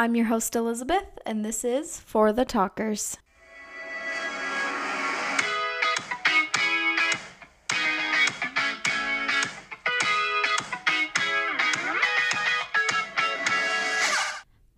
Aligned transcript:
I'm 0.00 0.14
your 0.14 0.24
host, 0.24 0.56
Elizabeth, 0.56 1.18
and 1.26 1.44
this 1.44 1.62
is 1.62 2.00
For 2.00 2.32
the 2.32 2.46
Talkers. 2.46 3.18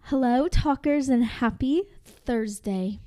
Hello, 0.07 0.49
talkers, 0.49 1.09
and 1.09 1.25
happy 1.25 1.85
Thursday. 2.05 2.99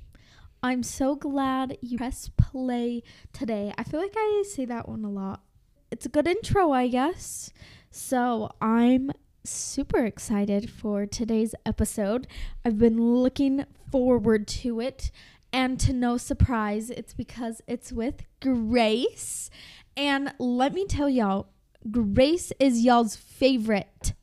I'm 0.62 0.82
so 0.82 1.16
glad 1.16 1.76
you 1.82 1.98
pressed 1.98 2.34
play 2.38 3.02
today. 3.34 3.74
I 3.76 3.84
feel 3.84 4.00
like 4.00 4.14
I 4.16 4.42
say 4.48 4.64
that 4.64 4.88
one 4.88 5.04
a 5.04 5.10
lot. 5.10 5.42
It's 5.90 6.06
a 6.06 6.08
good 6.08 6.26
intro, 6.26 6.72
I 6.72 6.88
guess. 6.88 7.50
So 7.90 8.50
I'm 8.62 9.12
super 9.46 10.04
excited 10.04 10.70
for 10.70 11.06
today's 11.06 11.54
episode. 11.64 12.26
I've 12.64 12.78
been 12.78 13.00
looking 13.00 13.64
forward 13.90 14.46
to 14.48 14.80
it, 14.80 15.10
and 15.52 15.78
to 15.80 15.92
no 15.92 16.16
surprise, 16.16 16.90
it's 16.90 17.14
because 17.14 17.62
it's 17.66 17.92
with 17.92 18.24
Grace. 18.40 19.50
And 19.96 20.34
let 20.38 20.74
me 20.74 20.84
tell 20.84 21.08
y'all, 21.08 21.48
Grace 21.90 22.52
is 22.58 22.84
y'all's 22.84 23.16
favorite. 23.16 24.14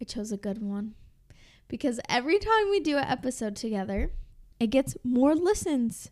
I 0.00 0.04
chose 0.04 0.32
a 0.32 0.36
good 0.36 0.62
one 0.62 0.94
because 1.68 2.00
every 2.08 2.38
time 2.38 2.70
we 2.70 2.80
do 2.80 2.96
an 2.96 3.04
episode 3.04 3.56
together, 3.56 4.10
it 4.60 4.68
gets 4.68 4.96
more 5.04 5.34
listens. 5.34 6.10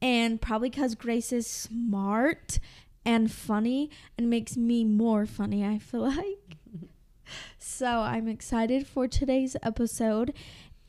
And 0.00 0.40
probably 0.40 0.70
because 0.70 0.94
Grace 0.96 1.32
is 1.32 1.46
smart 1.46 2.58
and 3.04 3.30
funny 3.30 3.90
and 4.18 4.28
makes 4.28 4.56
me 4.56 4.84
more 4.84 5.26
funny, 5.26 5.64
I 5.64 5.78
feel 5.78 6.00
like. 6.16 6.56
So 7.58 8.00
I'm 8.00 8.28
excited 8.28 8.86
for 8.86 9.08
today's 9.08 9.56
episode. 9.62 10.32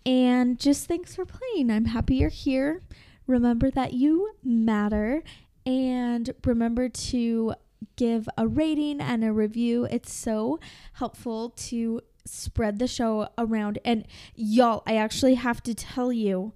And 0.06 0.60
just 0.60 0.88
thanks 0.88 1.16
for 1.16 1.26
playing. 1.26 1.72
I'm 1.72 1.86
happy 1.86 2.16
you're 2.16 2.30
here. 2.30 2.82
Remember 3.27 3.72
that 3.72 3.94
you 3.94 4.32
matter. 4.44 5.24
And 5.66 6.34
remember 6.46 6.90
to 6.90 7.54
give 7.96 8.27
a 8.38 8.48
rating 8.48 9.00
and 9.02 9.24
a 9.24 9.32
review. 9.32 9.88
It's 9.90 10.13
so 10.13 10.60
helpful 10.94 11.50
to 11.50 12.02
spread 12.26 12.80
the 12.80 12.88
show 12.88 13.30
around. 13.38 13.80
And 13.85 14.05
y'all, 14.35 14.84
I 14.85 14.96
actually 14.96 15.35
have 15.35 15.62
to 15.63 15.74
tell 15.74 16.12
you, 16.12 16.54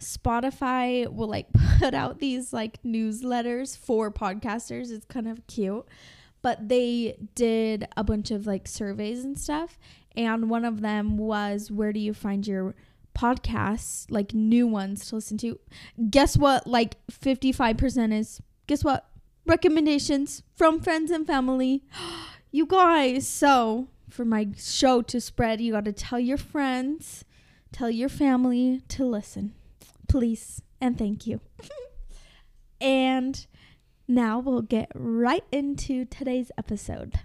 Spotify 0.00 1.10
will 1.12 1.28
like 1.28 1.48
put 1.78 1.94
out 1.94 2.18
these 2.18 2.52
like 2.52 2.82
newsletters 2.82 3.76
for 3.76 4.10
podcasters. 4.10 4.90
It's 4.90 5.06
kind 5.06 5.28
of 5.28 5.46
cute. 5.46 5.86
But 6.44 6.68
they 6.68 7.16
did 7.34 7.88
a 7.96 8.04
bunch 8.04 8.30
of 8.30 8.46
like 8.46 8.68
surveys 8.68 9.24
and 9.24 9.38
stuff. 9.38 9.78
And 10.14 10.50
one 10.50 10.66
of 10.66 10.82
them 10.82 11.16
was 11.16 11.70
where 11.70 11.90
do 11.90 11.98
you 11.98 12.12
find 12.12 12.46
your 12.46 12.74
podcasts, 13.16 14.04
like 14.10 14.34
new 14.34 14.66
ones 14.66 15.08
to 15.08 15.14
listen 15.14 15.38
to? 15.38 15.58
Guess 16.10 16.36
what? 16.36 16.66
Like 16.66 16.96
55% 17.10 18.12
is, 18.12 18.42
guess 18.66 18.84
what? 18.84 19.08
Recommendations 19.46 20.42
from 20.54 20.80
friends 20.80 21.10
and 21.10 21.26
family. 21.26 21.82
you 22.50 22.66
guys. 22.66 23.26
So 23.26 23.88
for 24.10 24.26
my 24.26 24.48
show 24.58 25.00
to 25.00 25.22
spread, 25.22 25.62
you 25.62 25.72
got 25.72 25.86
to 25.86 25.94
tell 25.94 26.20
your 26.20 26.36
friends, 26.36 27.24
tell 27.72 27.88
your 27.88 28.10
family 28.10 28.82
to 28.88 29.06
listen. 29.06 29.54
Please 30.10 30.60
and 30.78 30.98
thank 30.98 31.26
you. 31.26 31.40
and 32.82 33.46
now 34.06 34.38
we'll 34.38 34.62
get 34.62 34.90
right 34.94 35.44
into 35.50 36.04
today's 36.04 36.50
episode. 36.58 37.20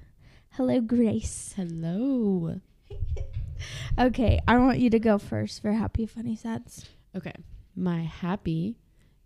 Hello, 0.51 0.81
Grace. 0.81 1.53
Hello. 1.55 2.61
Okay, 3.97 4.39
I 4.47 4.57
want 4.57 4.79
you 4.79 4.89
to 4.91 4.99
go 4.99 5.17
first 5.17 5.61
for 5.61 5.73
happy, 5.73 6.05
funny, 6.05 6.35
sads. 6.35 6.87
Okay. 7.15 7.33
My 7.75 8.03
happy 8.03 8.77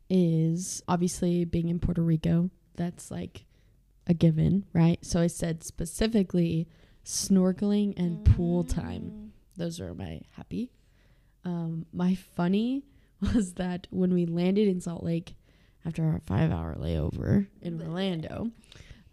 is 0.10 0.82
obviously 0.88 1.46
being 1.46 1.70
in 1.70 1.80
Puerto 1.80 2.02
Rico. 2.02 2.50
That's 2.76 3.12
like 3.12 3.46
a 4.08 4.14
given, 4.14 4.66
right? 4.74 5.04
So 5.06 5.20
I 5.22 5.28
said 5.28 5.64
specifically 5.64 6.68
snorkeling 7.06 7.94
and 7.98 8.26
pool 8.26 8.64
time. 8.64 9.34
Those 9.56 9.80
are 9.80 9.94
my 9.94 10.22
happy. 10.32 10.72
Um, 11.46 11.86
my 11.94 12.16
funny 12.16 12.86
was 13.22 13.54
that 13.54 13.88
when 13.92 14.14
we 14.14 14.26
landed 14.26 14.68
in 14.68 14.82
Salt 14.82 15.04
Lake 15.04 15.36
after 15.86 16.04
our 16.04 16.22
five 16.26 16.52
hour 16.52 16.76
layover 16.80 17.48
in 17.62 17.82
Orlando, 17.82 18.52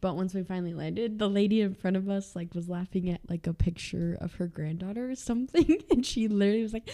but 0.00 0.16
once 0.16 0.34
we 0.34 0.42
finally 0.42 0.74
landed, 0.74 1.18
the 1.18 1.28
lady 1.28 1.60
in 1.60 1.74
front 1.74 1.96
of 1.96 2.08
us 2.08 2.34
like 2.34 2.54
was 2.54 2.68
laughing 2.68 3.10
at 3.10 3.20
like 3.28 3.46
a 3.46 3.52
picture 3.52 4.16
of 4.20 4.34
her 4.34 4.46
granddaughter 4.46 5.10
or 5.10 5.14
something, 5.14 5.82
and 5.90 6.04
she 6.06 6.28
literally 6.28 6.62
was 6.62 6.72
like, 6.72 6.88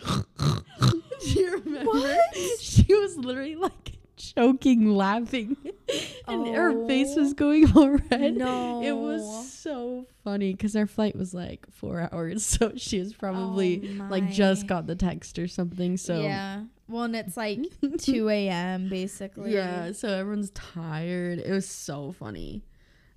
"Do 0.04 1.30
you 1.30 1.60
remember?" 1.64 1.90
What? 1.90 2.36
She 2.60 2.92
was 2.94 3.16
literally 3.16 3.56
like 3.56 3.93
choking, 4.16 4.94
laughing, 4.94 5.56
and 6.28 6.46
her 6.54 6.86
face 6.86 7.14
was 7.16 7.30
Oh, 7.32 7.34
going 7.34 7.70
all 7.76 7.90
red. 8.10 8.36
No. 8.36 8.82
It 8.82 8.92
was 8.96 9.52
so 9.52 10.06
funny 10.22 10.52
because 10.52 10.74
our 10.76 10.86
flight 10.86 11.16
was 11.16 11.34
like 11.34 11.66
four 11.72 12.08
hours, 12.12 12.44
so 12.46 12.72
she 12.76 12.98
was 13.00 13.12
probably 13.14 13.98
Oh, 14.00 14.06
like 14.10 14.30
just 14.30 14.66
got 14.66 14.86
the 14.86 14.94
text 14.96 15.38
or 15.38 15.48
something. 15.48 15.96
So 15.96 16.20
yeah. 16.22 16.64
Well, 16.88 17.04
and 17.04 17.16
it's 17.16 17.36
like 17.36 17.60
2 17.98 18.28
a.m. 18.28 18.88
basically. 18.90 19.54
yeah, 19.54 19.92
so 19.92 20.08
everyone's 20.08 20.50
tired. 20.50 21.38
It 21.38 21.50
was 21.50 21.66
so 21.68 22.12
funny. 22.12 22.62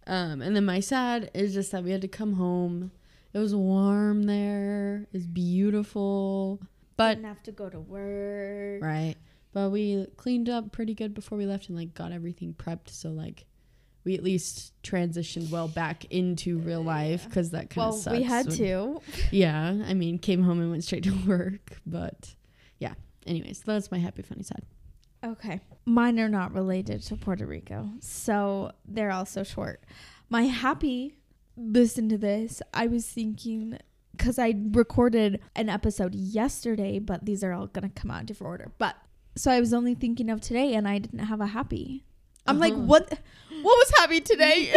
Um, 0.05 0.41
and 0.41 0.55
then 0.55 0.63
my 0.63 0.79
sad 0.79 1.29
is 1.33 1.53
just 1.53 1.73
that 1.73 1.83
we 1.83 1.91
had 1.91 1.99
to 2.01 2.07
come 2.07 2.33
home. 2.33 2.91
It 3.33 3.39
was 3.39 3.53
warm 3.53 4.23
there. 4.23 5.05
It's 5.11 5.25
beautiful, 5.25 6.61
but 6.95 7.15
Didn't 7.15 7.25
have 7.25 7.43
to 7.43 7.51
go 7.51 7.69
to 7.69 7.79
work. 7.79 8.81
right. 8.81 9.15
But 9.57 9.71
we 9.71 10.05
cleaned 10.17 10.49
up 10.49 10.71
pretty 10.71 10.93
good 10.93 11.15
before 11.15 11.35
we 11.35 11.47
left 11.47 11.67
and 11.67 11.75
like 11.75 11.95
got 11.95 12.11
everything 12.11 12.53
prepped. 12.53 12.89
So 12.91 13.09
like 13.09 13.45
we 14.03 14.13
at 14.13 14.23
least 14.23 14.71
transitioned 14.83 15.49
well 15.49 15.67
back 15.67 16.05
into 16.11 16.59
real 16.59 16.83
life 16.83 17.25
because 17.25 17.49
that 17.51 17.71
kind 17.71 17.87
of 17.87 17.93
Well, 17.93 17.93
sucks. 17.93 18.17
we 18.17 18.21
had 18.23 18.45
when- 18.45 18.55
to. 18.57 19.01
Yeah, 19.31 19.83
I 19.87 19.95
mean, 19.95 20.19
came 20.19 20.43
home 20.43 20.59
and 20.59 20.69
went 20.69 20.83
straight 20.83 21.05
to 21.05 21.17
work. 21.27 21.79
But 21.87 22.35
yeah. 22.77 22.93
Anyways, 23.25 23.61
that's 23.61 23.89
my 23.89 23.97
happy 23.97 24.21
funny 24.21 24.43
side. 24.43 24.61
Okay. 25.25 25.59
Mine 25.85 26.19
are 26.19 26.29
not 26.29 26.53
related 26.53 27.01
to 27.05 27.15
Puerto 27.15 27.47
Rico, 27.47 27.89
so 27.99 28.71
they're 28.87 29.09
also 29.11 29.41
short. 29.41 29.83
My 30.29 30.43
happy, 30.43 31.17
listen 31.55 32.09
to 32.09 32.17
this. 32.19 32.61
I 32.75 32.85
was 32.85 33.07
thinking, 33.07 33.79
because 34.15 34.37
I 34.37 34.53
recorded 34.71 35.41
an 35.55 35.67
episode 35.67 36.13
yesterday, 36.13 36.99
but 36.99 37.25
these 37.25 37.43
are 37.43 37.53
all 37.53 37.67
to 37.67 37.89
come 37.95 38.11
out 38.11 38.19
in 38.19 38.25
different 38.27 38.49
order. 38.49 38.71
But 38.77 38.95
so 39.37 39.51
I 39.51 39.59
was 39.59 39.73
only 39.73 39.95
thinking 39.95 40.29
of 40.29 40.41
today 40.41 40.73
and 40.73 40.87
I 40.87 40.97
didn't 40.99 41.19
have 41.19 41.39
a 41.41 41.47
happy. 41.47 42.03
I'm 42.45 42.59
like, 42.59 42.73
Uh-huh. 42.73 42.81
what? 42.83 43.19
What 43.61 43.63
was 43.63 43.91
happy 43.97 44.21
today? 44.21 44.73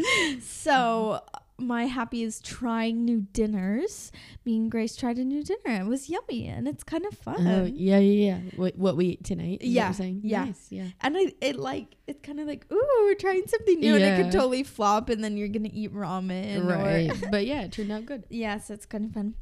so 0.40 1.20
my 1.58 1.84
happy 1.84 2.22
is 2.22 2.40
trying 2.40 3.04
new 3.04 3.26
dinners. 3.32 4.10
Me 4.44 4.56
and 4.56 4.70
Grace 4.70 4.96
tried 4.96 5.18
a 5.18 5.24
new 5.24 5.42
dinner. 5.42 5.82
It 5.82 5.86
was 5.86 6.08
yummy 6.08 6.46
and 6.48 6.66
it's 6.66 6.82
kind 6.82 7.04
of 7.06 7.16
fun. 7.16 7.46
Oh 7.46 7.64
yeah, 7.64 7.98
yeah, 7.98 8.26
yeah. 8.34 8.38
What, 8.56 8.76
what 8.76 8.96
we 8.96 9.06
eat 9.06 9.24
tonight? 9.24 9.58
Yeah, 9.62 9.92
yeah. 10.00 10.44
Nice, 10.46 10.66
yeah. 10.70 10.86
And 11.00 11.16
I, 11.16 11.32
it 11.40 11.56
like 11.56 11.96
it's 12.06 12.20
kind 12.26 12.40
of 12.40 12.46
like, 12.46 12.66
ooh, 12.72 12.88
we're 13.04 13.14
trying 13.14 13.46
something 13.46 13.78
new, 13.80 13.94
and 13.94 14.02
it 14.04 14.22
could 14.22 14.32
totally 14.32 14.62
flop, 14.62 15.08
and 15.10 15.22
then 15.22 15.36
you're 15.36 15.48
gonna 15.48 15.70
eat 15.72 15.94
ramen, 15.94 16.64
Right. 16.66 17.10
Or 17.10 17.30
but 17.30 17.46
yeah, 17.46 17.62
it 17.62 17.72
turned 17.72 17.92
out 17.92 18.06
good. 18.06 18.24
yeah, 18.30 18.58
so 18.58 18.74
it's 18.74 18.86
kind 18.86 19.04
of 19.04 19.12
fun. 19.12 19.34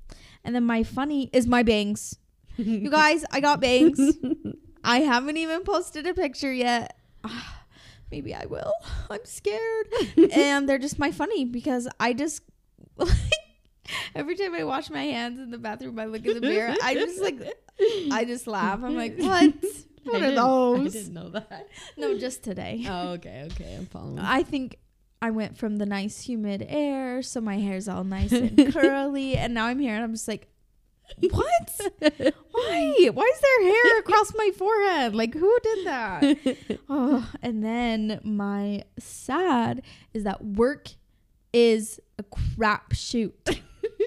And 0.44 0.54
then 0.54 0.64
my 0.64 0.82
funny 0.82 1.30
is 1.32 1.46
my 1.46 1.62
bangs. 1.62 2.16
You 2.58 2.90
guys, 2.90 3.24
I 3.30 3.40
got 3.40 3.60
bangs. 3.60 3.98
I 4.84 4.98
haven't 5.00 5.36
even 5.36 5.62
posted 5.62 6.06
a 6.06 6.14
picture 6.14 6.52
yet. 6.52 6.96
Maybe 8.10 8.34
I 8.34 8.46
will. 8.46 8.72
I'm 9.10 9.24
scared. 9.24 9.86
and 10.32 10.68
they're 10.68 10.78
just 10.78 10.98
my 10.98 11.10
funny 11.10 11.44
because 11.44 11.88
I 12.00 12.12
just 12.14 12.42
like 12.96 13.10
every 14.14 14.34
time 14.36 14.54
I 14.54 14.64
wash 14.64 14.90
my 14.90 15.04
hands 15.04 15.38
in 15.38 15.50
the 15.50 15.58
bathroom, 15.58 15.98
I 15.98 16.06
look 16.06 16.24
in 16.26 16.34
the 16.34 16.40
mirror. 16.40 16.74
I 16.82 16.94
just 16.94 17.20
like 17.20 17.36
I 18.12 18.24
just 18.24 18.46
laugh. 18.46 18.82
I'm 18.82 18.96
like, 18.96 19.16
what? 19.18 19.54
What 20.04 20.22
I 20.22 20.26
are 20.26 20.30
didn't- 20.30 20.38
I 20.38 20.88
didn't 20.88 21.14
know 21.14 21.28
that. 21.30 21.68
No, 21.96 22.18
just 22.18 22.42
today. 22.42 22.84
Oh, 22.88 23.10
okay, 23.12 23.46
okay. 23.52 23.74
I'm 23.76 23.86
following. 23.86 24.18
I 24.18 24.42
think 24.42 24.78
I 25.20 25.30
went 25.30 25.58
from 25.58 25.76
the 25.76 25.86
nice 25.86 26.20
humid 26.22 26.64
air, 26.66 27.20
so 27.22 27.40
my 27.40 27.58
hair's 27.58 27.88
all 27.88 28.04
nice 28.04 28.32
and 28.32 28.72
curly, 28.72 29.36
and 29.36 29.52
now 29.52 29.66
I'm 29.66 29.78
here 29.78 29.94
and 29.94 30.02
I'm 30.02 30.12
just 30.12 30.28
like, 30.28 30.48
what? 31.30 31.80
Why? 32.52 33.08
Why 33.12 33.32
is 33.34 33.40
there 33.40 33.62
hair 33.72 33.98
across 34.00 34.32
my 34.36 34.50
forehead? 34.56 35.14
Like, 35.14 35.34
who 35.34 35.58
did 35.62 35.86
that? 35.86 36.78
Oh, 36.90 37.30
and 37.42 37.62
then 37.62 38.20
my 38.24 38.84
sad 38.98 39.82
is 40.14 40.24
that 40.24 40.44
work 40.44 40.88
is 41.52 42.00
a 42.18 42.22
crap 42.22 42.94
shoot. 42.94 43.34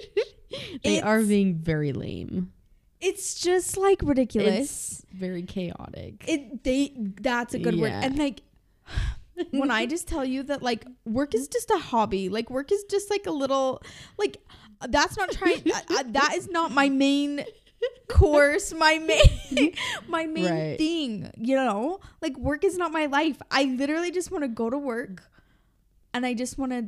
they 0.84 1.00
are 1.00 1.22
being 1.22 1.54
very 1.54 1.92
lame. 1.92 2.52
It's 3.00 3.34
just 3.40 3.76
like 3.76 4.00
ridiculous. 4.02 5.00
It's 5.00 5.06
very 5.12 5.42
chaotic. 5.42 6.24
it 6.28 6.62
they 6.64 6.92
that's 7.20 7.54
a 7.54 7.58
good 7.58 7.78
word. 7.78 7.92
And 7.92 8.16
like 8.18 8.42
when 9.50 9.70
I 9.70 9.86
just 9.86 10.06
tell 10.06 10.24
you 10.24 10.42
that 10.44 10.62
like 10.62 10.86
work 11.04 11.34
is 11.34 11.48
just 11.48 11.70
a 11.70 11.78
hobby. 11.78 12.28
Like 12.28 12.50
work 12.50 12.70
is 12.70 12.84
just 12.84 13.10
like 13.10 13.26
a 13.26 13.32
little 13.32 13.82
like 14.18 14.36
that's 14.88 15.16
not 15.16 15.30
trying. 15.32 15.62
I, 15.66 15.70
uh, 15.70 15.80
I, 15.90 16.00
uh, 16.00 16.02
that 16.12 16.34
is 16.36 16.48
not 16.50 16.72
my 16.72 16.88
main 16.88 17.44
course. 18.08 18.72
My 18.72 18.98
main, 18.98 19.74
my 20.08 20.26
main 20.26 20.44
Right. 20.44 20.78
thing. 20.78 21.30
You 21.36 21.56
know, 21.56 22.00
like 22.20 22.36
work 22.38 22.64
is 22.64 22.76
not 22.78 22.92
my 22.92 23.06
life. 23.06 23.40
I 23.50 23.64
literally 23.64 24.10
just 24.10 24.30
want 24.30 24.44
to 24.44 24.48
go 24.48 24.70
to 24.70 24.78
work, 24.78 25.22
and 26.14 26.24
I 26.26 26.34
just 26.34 26.58
want 26.58 26.72
to 26.72 26.86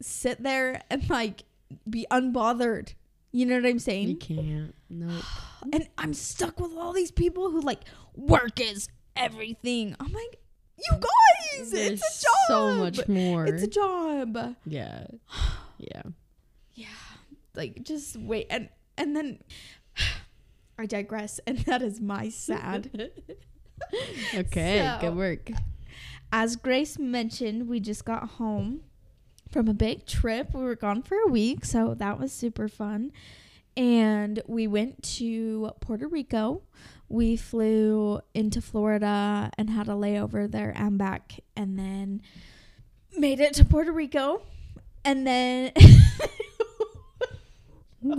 sit 0.00 0.42
there 0.42 0.82
and 0.90 1.08
like 1.10 1.44
be 1.88 2.06
unbothered. 2.10 2.94
You 3.34 3.46
know 3.46 3.56
what 3.56 3.66
I'm 3.66 3.78
saying? 3.78 4.08
You 4.08 4.16
can't. 4.16 4.74
No. 4.90 5.08
and 5.72 5.88
I'm 5.96 6.12
stuck 6.14 6.60
with 6.60 6.72
all 6.76 6.92
these 6.92 7.10
people 7.10 7.50
who 7.50 7.60
like 7.60 7.84
work 8.14 8.60
is 8.60 8.88
everything. 9.16 9.96
I'm 9.98 10.12
like, 10.12 10.38
you 10.76 10.98
guys, 10.98 11.70
There's 11.70 11.92
it's 12.02 12.24
a 12.24 12.26
job. 12.26 12.36
so 12.48 12.74
much 12.76 13.08
more. 13.08 13.46
It's 13.46 13.62
a 13.62 13.66
job. 13.68 14.56
Yeah. 14.66 15.06
Yeah, 15.78 16.02
like 17.54 17.82
just 17.82 18.16
wait 18.16 18.46
and 18.50 18.68
and 18.96 19.14
then 19.16 19.38
I 20.78 20.86
digress, 20.86 21.38
and 21.46 21.58
that 21.66 21.82
is 21.82 22.00
my 22.00 22.28
sad. 22.28 23.10
Okay. 24.34 24.78
So- 24.78 24.98
good 25.08 25.16
work. 25.16 25.50
As 26.30 26.56
Grace 26.56 26.98
mentioned, 26.98 27.68
we 27.68 27.80
just 27.80 28.04
got 28.04 28.26
home 28.30 28.82
from 29.50 29.68
a 29.68 29.74
big 29.74 30.06
trip. 30.06 30.54
We 30.54 30.62
were 30.62 30.76
gone 30.76 31.02
for 31.02 31.16
a 31.18 31.26
week, 31.26 31.64
so 31.64 31.94
that 31.94 32.18
was 32.18 32.32
super 32.32 32.68
fun. 32.68 33.10
And 33.76 34.40
we 34.46 34.66
went 34.66 35.02
to 35.18 35.72
Puerto 35.80 36.06
Rico. 36.08 36.62
We 37.08 37.36
flew 37.36 38.20
into 38.34 38.62
Florida 38.62 39.50
and 39.58 39.68
had 39.68 39.88
a 39.88 39.92
layover 39.92 40.50
there 40.50 40.72
and 40.74 40.96
back, 40.96 41.40
and 41.56 41.78
then 41.78 42.22
made 43.18 43.40
it 43.40 43.52
to 43.54 43.64
Puerto 43.64 43.92
Rico. 43.92 44.42
And 45.04 45.26
then 45.26 45.72
Are 48.04 48.16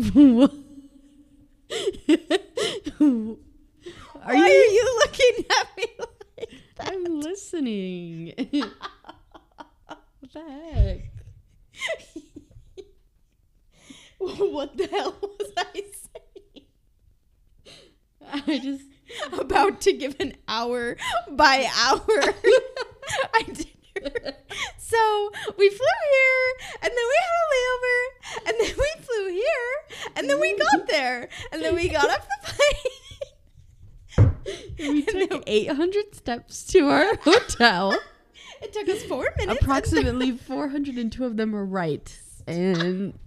Why 4.23 4.35
you? 4.35 4.43
are 4.43 4.71
you 4.71 4.99
looking 5.05 5.45
at 5.59 5.67
me 5.77 5.83
like 5.99 6.49
that? 6.77 6.93
I'm 6.93 7.19
listening. 7.19 8.33
what 9.87 10.31
the 10.31 10.39
heck? 10.39 10.99
what 14.19 14.77
the 14.77 14.87
hell 14.87 15.15
was 15.21 15.51
I 15.57 15.73
saying? 15.73 16.65
I 18.31 18.59
just. 18.59 18.85
About 19.37 19.81
to 19.81 19.93
give 19.93 20.15
an 20.19 20.33
hour 20.47 20.97
by 21.29 21.67
hour. 21.77 22.33
I 23.33 23.43
did. 23.43 23.67
So 24.77 25.31
we 25.57 25.69
flew 25.69 25.97
here, 26.11 26.47
and 26.81 26.91
then 26.91 27.05
we 27.11 27.17
had 27.21 27.35
a 27.41 27.47
layover, 27.53 28.47
and 28.47 28.55
then 28.59 28.75
we 28.77 29.03
flew 29.03 29.27
here, 29.29 30.02
and 30.15 30.29
then 30.29 30.39
we 30.39 30.57
got 30.57 30.87
there, 30.87 31.29
and 31.51 31.61
then 31.63 31.75
we 31.75 31.89
got 31.89 32.09
off 32.09 32.27
the 32.45 32.53
plane. 34.17 34.31
We 34.77 35.01
took 35.05 35.29
then 35.31 35.43
800 35.47 36.15
steps 36.15 36.63
to 36.67 36.87
our 36.87 37.15
hotel. 37.21 37.97
it 38.61 38.73
took 38.73 38.87
us 38.89 39.03
four 39.03 39.23
minutes. 39.37 39.47
and 39.47 39.51
Approximately 39.61 40.31
402 40.37 41.25
of 41.25 41.37
them 41.37 41.51
were 41.51 41.65
right, 41.65 42.15
and 42.47 43.17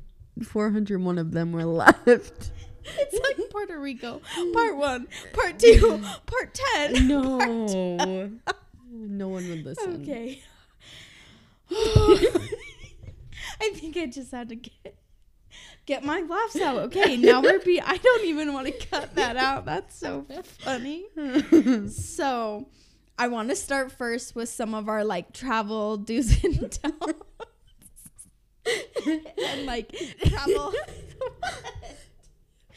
401 0.44 1.18
of 1.18 1.32
them 1.32 1.52
were 1.52 1.64
left. 1.64 2.52
It's 2.84 3.18
like 3.20 3.50
Puerto 3.50 3.80
Rico. 3.80 4.20
Part 4.52 4.76
one, 4.76 5.08
part 5.32 5.58
two, 5.58 6.00
part 6.26 6.54
ten. 6.74 7.08
No. 7.08 8.30
No 8.92 9.28
one 9.28 9.48
would 9.48 9.64
listen. 9.64 10.02
Okay. 10.02 10.40
I 13.60 13.70
think 13.74 13.96
I 13.96 14.06
just 14.06 14.30
had 14.30 14.48
to 14.50 14.54
get 14.56 14.94
get 15.86 16.04
my 16.04 16.20
laughs 16.20 16.56
out. 16.60 16.76
Okay, 16.86 17.16
now 17.16 17.40
we're 17.40 17.58
be. 17.60 17.80
I 17.80 17.96
don't 17.96 18.24
even 18.26 18.52
want 18.52 18.66
to 18.66 18.72
cut 18.72 19.14
that 19.14 19.36
out. 19.36 19.64
That's 19.64 19.96
so 19.98 20.26
funny. 20.58 21.06
So, 21.88 22.68
I 23.18 23.28
want 23.28 23.48
to 23.48 23.56
start 23.56 23.92
first 23.92 24.34
with 24.34 24.48
some 24.48 24.74
of 24.74 24.88
our 24.88 25.04
like 25.04 25.32
travel 25.32 25.96
do's 25.96 26.44
and 26.44 26.60
don'ts, 26.82 27.18
and 29.06 29.66
like 29.66 29.94
travel. 30.26 30.74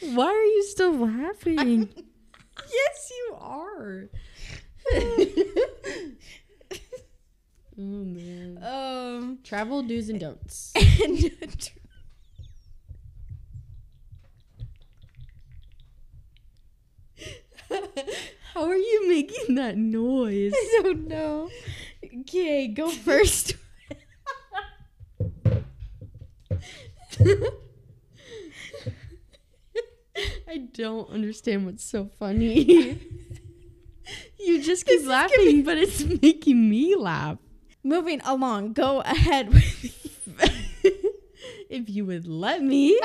Why 0.01 0.25
are 0.27 0.43
you 0.43 0.63
still 0.63 0.93
laughing? 0.93 1.89
yes, 2.57 3.11
you 3.11 3.35
are. 3.39 4.09
oh 7.77 7.83
man. 8.05 8.59
Um. 8.63 9.39
Travel 9.43 9.83
do's 9.83 10.09
and 10.09 10.19
don'ts. 10.19 10.71
And 11.03 11.69
How 18.53 18.63
are 18.67 18.75
you 18.75 19.07
making 19.07 19.55
that 19.55 19.77
noise? 19.77 20.53
I 20.55 20.79
don't 20.83 21.07
know. 21.07 21.49
Okay, 22.21 22.67
go 22.67 22.89
first. 23.05 23.53
I 30.47 30.57
don't 30.73 31.09
understand 31.09 31.65
what's 31.65 31.83
so 31.83 32.09
funny. 32.19 32.99
you 34.39 34.61
just 34.61 34.85
keep 34.85 34.95
This 34.95 35.01
is 35.03 35.07
laughing, 35.07 35.63
but 35.63 35.77
it's 35.77 36.03
making 36.21 36.69
me 36.69 36.95
laugh. 36.95 37.37
Moving 37.83 38.19
along, 38.25 38.73
go 38.73 38.99
ahead 39.01 39.49
with 39.53 39.95
if 41.69 41.89
you 41.89 42.05
would 42.05 42.27
let 42.27 42.61
me. 42.61 42.99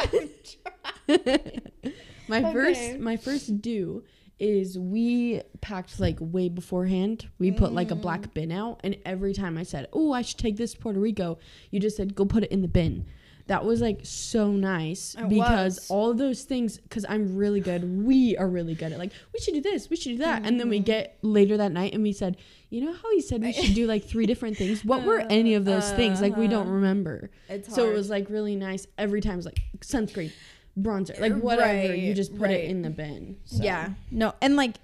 my 2.26 2.38
Okay. 2.38 2.52
first 2.52 2.98
my 2.98 3.16
first 3.16 3.60
do 3.60 4.02
is 4.38 4.78
we 4.78 5.40
packed 5.60 6.00
like 6.00 6.16
way 6.20 6.48
beforehand. 6.48 7.28
We 7.38 7.52
put 7.52 7.72
like 7.72 7.90
a 7.90 7.94
Mm. 7.96 8.00
black 8.02 8.34
bin 8.34 8.50
out 8.52 8.80
and 8.82 8.96
every 9.04 9.32
time 9.32 9.56
I 9.56 9.62
said, 9.62 9.86
"Oh, 9.92 10.12
I 10.12 10.22
should 10.22 10.38
take 10.38 10.56
this 10.56 10.72
to 10.74 10.78
Puerto 10.80 10.98
Rico." 11.00 11.38
You 11.70 11.80
just 11.80 11.96
said, 11.96 12.14
"Go 12.14 12.24
put 12.24 12.42
it 12.44 12.50
in 12.50 12.60
the 12.62 12.68
bin." 12.68 13.06
That 13.46 13.64
was 13.66 13.82
like 13.82 14.00
so 14.04 14.52
nice 14.52 15.14
It 15.18 15.28
because 15.28 15.76
was. 15.76 15.86
all 15.90 16.10
of 16.10 16.16
those 16.18 16.44
things 16.44 16.80
cuz 16.88 17.04
I'm 17.08 17.36
really 17.36 17.60
good. 17.60 17.84
We 18.04 18.36
are 18.38 18.48
really 18.48 18.74
good 18.74 18.90
at 18.92 18.98
like, 18.98 19.12
"We 19.34 19.38
should 19.40 19.52
do 19.54 19.60
this, 19.60 19.88
we 19.90 19.96
should 19.96 20.12
do 20.12 20.18
that." 20.18 20.46
And 20.46 20.58
then 20.58 20.68
we 20.70 20.80
Mm. 20.80 20.84
get 20.86 21.18
later 21.22 21.56
that 21.58 21.70
night 21.70 21.92
and 21.92 22.02
we 22.02 22.12
said, 22.12 22.38
"You 22.70 22.80
know 22.86 22.92
how 22.94 23.10
he 23.12 23.20
said 23.20 23.42
we 23.42 23.52
should 23.52 23.74
do 23.74 23.86
like 23.94 24.04
three 24.04 24.24
different 24.26 24.56
things? 24.56 24.82
What 24.84 25.04
were 25.04 25.22
any 25.30 25.54
of 25.54 25.64
those 25.66 25.92
things? 25.92 26.20
Like 26.22 26.36
we 26.36 26.48
don't 26.48 26.66
Uh-huh. 26.66 26.74
remember." 26.76 27.30
it's 27.48 27.72
So 27.74 27.90
it 27.90 27.92
was 27.94 28.08
like 28.08 28.30
really 28.30 28.56
nice. 28.56 28.86
Every 28.96 29.20
time 29.20 29.34
it 29.34 29.36
was 29.36 29.46
like 29.46 29.60
sunscreen, 29.80 30.32
bronzer, 30.78 31.18
like 31.20 31.34
whatever. 31.34 31.94
you 31.94 32.14
just 32.14 32.32
put 32.32 32.42
right. 32.42 32.60
it 32.60 32.70
in 32.70 32.82
the 32.82 32.90
bin. 32.90 33.36
So. 33.44 33.62
yeah, 33.62 33.90
no, 34.10 34.34
and 34.40 34.56
like 34.56 34.76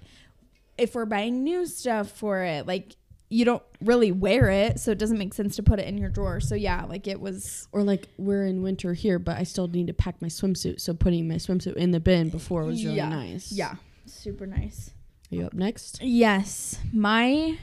if 0.77 0.95
we're 0.95 1.05
buying 1.05 1.43
new 1.43 1.65
stuff 1.65 2.09
for 2.09 2.41
it, 2.41 2.65
like 2.65 2.95
you 3.29 3.45
don't 3.45 3.63
really 3.79 4.11
wear 4.11 4.49
it, 4.49 4.79
so 4.79 4.91
it 4.91 4.97
doesn't 4.97 5.17
make 5.17 5.33
sense 5.33 5.55
to 5.55 5.63
put 5.63 5.79
it 5.79 5.87
in 5.87 5.97
your 5.97 6.09
drawer. 6.09 6.39
So 6.39 6.55
yeah, 6.55 6.83
like 6.85 7.07
it 7.07 7.19
was. 7.19 7.67
Or 7.71 7.83
like 7.83 8.07
we're 8.17 8.45
in 8.45 8.61
winter 8.61 8.93
here, 8.93 9.19
but 9.19 9.37
I 9.37 9.43
still 9.43 9.67
need 9.67 9.87
to 9.87 9.93
pack 9.93 10.21
my 10.21 10.27
swimsuit. 10.27 10.81
So 10.81 10.93
putting 10.93 11.27
my 11.27 11.35
swimsuit 11.35 11.75
in 11.75 11.91
the 11.91 11.99
bin 11.99 12.29
before 12.29 12.65
was 12.65 12.83
really 12.83 12.97
Yeah, 12.97 13.09
nice. 13.09 13.51
Yeah, 13.51 13.75
super 14.05 14.45
nice. 14.45 14.91
Are 15.31 15.35
you 15.35 15.45
up 15.45 15.53
next? 15.53 16.01
Yes, 16.01 16.77
my 16.91 17.57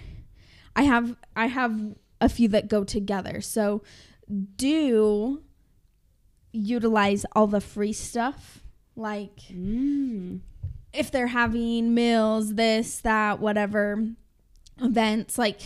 I 0.74 0.82
have 0.84 1.16
I 1.36 1.46
have 1.46 1.78
a 2.20 2.28
few 2.28 2.48
that 2.48 2.68
go 2.68 2.84
together. 2.84 3.40
So 3.40 3.82
do 4.56 5.42
utilize 6.52 7.24
all 7.32 7.46
the 7.46 7.60
free 7.60 7.92
stuff 7.92 8.62
like 8.96 9.36
Mm. 9.52 10.40
if 10.92 11.10
they're 11.10 11.28
having 11.28 11.94
meals, 11.94 12.54
this, 12.54 13.00
that, 13.00 13.40
whatever 13.40 14.08
events, 14.80 15.38
like 15.38 15.60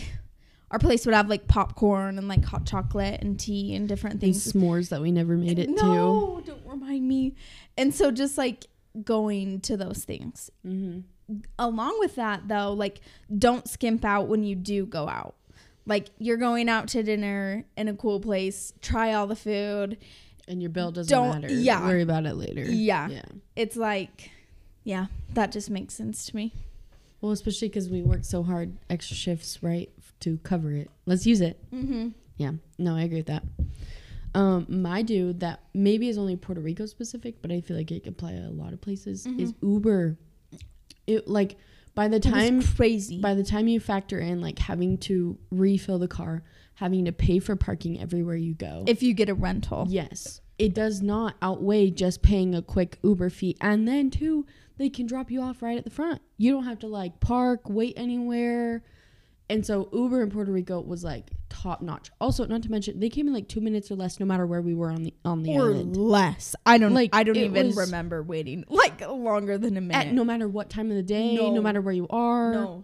our 0.71 0.79
place 0.79 1.05
would 1.05 1.13
have 1.15 1.29
like 1.29 1.47
popcorn 1.47 2.17
and 2.17 2.27
like 2.27 2.43
hot 2.43 2.65
chocolate 2.65 3.21
and 3.21 3.39
tea 3.39 3.75
and 3.75 3.87
different 3.87 4.19
things. 4.19 4.53
And 4.53 4.63
s'mores 4.63 4.89
that 4.89 5.01
we 5.01 5.11
never 5.11 5.37
made 5.37 5.59
it 5.59 5.67
to. 5.67 5.73
no, 5.85 6.41
don't 6.45 6.65
remind 6.65 7.07
me. 7.07 7.35
And 7.77 7.93
so 7.93 8.11
just 8.11 8.37
like 8.37 8.65
going 9.03 9.61
to 9.61 9.77
those 9.77 10.03
things. 10.03 10.49
Mm-hmm. 10.65 11.01
Along 11.57 11.95
with 11.99 12.15
that 12.15 12.47
though, 12.47 12.73
like 12.73 13.01
don't 13.35 13.67
skimp 13.67 14.03
out 14.03 14.27
when 14.27 14.43
you 14.43 14.55
do 14.55 14.85
go 14.85 15.07
out. 15.07 15.35
Like 15.85 16.09
you're 16.17 16.37
going 16.37 16.69
out 16.69 16.87
to 16.89 17.03
dinner 17.03 17.65
in 17.77 17.87
a 17.87 17.93
cool 17.93 18.19
place, 18.19 18.73
try 18.81 19.13
all 19.13 19.27
the 19.27 19.35
food. 19.35 19.97
And 20.47 20.61
your 20.61 20.69
bill 20.69 20.91
doesn't 20.91 21.09
Don't- 21.15 21.41
matter. 21.41 21.53
yeah. 21.53 21.85
Worry 21.85 22.01
about 22.01 22.25
it 22.25 22.33
later. 22.35 22.63
Yeah. 22.63 23.07
Yeah. 23.09 23.21
It's 23.55 23.75
like 23.77 24.31
yeah, 24.83 25.05
that 25.33 25.51
just 25.53 25.69
makes 25.69 25.93
sense 25.93 26.25
to 26.25 26.35
me. 26.35 26.53
Well, 27.21 27.31
especially 27.31 27.69
because 27.69 27.89
we 27.89 28.01
work 28.01 28.25
so 28.25 28.43
hard, 28.43 28.73
extra 28.89 29.15
shifts, 29.15 29.63
right, 29.63 29.89
to 30.19 30.37
cover 30.39 30.73
it. 30.73 30.91
Let's 31.05 31.25
use 31.25 31.39
it. 31.39 31.57
Mm-hmm. 31.73 32.09
Yeah, 32.35 32.51
no, 32.77 32.95
I 32.97 33.03
agree 33.03 33.19
with 33.19 33.27
that. 33.27 33.43
Um, 34.35 34.65
my 34.67 35.01
dude 35.03 35.39
that 35.39 35.61
maybe 35.73 36.09
is 36.09 36.17
only 36.17 36.35
Puerto 36.35 36.59
Rico 36.59 36.85
specific, 36.85 37.41
but 37.41 37.49
I 37.51 37.61
feel 37.61 37.77
like 37.77 37.91
it 37.91 38.03
can 38.03 38.11
apply 38.11 38.33
a 38.33 38.49
lot 38.49 38.73
of 38.73 38.81
places. 38.81 39.25
Is 39.25 39.53
Uber. 39.61 40.17
It 41.07 41.27
like 41.29 41.55
by 41.95 42.07
the 42.09 42.19
time 42.19 42.61
crazy. 42.61 43.21
by 43.21 43.35
the 43.35 43.43
time 43.43 43.67
you 43.69 43.79
factor 43.79 44.19
in 44.19 44.41
like 44.41 44.59
having 44.59 44.97
to 44.99 45.37
refill 45.51 45.99
the 45.99 46.07
car, 46.09 46.43
having 46.75 47.05
to 47.05 47.11
pay 47.11 47.39
for 47.39 47.55
parking 47.55 47.99
everywhere 48.01 48.35
you 48.35 48.53
go. 48.53 48.83
if 48.87 49.01
you 49.03 49.13
get 49.13 49.29
a 49.29 49.33
rental. 49.33 49.85
yes, 49.89 50.41
it 50.59 50.73
does 50.73 51.01
not 51.01 51.35
outweigh 51.41 51.89
just 51.89 52.21
paying 52.21 52.53
a 52.55 52.61
quick 52.61 52.97
Uber 53.03 53.29
fee. 53.29 53.55
And 53.61 53.87
then 53.87 54.09
too, 54.11 54.45
they 54.77 54.89
can 54.89 55.05
drop 55.05 55.29
you 55.31 55.41
off 55.41 55.61
right 55.61 55.77
at 55.77 55.83
the 55.83 55.89
front. 55.89 56.21
You 56.37 56.51
don't 56.51 56.65
have 56.65 56.79
to 56.79 56.87
like 56.87 57.19
park, 57.19 57.61
wait 57.69 57.93
anywhere. 57.97 58.83
And 59.49 59.65
so 59.65 59.89
Uber 59.91 60.21
in 60.23 60.29
Puerto 60.31 60.51
Rico 60.51 60.79
was 60.79 61.03
like 61.03 61.29
top 61.49 61.81
notch. 61.81 62.09
Also, 62.21 62.45
not 62.45 62.63
to 62.63 62.71
mention 62.71 62.99
they 62.99 63.09
came 63.09 63.27
in 63.27 63.33
like 63.33 63.47
two 63.47 63.61
minutes 63.61 63.91
or 63.91 63.95
less, 63.95 64.19
no 64.19 64.25
matter 64.25 64.47
where 64.47 64.61
we 64.61 64.73
were 64.73 64.89
on 64.89 65.03
the 65.03 65.13
on 65.25 65.43
the 65.43 65.51
or 65.57 65.71
island. 65.71 65.97
less. 65.97 66.55
I 66.65 66.77
don't 66.77 66.93
Like. 66.93 67.09
I 67.13 67.23
don't 67.23 67.35
even 67.35 67.71
remember 67.75 68.23
waiting 68.23 68.63
like 68.69 69.01
longer 69.07 69.57
than 69.57 69.75
a 69.77 69.81
minute. 69.81 70.07
At 70.07 70.13
no 70.13 70.23
matter 70.23 70.47
what 70.47 70.69
time 70.69 70.89
of 70.91 70.95
the 70.97 71.03
day, 71.03 71.35
no, 71.35 71.51
No. 71.53 71.61
matter 71.61 71.81
where 71.81 71.93
you 71.93 72.07
are. 72.09 72.53
no. 72.53 72.83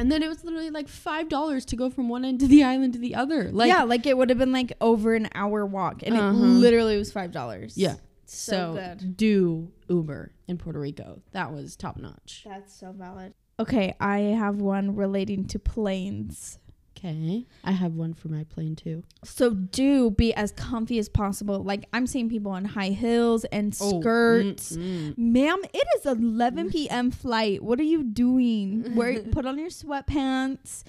And 0.00 0.10
then 0.10 0.22
it 0.22 0.28
was 0.28 0.42
literally 0.44 0.70
like 0.70 0.88
five 0.88 1.28
dollars 1.28 1.64
to 1.66 1.76
go 1.76 1.90
from 1.90 2.08
one 2.08 2.24
end 2.24 2.40
to 2.40 2.46
the 2.48 2.64
island 2.64 2.94
to 2.94 2.98
the 2.98 3.14
other. 3.14 3.50
Like 3.52 3.68
yeah, 3.68 3.82
like 3.82 4.06
it 4.06 4.16
would 4.16 4.30
have 4.30 4.38
been 4.38 4.52
like 4.52 4.72
over 4.80 5.14
an 5.14 5.28
hour 5.34 5.66
walk, 5.66 6.02
and 6.02 6.16
Uh-huh. 6.16 6.30
it 6.30 6.34
literally 6.34 6.96
was 6.96 7.12
five 7.12 7.32
dollars. 7.32 7.76
Yeah. 7.76 7.96
so, 8.24 8.52
So, 8.52 8.74
good. 8.74 9.16
do 9.16 9.70
Uber 9.88 10.32
in 10.48 10.56
Puerto 10.56 10.80
Rico. 10.80 11.20
That 11.32 11.52
was 11.52 11.76
top 11.76 11.98
notch. 11.98 12.44
That's 12.46 12.74
so 12.74 12.92
valid. 12.92 13.34
Okay, 13.58 13.94
I 14.00 14.18
have 14.20 14.56
one 14.56 14.96
relating 14.96 15.44
to 15.48 15.58
planes. 15.58 16.58
Okay. 16.96 17.46
I 17.64 17.72
have 17.72 17.94
one 17.94 18.12
for 18.14 18.28
my 18.28 18.44
plane 18.44 18.76
too. 18.76 19.04
So 19.24 19.50
do 19.54 20.10
be 20.10 20.34
as 20.34 20.52
comfy 20.52 20.98
as 20.98 21.08
possible. 21.08 21.62
Like 21.62 21.86
I'm 21.92 22.06
seeing 22.06 22.28
people 22.28 22.54
in 22.56 22.64
high 22.66 22.90
heels 22.90 23.44
and 23.46 23.74
Oh, 23.80 24.00
skirts. 24.00 24.76
mm, 24.76 25.14
mm. 25.14 25.18
Ma'am, 25.18 25.62
it 25.72 25.84
is 25.96 26.04
11 26.06 26.70
p.m. 26.70 27.10
flight. 27.10 27.62
What 27.62 27.80
are 27.80 27.84
you 27.84 28.02
doing? 28.02 28.94
Wear 28.94 29.20
put 29.20 29.46
on 29.46 29.58
your 29.58 29.70
sweatpants 29.70 30.82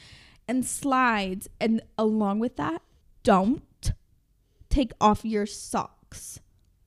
and 0.47 0.65
slides, 0.65 1.47
and 1.61 1.81
along 1.97 2.39
with 2.39 2.57
that, 2.57 2.81
don't 3.23 3.63
take 4.69 4.91
off 4.99 5.23
your 5.23 5.45
socks 5.45 6.39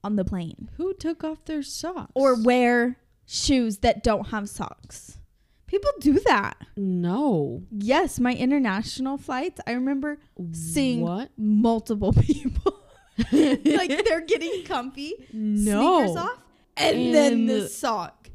on 0.03 0.17
the 0.17 0.25
plane 0.25 0.71
Who 0.77 0.93
took 0.93 1.25
off 1.25 1.45
their 1.47 1.63
socks? 1.63 2.11
or 2.15 2.35
wear 2.43 2.99
shoes 3.27 3.79
that 3.79 4.03
don't 4.03 4.29
have 4.29 4.49
socks. 4.51 5.19
People 5.67 5.91
do 6.01 6.21
that. 6.21 6.57
no. 6.77 7.63
Yes, 7.71 8.21
my 8.21 8.33
international 8.35 9.17
flights. 9.19 9.61
I 9.67 9.73
remember 9.73 10.19
seeing 10.53 11.01
what? 11.01 11.31
multiple 11.37 12.13
people 12.21 12.81
like 13.33 14.05
they're 14.05 14.21
getting 14.27 14.65
comfy, 14.65 15.15
No. 15.33 15.99
sneakers 16.01 16.17
off, 16.17 16.39
and, 16.77 17.15
then 17.15 17.33
And 17.33 17.49
the 17.49 17.55
the- 17.61 17.69
sock. 17.69 18.29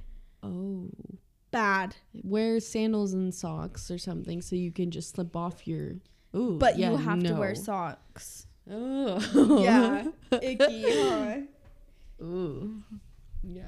Oh. 0.44 0.90
Bad. 1.52 1.96
Wear 2.24 2.60
sandals 2.60 3.14
and 3.14 3.34
socks 3.34 3.90
or 3.90 3.98
something 3.98 4.42
so 4.42 4.56
you 4.56 4.72
can 4.72 4.92
just 4.92 5.16
slip 5.16 5.36
off 5.36 5.68
your. 5.68 5.96
Ooh. 6.36 6.58
But 6.60 6.78
yeah, 6.78 6.92
you 6.92 6.98
have 6.98 7.24
to 7.24 7.34
wear 7.34 7.56
socks. 7.56 8.46
Oh. 8.70 9.60
Yeah. 9.62 10.08
Icky, 10.32 10.84
huh? 10.86 11.38
Ooh. 12.24 12.84
Yeah. 13.44 13.64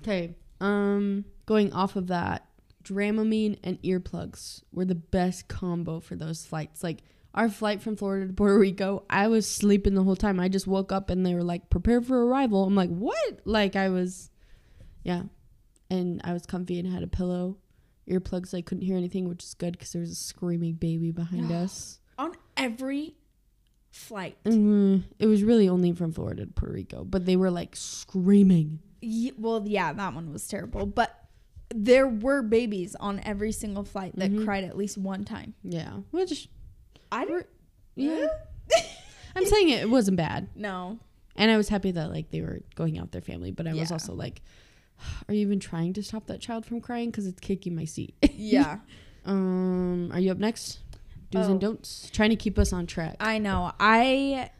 Okay. 0.00 0.34
Um, 0.60 1.24
going 1.46 1.72
off 1.72 1.96
of 1.96 2.08
that, 2.08 2.46
Dramamine 2.82 3.58
and 3.62 3.80
earplugs 3.82 4.62
were 4.72 4.84
the 4.84 4.94
best 4.94 5.48
combo 5.48 6.00
for 6.00 6.16
those 6.16 6.44
flights. 6.44 6.82
Like 6.82 7.02
our 7.34 7.48
flight 7.48 7.80
from 7.80 7.96
Florida 7.96 8.26
to 8.26 8.32
Puerto 8.32 8.58
Rico, 8.58 9.04
I 9.08 9.28
was 9.28 9.48
sleeping 9.48 9.94
the 9.94 10.02
whole 10.02 10.16
time. 10.16 10.38
I 10.38 10.48
just 10.48 10.66
woke 10.66 10.92
up 10.92 11.08
and 11.10 11.24
they 11.24 11.34
were 11.34 11.42
like, 11.42 11.70
"Prepare 11.70 12.00
for 12.02 12.26
arrival." 12.26 12.64
I'm 12.64 12.74
like, 12.74 12.90
"What?" 12.90 13.40
Like 13.44 13.76
I 13.76 13.88
was, 13.88 14.30
yeah, 15.02 15.22
and 15.90 16.20
I 16.24 16.32
was 16.32 16.44
comfy 16.46 16.78
and 16.78 16.92
had 16.92 17.02
a 17.02 17.06
pillow, 17.08 17.58
earplugs. 18.08 18.54
I 18.54 18.60
couldn't 18.60 18.84
hear 18.84 18.96
anything, 18.96 19.28
which 19.28 19.44
is 19.44 19.54
good 19.54 19.72
because 19.72 19.92
there 19.92 20.00
was 20.00 20.10
a 20.10 20.16
screaming 20.16 20.74
baby 20.74 21.10
behind 21.10 21.50
us. 21.52 22.00
On 22.18 22.32
every 22.56 23.16
flight. 23.90 24.36
Mm, 24.44 25.04
it 25.18 25.26
was 25.26 25.42
really 25.42 25.68
only 25.68 25.92
from 25.92 26.12
Florida 26.12 26.46
to 26.46 26.52
Puerto 26.52 26.74
Rico, 26.74 27.04
but 27.04 27.26
they 27.26 27.36
were 27.36 27.50
like 27.50 27.76
screaming. 27.76 28.80
Well, 29.36 29.64
yeah, 29.66 29.92
that 29.92 30.14
one 30.14 30.32
was 30.32 30.46
terrible. 30.46 30.86
But 30.86 31.21
there 31.74 32.06
were 32.08 32.42
babies 32.42 32.94
on 32.98 33.20
every 33.20 33.52
single 33.52 33.84
flight 33.84 34.14
that 34.16 34.30
Mhm. 34.30 34.44
cried 34.44 34.64
at 34.64 34.76
least 34.76 34.98
one 34.98 35.24
time. 35.24 35.54
Yeah, 35.62 35.98
which 36.10 36.48
I 37.10 37.24
We're- 37.24 37.42
don't. 37.42 37.46
yeah. 37.96 38.26
I'm 39.36 39.46
saying 39.46 39.68
it, 39.70 39.80
it 39.82 39.90
wasn't 39.90 40.16
bad, 40.16 40.48
No. 40.54 40.98
and 41.36 41.50
I 41.50 41.56
was 41.56 41.68
happy 41.68 41.90
that 41.92 42.10
like 42.10 42.30
they 42.30 42.40
were 42.42 42.60
going 42.74 42.98
out 42.98 43.04
with 43.04 43.12
their 43.12 43.20
family. 43.22 43.50
But 43.50 43.66
I 43.66 43.74
was 43.74 43.90
also 43.92 44.14
like, 44.14 44.42
are 45.28 45.34
you 45.34 45.40
even 45.40 45.58
trying 45.60 45.92
to 45.94 46.02
stop 46.02 46.26
that 46.26 46.40
child 46.40 46.66
from 46.66 46.80
crying? 46.80 47.10
Because 47.10 47.26
it's 47.26 47.40
kicking 47.40 47.74
my 47.74 47.84
seat. 47.84 48.14
Yeah. 48.34 48.78
um, 49.24 50.10
are 50.12 50.20
you 50.20 50.30
up 50.32 50.38
next? 50.38 50.80
Do's 51.30 51.46
Oh. 51.48 51.52
and 51.52 51.60
don'ts. 51.60 52.10
Trying 52.12 52.30
to 52.30 52.36
keep 52.36 52.58
us 52.58 52.72
on 52.72 52.86
track. 52.86 53.16
I 53.20 53.38
know. 53.38 53.72
I 53.80 54.50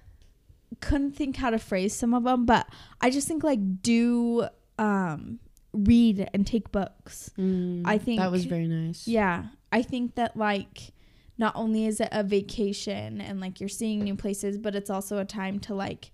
couldn't 0.81 1.12
think 1.12 1.37
how 1.37 1.50
to 1.50 1.59
phrase 1.59 1.95
some 1.95 2.14
of 2.14 2.25
them, 2.25 2.47
but 2.47 2.66
I 3.00 3.11
just 3.11 3.28
think 3.28 3.45
like 3.45 3.83
do 3.83 4.47
um 4.78 5.38
read 5.72 6.28
and 6.34 6.46
take 6.46 6.70
books. 6.72 7.30
Mm, 7.38 7.82
I 7.84 7.98
think- 7.98 8.20
that 8.20 8.30
was 8.30 8.44
very 8.44 8.66
nice. 8.68 9.06
Yeah. 9.08 9.46
I 9.70 9.82
think 9.82 10.16
that 10.16 10.36
like 10.36 10.92
not 11.38 11.56
only 11.56 11.86
is 11.86 11.98
it 12.00 12.08
a 12.12 12.22
vacation 12.22 13.20
and 13.20 13.40
like 13.40 13.58
you're 13.58 13.68
seeing 13.68 14.04
new 14.04 14.14
places, 14.14 14.58
but 14.58 14.74
it's 14.74 14.90
also 14.90 15.18
a 15.18 15.24
time 15.24 15.58
to 15.60 15.74
like 15.74 16.10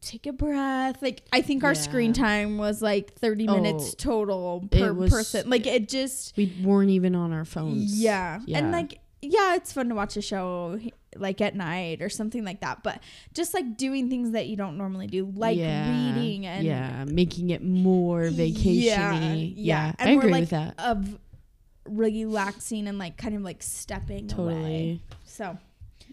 take 0.00 0.26
a 0.26 0.32
breath. 0.32 1.00
Like 1.02 1.22
I 1.32 1.40
think 1.40 1.62
our 1.62 1.74
screen 1.74 2.12
time 2.12 2.58
was 2.58 2.82
like 2.82 3.14
30 3.14 3.46
Oh, 3.48 3.54
minutes 3.54 3.94
total 3.94 4.66
it 4.72 4.78
per 4.80 4.92
was- 4.92 5.10
person. 5.10 5.48
Like 5.48 5.66
it 5.66 5.88
just 5.88 6.36
we 6.36 6.52
weren't 6.62 6.90
even 6.90 7.14
on 7.14 7.32
our 7.32 7.44
phones. 7.44 8.00
yeah. 8.00 8.40
Yeah. 8.46 8.58
And 8.58 8.72
like 8.72 8.98
yeah, 9.22 9.54
it's 9.54 9.72
fun 9.72 9.88
to 9.90 9.94
watch 9.94 10.16
a 10.16 10.22
show 10.22 10.78
like 11.16 11.40
at 11.40 11.56
night 11.56 12.02
or 12.02 12.08
something 12.08 12.44
like 12.44 12.60
that, 12.60 12.82
but 12.82 13.02
just 13.34 13.52
like 13.54 13.76
doing 13.76 14.08
things 14.08 14.30
that 14.32 14.46
you 14.46 14.56
don't 14.56 14.76
normally 14.78 15.06
do, 15.08 15.32
like 15.34 15.58
Yeah, 15.58 15.90
reading 15.90 16.46
and 16.46 16.64
yeah, 16.64 17.04
making 17.06 17.50
it 17.50 17.62
more 17.64 18.22
vacationy. 18.24 18.84
Yeah, 18.84 19.02
Yeah, 19.34 19.42
yeah. 19.44 19.92
I 19.98 20.10
agree 20.12 20.30
like 20.32 20.40
with 20.42 20.50
that. 20.50 20.74
of 20.78 21.18
relaxing 21.86 22.86
and 22.86 22.98
like 22.98 23.16
kind 23.16 23.34
of 23.34 23.42
like 23.42 23.62
stepping 23.62 24.32
away. 24.32 24.52
Totally. 24.54 25.02
So 25.24 25.58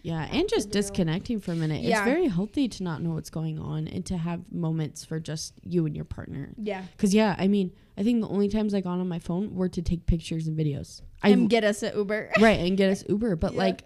Yeah, 0.02 0.28
and 0.32 0.48
just 0.48 0.70
disconnecting 0.70 1.40
for 1.40 1.52
a 1.52 1.56
minute. 1.56 1.82
Yeah. 1.82 1.98
It's 1.98 2.04
very 2.04 2.26
healthy 2.28 2.68
to 2.68 2.82
not 2.82 3.02
know 3.02 3.10
what's 3.10 3.30
going 3.30 3.58
on 3.58 3.88
and 3.88 4.04
to 4.06 4.16
have 4.16 4.40
moments 4.52 5.04
for 5.04 5.20
just 5.20 5.54
you 5.62 5.86
and 5.86 5.94
your 5.94 6.04
partner. 6.04 6.50
yeah, 6.56 6.82
Cause 6.96 7.14
yeah, 7.14 7.34
I 7.38 7.48
mean, 7.48 7.72
I 7.96 8.02
think 8.02 8.20
the 8.20 8.28
only 8.28 8.48
times 8.48 8.74
I 8.74 8.80
got 8.80 8.98
on 8.98 9.08
my 9.08 9.18
phone 9.18 9.54
were 9.54 9.68
to 9.68 9.82
take 9.82 10.06
pictures 10.06 10.46
and 10.46 10.56
videos. 10.56 11.02
I 11.22 11.30
and 11.30 11.50
get 11.50 11.64
us 11.64 11.82
an 11.82 11.96
Uber. 11.96 12.30
right 12.40 12.60
and 12.60 12.76
get 12.76 12.90
us 12.94 13.04
Uber, 13.08 13.36
but 13.36 13.52
Yeah. 13.52 13.58
like, 13.58 13.82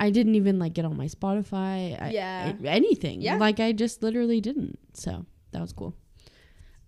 I 0.00 0.10
didn't 0.10 0.34
even 0.34 0.58
like 0.58 0.72
get 0.72 0.84
on 0.86 0.96
my 0.96 1.06
Spotify. 1.06 2.00
I, 2.02 2.10
Yeah. 2.12 2.54
I- 2.60 2.66
anything. 2.66 3.20
Yeah. 3.20 3.36
like 3.36 3.60
I 3.60 3.70
just 3.72 4.02
literally 4.02 4.40
didn't. 4.40 4.78
So 4.94 5.26
that 5.52 5.60
was 5.60 5.72
cool. 5.72 5.94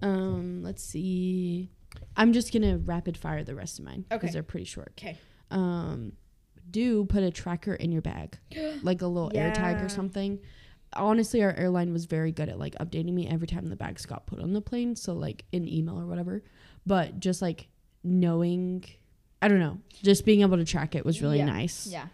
Um, 0.01 0.63
let's 0.63 0.83
see. 0.83 1.71
I'm 2.17 2.33
just 2.33 2.53
gonna 2.53 2.79
rapid 2.79 3.17
fire 3.17 3.45
the 3.45 3.55
rest 3.55 3.79
of 3.79 3.85
mine 3.85 4.05
because 4.09 4.25
Okay. 4.29 4.33
they're 4.33 4.43
pretty 4.43 4.65
short. 4.65 4.93
Okay. 4.99 5.17
Um, 5.51 6.13
do 6.71 7.05
put 7.05 7.23
a 7.23 7.31
tracker 7.31 7.75
in 7.75 7.93
your 7.93 8.03
bag, 8.03 8.39
like 8.83 9.03
a 9.03 9.07
little 9.07 9.31
air 9.35 9.53
tag 9.53 9.83
or 9.85 9.89
something. 9.89 10.39
Honestly, 10.95 11.43
our 11.43 11.53
airline 11.55 11.93
was 11.93 12.07
very 12.07 12.33
good 12.33 12.49
at 12.49 12.59
like 12.59 12.75
updating 12.77 13.13
me 13.13 13.29
every 13.29 13.47
time 13.47 13.67
the 13.67 13.77
bags 13.77 14.05
got 14.07 14.27
put 14.27 14.41
on 14.41 14.53
the 14.53 14.61
plane. 14.61 14.97
So 14.97 15.13
like 15.13 15.45
an 15.53 15.69
email 15.69 15.99
or 15.99 16.07
whatever. 16.07 16.43
But 16.87 17.21
just 17.21 17.41
like 17.43 17.69
knowing, 18.03 18.85
I 19.41 19.49
don't 19.49 19.61
know, 19.61 19.79
just 20.03 20.25
being 20.25 20.41
able 20.41 20.57
to 20.57 20.65
track 20.65 20.95
it 20.95 21.05
was 21.05 21.23
really 21.23 21.39
Yeah. 21.39 21.47
nice. 21.47 21.87
Yeah. 21.87 22.07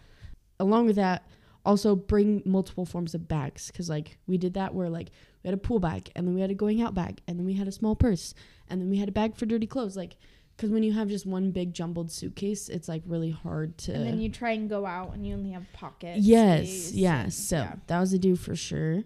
Along 0.59 0.85
with 0.85 0.95
that, 0.97 1.27
also 1.65 1.95
bring 1.95 2.41
multiple 2.45 2.85
forms 2.85 3.13
of 3.13 3.27
bags 3.27 3.67
because 3.67 3.89
like 3.89 4.17
we 4.27 4.37
did 4.37 4.53
that 4.55 4.73
where 4.73 4.89
like 4.89 5.09
we 5.43 5.47
had 5.49 5.53
a 5.53 5.57
pool 5.61 5.79
bag 5.79 6.09
and 6.15 6.25
then 6.27 6.33
we 6.33 6.41
had 6.41 6.51
a 6.51 6.55
going 6.55 6.81
out 6.81 6.93
bag 6.93 7.21
and 7.27 7.37
then 7.37 7.45
we 7.45 7.53
had 7.53 7.67
a 7.67 7.71
small 7.71 7.95
purse 7.95 8.33
and 8.69 8.81
then 8.81 8.89
we 8.89 8.97
had 8.97 9.09
a 9.09 9.11
bag 9.11 9.35
for 9.35 9.45
dirty 9.45 9.67
clothes. 9.67 9.95
Like 9.97 10.17
because 10.55 10.71
when 10.71 10.83
you 10.83 10.91
have 10.93 11.07
just 11.07 11.25
one 11.25 11.51
big 11.51 11.73
jumbled 11.73 12.11
suitcase, 12.11 12.67
it's 12.69 12.89
like 12.89 13.01
really 13.05 13.29
hard 13.31 13.77
to. 13.77 13.93
And 13.93 14.05
then 14.05 14.19
you 14.21 14.29
try 14.29 14.51
and 14.51 14.69
go 14.69 14.85
out 14.85 15.13
and 15.13 15.25
you 15.25 15.33
only 15.33 15.51
have 15.51 15.63
pockets. 15.73 16.19
Yes, 16.19 16.67
space, 16.69 16.91
yes. 16.93 17.35
So 17.35 17.57
yeah. 17.57 17.75
that 17.87 17.99
was 17.99 18.11
a 18.13 18.19
do 18.19 18.35
for 18.35 18.55
sure. 18.55 19.03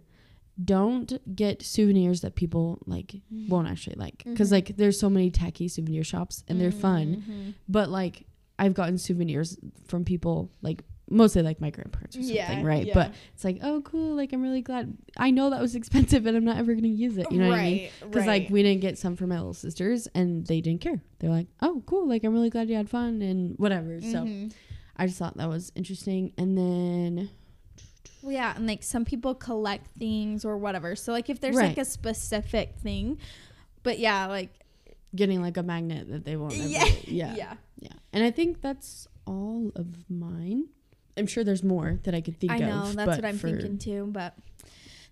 Don't 0.64 1.36
get 1.36 1.64
souvenirs 1.64 2.22
that 2.22 2.36
people 2.36 2.80
like 2.86 3.16
won't 3.50 3.68
actually 3.68 3.96
like 3.98 4.24
because 4.24 4.50
Mhm. 4.50 4.54
like 4.54 4.78
there's 4.78 5.00
so 5.00 5.10
many 5.10 5.32
tacky 5.32 5.68
souvenir 5.68 6.04
shops 6.04 6.44
and 6.48 6.62
they're 6.62 6.72
fun, 6.72 7.24
Mhm. 7.28 7.54
but 7.68 7.90
like 7.90 8.26
I've 8.60 8.76
gotten 8.76 9.00
souvenirs 9.00 9.58
from 9.88 10.06
people 10.06 10.52
like 10.62 10.84
mostly 11.14 11.42
like 11.44 11.62
my 11.62 11.70
grandparents 11.70 12.16
or 12.16 12.20
something, 12.22 12.36
Yeah, 12.36 12.64
right? 12.64 12.86
yeah. 12.86 12.94
But 12.94 13.14
it's 13.34 13.44
like 13.44 13.60
oh 13.62 13.82
cool, 13.82 14.16
like 14.16 14.34
I'm 14.34 14.42
really 14.42 14.62
glad. 14.62 14.98
I 15.18 15.32
know 15.32 15.50
that 15.52 15.62
was 15.62 15.76
expensive 15.82 16.26
and 16.26 16.36
I'm 16.36 16.44
not 16.46 16.58
ever 16.58 16.74
gonna 16.74 16.88
use 16.88 17.18
it. 17.18 17.32
You 17.32 17.40
know 17.40 17.50
what 17.50 17.60
I 17.60 17.64
mean? 17.64 17.78
right, 17.84 17.92
Because 18.02 18.28
like 18.28 18.50
we 18.50 18.64
didn't 18.64 18.82
get 18.82 18.98
some 18.98 19.16
for 19.16 19.28
my 19.28 19.38
little 19.38 19.54
sisters 19.54 20.08
and 20.16 20.46
they 20.48 20.60
didn't 20.62 20.82
care. 20.82 21.02
They're 21.20 21.30
like, 21.30 21.48
oh 21.62 21.84
cool, 21.86 22.08
like 22.08 22.24
I'm 22.24 22.34
really 22.34 22.50
glad 22.50 22.70
you 22.70 22.76
had 22.76 22.90
fun 22.90 23.22
and 23.22 23.56
whatever. 23.58 24.02
So 24.02 24.26
Mhm. 24.26 24.54
I 24.98 25.08
just 25.08 25.18
thought 25.20 25.38
that 25.38 25.50
was 25.50 25.72
interesting. 25.76 26.34
And 26.38 26.58
then 26.58 27.30
Well, 28.22 28.32
yeah, 28.34 28.56
and 28.56 28.68
like 28.68 28.84
some 28.84 29.06
people 29.06 29.36
collect 29.36 29.88
things 29.98 30.46
or 30.46 30.58
whatever. 30.58 30.96
So 30.96 31.12
like 31.12 31.30
if 31.30 31.40
there's 31.42 31.56
Right. 31.56 31.70
like 31.70 31.78
a 31.78 31.86
specific 31.86 32.76
thing, 32.78 33.18
but 33.84 34.00
yeah, 34.00 34.28
like 34.28 34.50
getting 35.16 35.42
like 35.42 35.58
a 35.58 35.64
magnet 35.64 36.10
that 36.10 36.26
they 36.26 36.36
won't. 36.38 36.54
Ever, 36.54 36.68
yeah, 36.68 36.86
yeah, 37.36 37.54
yeah, 37.80 37.90
And 38.14 38.24
I 38.24 38.32
think 38.32 38.62
that's 38.62 39.08
all 39.28 39.72
of 39.76 40.10
mine. 40.10 40.70
I'm 41.18 41.28
sure 41.28 41.44
there's 41.44 41.64
more 41.64 42.00
that 42.04 42.16
I 42.16 42.22
could 42.22 42.40
think 42.40 42.52
of. 42.52 42.62
I 42.62 42.64
of. 42.64 42.70
know 42.70 42.84
that's 42.86 42.96
but 42.96 43.08
what 43.18 43.26
I'm 43.26 43.38
thinking 43.38 43.78
too. 43.78 44.10
But 44.12 44.36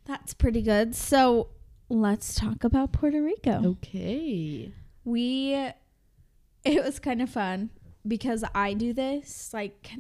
That's 0.05 0.33
pretty 0.33 0.61
good. 0.61 0.95
So 0.95 1.49
let's 1.89 2.35
talk 2.35 2.63
about 2.63 2.91
Puerto 2.91 3.21
Rico. 3.21 3.61
Okay. 3.65 4.71
We, 5.03 5.53
it 6.63 6.83
was 6.83 6.99
kind 6.99 7.21
of 7.21 7.29
fun 7.29 7.69
because 8.07 8.43
I 8.55 8.73
do 8.73 8.93
this. 8.93 9.51
Like, 9.53 9.91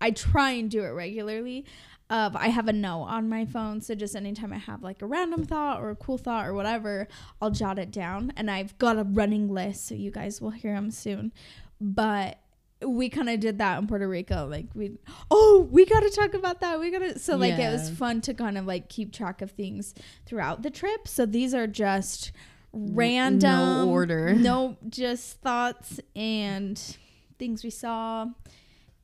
I 0.00 0.10
try 0.10 0.52
and 0.52 0.70
do 0.70 0.82
it 0.84 0.90
regularly. 0.90 1.64
Of 2.10 2.36
I 2.36 2.48
have 2.48 2.68
a 2.68 2.72
note 2.72 3.02
on 3.02 3.28
my 3.28 3.44
phone, 3.44 3.82
so 3.82 3.94
just 3.94 4.16
anytime 4.16 4.50
I 4.50 4.56
have 4.56 4.82
like 4.82 5.02
a 5.02 5.06
random 5.06 5.44
thought 5.44 5.78
or 5.78 5.90
a 5.90 5.94
cool 5.94 6.16
thought 6.16 6.46
or 6.46 6.54
whatever, 6.54 7.06
I'll 7.42 7.50
jot 7.50 7.78
it 7.78 7.90
down. 7.90 8.32
And 8.34 8.50
I've 8.50 8.78
got 8.78 8.96
a 8.98 9.04
running 9.04 9.50
list, 9.50 9.86
so 9.86 9.94
you 9.94 10.10
guys 10.10 10.40
will 10.40 10.52
hear 10.52 10.72
them 10.72 10.90
soon. 10.90 11.34
But 11.82 12.38
we 12.84 13.08
kind 13.08 13.28
of 13.28 13.40
did 13.40 13.58
that 13.58 13.78
in 13.78 13.86
Puerto 13.86 14.08
Rico. 14.08 14.46
Like 14.46 14.66
we, 14.74 14.98
oh, 15.30 15.68
we 15.70 15.84
got 15.84 16.00
to 16.00 16.10
talk 16.10 16.34
about 16.34 16.60
that. 16.60 16.78
We 16.80 16.90
got 16.90 17.00
to. 17.00 17.18
So 17.18 17.36
like 17.36 17.58
it 17.58 17.72
was 17.72 17.90
fun 17.90 18.20
to 18.22 18.34
kind 18.34 18.56
of 18.58 18.66
like 18.66 18.88
keep 18.88 19.12
track 19.12 19.42
of 19.42 19.50
things 19.52 19.94
throughout 20.26 20.62
the 20.62 20.70
trip. 20.70 21.08
So 21.08 21.26
these 21.26 21.54
are 21.54 21.66
just 21.66 22.32
random, 22.72 23.88
order. 23.88 24.34
no, 24.36 24.76
just 24.88 25.40
thoughts 25.40 26.00
and 26.14 26.96
things 27.38 27.64
we 27.64 27.70
saw 27.70 28.26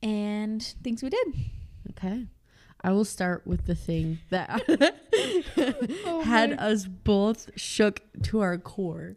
and 0.01 0.61
things 0.83 1.01
we 1.01 1.09
did. 1.09 1.27
Okay. 1.91 2.27
I 2.81 2.91
will 2.91 3.05
start 3.05 3.47
with 3.47 3.65
the 3.65 3.73
thing 3.73 4.19
that 4.29 4.61
Oh 6.05 6.21
had 6.25 6.53
us 6.53 6.85
both 6.85 7.49
shook 7.55 8.01
to 8.23 8.41
our 8.41 8.57
core. 8.59 9.15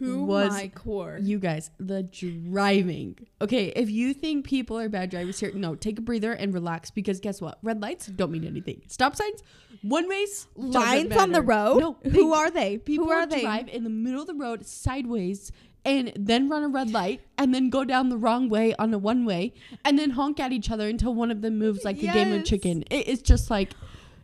To 0.00 0.24
was 0.24 0.50
my 0.50 0.68
core. 0.68 1.18
You 1.22 1.38
guys, 1.38 1.70
the 1.78 2.02
driving. 2.02 3.18
Okay, 3.40 3.66
if 3.76 3.90
you 3.90 4.12
think 4.14 4.46
people 4.46 4.78
are 4.78 4.88
bad 4.88 5.10
drivers 5.10 5.38
here, 5.40 5.52
no, 5.54 5.74
take 5.74 5.98
a 5.98 6.02
breather 6.02 6.32
and 6.32 6.52
relax 6.54 6.90
because 6.90 7.20
guess 7.20 7.40
what? 7.40 7.58
Red 7.62 7.80
lights 7.82 8.06
don't 8.06 8.30
mean 8.32 8.44
anything. 8.46 8.82
Stop 8.88 9.14
signs, 9.16 9.42
one 9.82 10.08
ways, 10.08 10.46
Lines 10.56 11.14
on 11.16 11.32
the 11.32 11.42
road. 11.42 11.80
No, 11.80 11.96
Who 12.10 12.32
are 12.32 12.50
they? 12.50 12.78
People 12.78 13.06
Who 13.06 13.12
are 13.12 13.26
they? 13.26 13.42
drive 13.42 13.68
in 13.68 13.84
the 13.84 13.90
middle 13.90 14.22
of 14.22 14.26
the 14.26 14.34
road 14.34 14.66
sideways 14.66 15.52
and 15.84 16.12
then 16.16 16.48
run 16.48 16.62
a 16.62 16.68
red 16.68 16.90
light 16.92 17.20
and 17.38 17.54
then 17.54 17.70
go 17.70 17.84
down 17.84 18.08
the 18.10 18.16
wrong 18.18 18.48
way 18.48 18.74
on 18.78 18.92
a 18.92 18.98
one 18.98 19.24
way 19.24 19.54
and 19.84 19.98
then 19.98 20.10
honk 20.10 20.38
at 20.40 20.52
each 20.52 20.70
other 20.70 20.88
until 20.88 21.14
one 21.14 21.30
of 21.30 21.40
them 21.42 21.58
moves 21.58 21.84
like 21.84 21.98
a 22.02 22.06
game 22.12 22.32
of 22.32 22.44
chicken. 22.44 22.84
It 22.90 23.06
is 23.08 23.22
just 23.22 23.50
like 23.50 23.70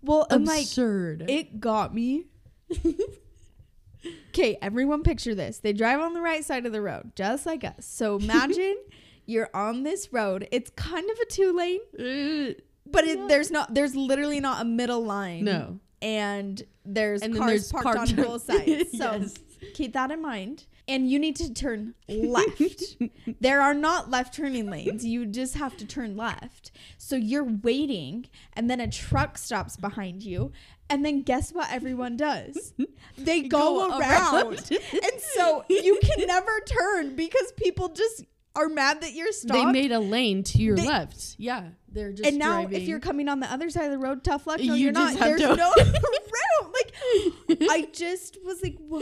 Well, 0.02 0.26
I'm 0.30 0.44
like 0.44 0.62
absurd. 0.64 1.24
it 1.28 1.60
got 1.60 1.94
me. 1.94 2.26
Okay, 4.30 4.58
everyone 4.60 5.02
picture 5.02 5.34
this. 5.34 5.58
They 5.58 5.72
drive 5.72 6.00
on 6.00 6.12
the 6.12 6.20
right 6.20 6.44
side 6.44 6.66
of 6.66 6.72
the 6.72 6.82
road, 6.82 7.12
just 7.16 7.46
like 7.46 7.64
us. 7.64 7.86
So 7.86 8.16
imagine 8.20 8.76
you're 9.26 9.50
on 9.54 9.82
this 9.82 10.12
road. 10.12 10.46
It's 10.52 10.70
kind 10.76 11.08
of 11.10 11.18
a 11.18 11.26
two 11.26 11.52
lane, 11.56 11.80
Uh, 11.98 12.54
but 12.86 13.04
it, 13.04 13.28
there's 13.28 13.50
not. 13.50 13.74
There's 13.74 13.96
literally 13.96 14.40
not 14.40 14.62
a 14.62 14.64
middle 14.64 15.04
line. 15.04 15.44
no. 15.44 15.80
and 16.02 16.62
there's 16.84 17.22
And 17.22 17.36
cars 17.36 17.48
there's 17.50 17.72
parked 17.72 17.96
parked- 17.96 18.10
on 18.12 18.16
both 18.24 18.42
sides. 18.44 18.90
So 18.96 19.12
Yes. 19.16 19.34
keep 19.74 19.92
that 19.94 20.10
in 20.10 20.20
mind. 20.22 20.66
And 20.88 21.10
you 21.10 21.18
need 21.18 21.34
to 21.36 21.52
turn 21.52 21.94
left. 22.08 22.96
there 23.40 23.60
are 23.60 23.74
not 23.74 24.08
left 24.08 24.34
turning 24.34 24.70
lanes. 24.70 25.04
You 25.04 25.26
just 25.26 25.54
have 25.56 25.76
to 25.78 25.84
turn 25.84 26.16
left. 26.16 26.70
So 26.96 27.16
you're 27.16 27.42
waiting, 27.42 28.26
and 28.52 28.70
then 28.70 28.80
a 28.80 28.86
truck 28.88 29.36
stops 29.36 29.76
behind 29.76 30.22
you. 30.22 30.52
And 30.88 31.04
then 31.04 31.22
guess 31.22 31.52
what 31.52 31.70
everyone 31.72 32.16
does? 32.16 32.72
They 33.18 33.40
go, 33.42 33.88
Go 33.88 33.98
around. 33.98 34.44
around. 34.44 34.70
and 34.70 35.20
so 35.36 35.64
you 35.70 35.98
can 36.02 36.26
never 36.26 36.60
turn 36.66 37.16
because 37.16 37.50
people 37.56 37.88
just 37.88 38.24
are 38.54 38.68
mad 38.68 39.00
that 39.00 39.14
you're 39.14 39.32
stopped. 39.32 39.54
They 39.54 39.64
made 39.72 39.90
a 39.90 39.98
lane 40.00 40.42
to 40.44 40.58
your 40.58 40.76
They- 40.76 40.86
left. 40.86 41.34
Yeah, 41.38 41.68
they're 41.90 42.12
just 42.12 42.28
and 42.28 42.38
now, 42.38 42.60
driving. 42.60 42.82
if 42.82 42.86
you're 42.88 43.00
coming 43.00 43.28
on 43.30 43.40
the 43.40 43.50
other 43.50 43.70
side 43.70 43.86
of 43.86 43.90
the 43.92 43.98
road, 43.98 44.22
tough 44.22 44.46
luck. 44.46 44.60
No, 44.60 44.74
You 44.74 44.90
are 44.90 44.92
not. 44.92 45.14
There's 45.18 45.40
no 45.40 45.72
room. 45.78 46.72
Like, 46.72 47.58
I 47.70 47.88
just 47.92 48.36
was 48.44 48.62
like, 48.62 48.76
"Wha- 48.80 49.00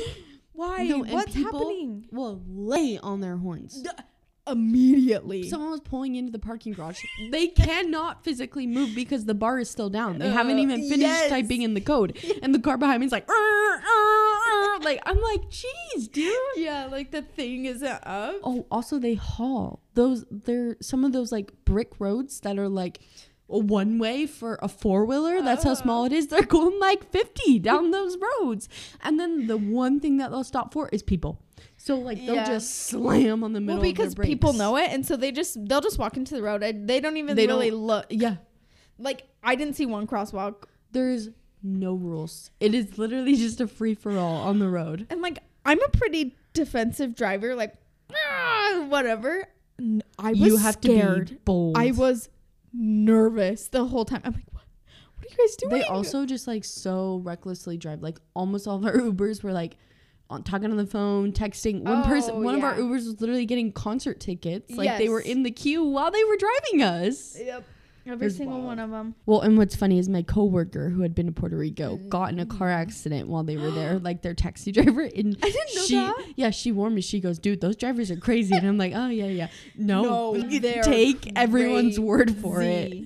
why? 0.53 0.85
No, 0.85 0.99
What's 1.01 1.35
people 1.35 1.59
happening? 1.59 2.07
Well, 2.13 2.41
lay 2.49 2.99
on 3.03 3.21
their 3.21 3.37
horns. 3.37 3.83
D- 3.83 3.91
Immediately. 4.47 5.49
Someone 5.49 5.71
was 5.71 5.81
pulling 5.81 6.17
into 6.17 6.31
the 6.33 6.39
parking 6.39 6.73
garage, 6.75 7.03
they 7.31 7.47
cannot 7.49 8.25
physically 8.25 8.67
move 8.67 8.95
because 8.95 9.25
the 9.25 9.35
bar 9.35 9.59
is 9.59 9.71
still 9.71 9.89
down. 9.91 10.19
They 10.19 10.31
haven't 10.31 10.57
Uh, 10.59 10.63
even 10.63 10.81
finished 10.83 11.01
yes. 11.01 11.31
typing 11.31 11.63
in 11.63 11.75
the 11.75 11.81
code, 11.81 12.19
and 12.43 12.55
the 12.55 12.59
car 12.59 12.77
behind 12.77 13.01
me 13.01 13.07
is 13.07 13.13
like, 13.13 13.29
"Arr, 13.29 13.35
arr, 13.37 13.81
arr." 13.81 14.79
like 14.81 15.01
I'm 15.07 15.21
like, 15.21 15.43
jeez, 15.51 16.11
dude. 16.13 16.35
yeah, 16.57 16.87
like 16.87 17.11
the 17.11 17.23
thing 17.23 17.65
isn't 17.65 17.89
up. 18.07 18.35
Oh, 18.45 18.67
also 18.71 18.99
they 18.99 19.15
haul 19.15 19.81
those. 19.95 20.25
They're 20.31 20.77
some 20.81 21.05
of 21.05 21.13
those 21.13 21.33
like 21.33 21.53
brick 21.65 21.93
roads 21.99 22.41
that 22.41 22.59
are 22.59 22.69
like 22.69 23.01
one 23.47 23.99
way 23.99 24.27
for 24.27 24.59
a 24.63 24.69
four 24.69 25.05
wheeler. 25.05 25.41
That's 25.43 25.65
how 25.65 25.73
Uh. 25.73 25.77
small 25.77 26.05
it 26.05 26.13
is. 26.13 26.27
They're 26.29 26.43
going 26.43 26.79
like 26.81 27.11
50 27.11 27.59
down 27.61 27.91
those 27.93 28.17
roads. 28.41 28.69
And 29.03 29.19
then 29.21 29.47
the 29.47 29.57
one 29.57 30.01
thing 30.01 30.17
that 30.19 30.31
they'll 30.31 30.45
stop 30.45 30.73
for 30.73 30.89
is 30.91 31.03
people. 31.03 31.41
So 31.85 31.99
like 31.99 32.17
they'll 32.25 32.35
Yeah. 32.37 32.47
just 32.47 32.75
slam 32.87 33.45
on 33.45 33.53
the 33.53 33.61
middle 33.61 33.83
Well, 33.83 33.91
because 33.91 34.15
people 34.15 34.55
know 34.55 34.79
it, 34.79 34.89
and 34.91 35.05
so 35.05 35.17
they 35.17 35.31
just 35.31 35.59
they'll 35.69 35.83
just 35.83 35.99
walk 35.99 36.17
into 36.17 36.35
the 36.35 36.43
road. 36.43 36.63
and 36.63 36.89
They 36.89 36.99
don't 36.99 37.19
even 37.19 37.37
They 37.37 37.47
really 37.47 37.69
don't- 37.69 37.81
look. 37.81 38.07
Yeah. 38.09 38.37
Like 38.99 39.25
I 39.43 39.55
didn't 39.55 39.75
see 39.77 39.85
one 39.85 40.07
crosswalk, 40.07 40.65
There's 40.93 41.29
no 41.63 41.93
rules. 41.95 42.51
It 42.61 42.75
is 42.75 42.97
literally 42.97 43.37
just 43.37 43.61
a 43.61 43.67
free 43.69 43.95
for 43.95 44.17
all 44.17 44.37
on 44.37 44.61
the 44.61 44.69
road. 44.69 45.07
and 45.11 45.21
like 45.21 45.41
I'm 45.67 45.83
a 45.83 45.89
pretty 45.91 46.35
defensive 46.55 47.15
driver. 47.15 47.55
Like 47.55 47.75
ah, 48.15 48.87
whatever. 48.89 49.47
I 50.19 50.31
was 50.31 50.41
you 50.41 50.57
have 50.57 50.75
scared. 50.81 51.27
to 51.29 51.35
be 51.35 51.41
bold. 51.45 51.77
I 51.77 51.91
was 51.91 52.31
nervous 52.73 53.69
the 53.69 53.85
whole 53.87 54.05
time. 54.05 54.21
I'm 54.25 54.33
like, 54.33 54.45
what? 54.53 54.63
What 55.17 55.27
are 55.27 55.29
you 55.31 55.37
guys 55.49 55.57
doing? 55.57 55.73
They 55.73 55.83
also 55.85 56.25
just 56.27 56.47
like 56.47 56.65
so 56.65 57.21
recklessly 57.25 57.77
drive. 57.77 58.03
Like 58.03 58.19
almost 58.35 58.67
all 58.67 58.77
of 58.77 58.85
our 58.85 58.93
Ubers 59.13 59.43
were 59.43 59.53
like 59.53 59.77
on 60.31 60.43
talking 60.43 60.71
on 60.71 60.77
the 60.77 60.87
phone, 60.87 61.33
texting. 61.33 61.83
One 61.83 62.03
person, 62.05 62.35
Oh, 62.37 62.41
one 62.41 62.55
of 62.55 62.65
our. 62.65 62.75
Ubers 62.75 63.07
was 63.07 63.21
literally 63.21 63.47
getting 63.47 63.73
concert 63.73 64.21
tickets. 64.21 64.75
Like 64.75 64.99
they 64.99 65.09
were 65.09 65.21
in 65.21 65.43
the 65.43 65.51
queue 65.51 65.85
while 65.85 66.11
they 66.11 66.25
were 66.25 66.37
driving 66.37 66.83
us. 66.83 67.39
Yep. 67.39 67.65
Every 68.07 68.27
It's 68.27 68.37
single 68.37 68.59
wild. 68.59 68.67
one 68.67 68.79
of 68.79 68.91
them. 68.91 69.15
Well, 69.25 69.41
and 69.41 69.57
what's 69.57 69.75
funny 69.75 69.99
is 69.99 70.11
my 70.11 70.21
coworker 70.21 70.91
who 70.91 71.01
had 71.01 71.15
been 71.15 71.25
to 71.25 71.33
Puerto 71.33 71.57
Rico 71.57 71.97
mm-hmm. 71.97 72.11
got 72.11 72.31
in 72.33 72.39
a 72.39 72.45
car 72.45 72.69
mm-hmm. 72.69 72.83
accident 72.83 73.29
while 73.29 73.45
they 73.45 73.57
were 73.57 73.71
there, 73.71 73.99
like 74.03 74.21
their 74.21 74.35
taxi 74.35 74.73
driver. 74.73 75.03
And 75.03 75.39
I 75.43 75.51
didn't 75.51 75.75
know 75.75 75.85
she, 75.85 75.95
that. 75.95 76.25
yeah, 76.37 76.51
she 76.51 76.71
warned 76.71 76.95
me. 76.95 77.01
She 77.01 77.21
goes, 77.21 77.39
"Dude, 77.39 77.63
those 77.63 77.77
drivers 77.77 78.11
are 78.11 78.17
crazy." 78.17 78.55
And 78.55 78.67
I'm 78.67 78.77
like, 78.77 78.93
"Oh 78.95 79.09
yeah, 79.09 79.27
yeah." 79.27 79.49
No, 79.77 80.35
No, 80.35 80.49
take 80.83 81.33
everyone's 81.35 81.99
word 81.99 82.37
for 82.37 82.61
it. 82.61 83.05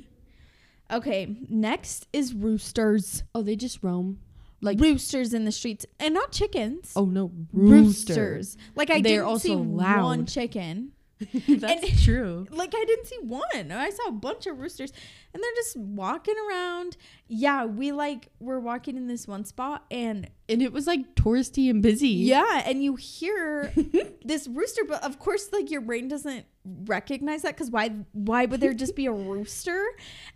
Okay, 0.91 1.37
next 1.49 2.09
is 2.13 2.35
roosters. 2.35 3.23
Oh, 3.35 3.43
they 3.43 3.55
just 3.55 3.83
roam. 3.83 4.19
Like, 4.61 4.81
roosters 4.81 5.33
in 5.35 5.45
the 5.45 5.53
streets, 5.53 5.87
and 6.01 6.15
not 6.15 6.33
chickens. 6.33 6.93
oh 6.97 7.05
no, 7.05 7.31
roosters. 7.53 8.17
roosters. 8.17 8.57
Like 8.75 8.91
I 8.91 8.95
They're 9.01 9.19
didn't 9.21 9.25
also 9.27 9.49
see 9.49 9.55
loud. 9.57 10.03
one 10.05 10.27
chicken. 10.27 10.93
That's 11.49 11.89
And- 11.89 11.99
true. 12.05 12.47
Like 12.51 12.75
I 12.77 12.85
didn't 12.85 13.07
see 13.07 13.19
one. 13.23 13.73
I 13.73 13.91
saw 13.91 14.09
a 14.09 14.13
bunch 14.13 14.47
of 14.47 14.59
roosters, 14.59 14.93
and 15.35 15.43
they're 15.43 15.55
just 15.57 15.77
walking 15.77 16.35
around. 16.49 16.97
Yeah, 17.27 17.65
we 17.65 17.93
like 17.93 18.29
were 18.41 18.61
walking 18.61 18.97
in 18.97 19.07
this 19.09 19.27
one 19.27 19.45
spot, 19.45 19.85
and 19.91 20.31
And 20.49 20.63
it 20.63 20.73
was 20.73 20.87
like 20.87 21.15
touristy 21.15 21.69
and 21.71 21.83
busy. 21.83 22.09
yeah, 22.09 22.63
and 22.67 22.83
you 22.83 22.97
hear 22.97 23.73
this 24.25 24.47
rooster, 24.49 24.83
but 24.87 25.03
of 25.03 25.19
course, 25.19 25.51
like 25.53 25.71
your 25.71 25.81
brain 25.81 26.09
doesn't 26.09 26.45
recognize 26.65 27.43
that 27.43 27.55
because 27.57 27.71
why? 27.71 27.91
Why 28.13 28.45
would 28.47 28.61
there 28.61 28.75
just 28.75 28.95
be 28.95 29.07
a 29.07 29.13
rooster? 29.13 29.85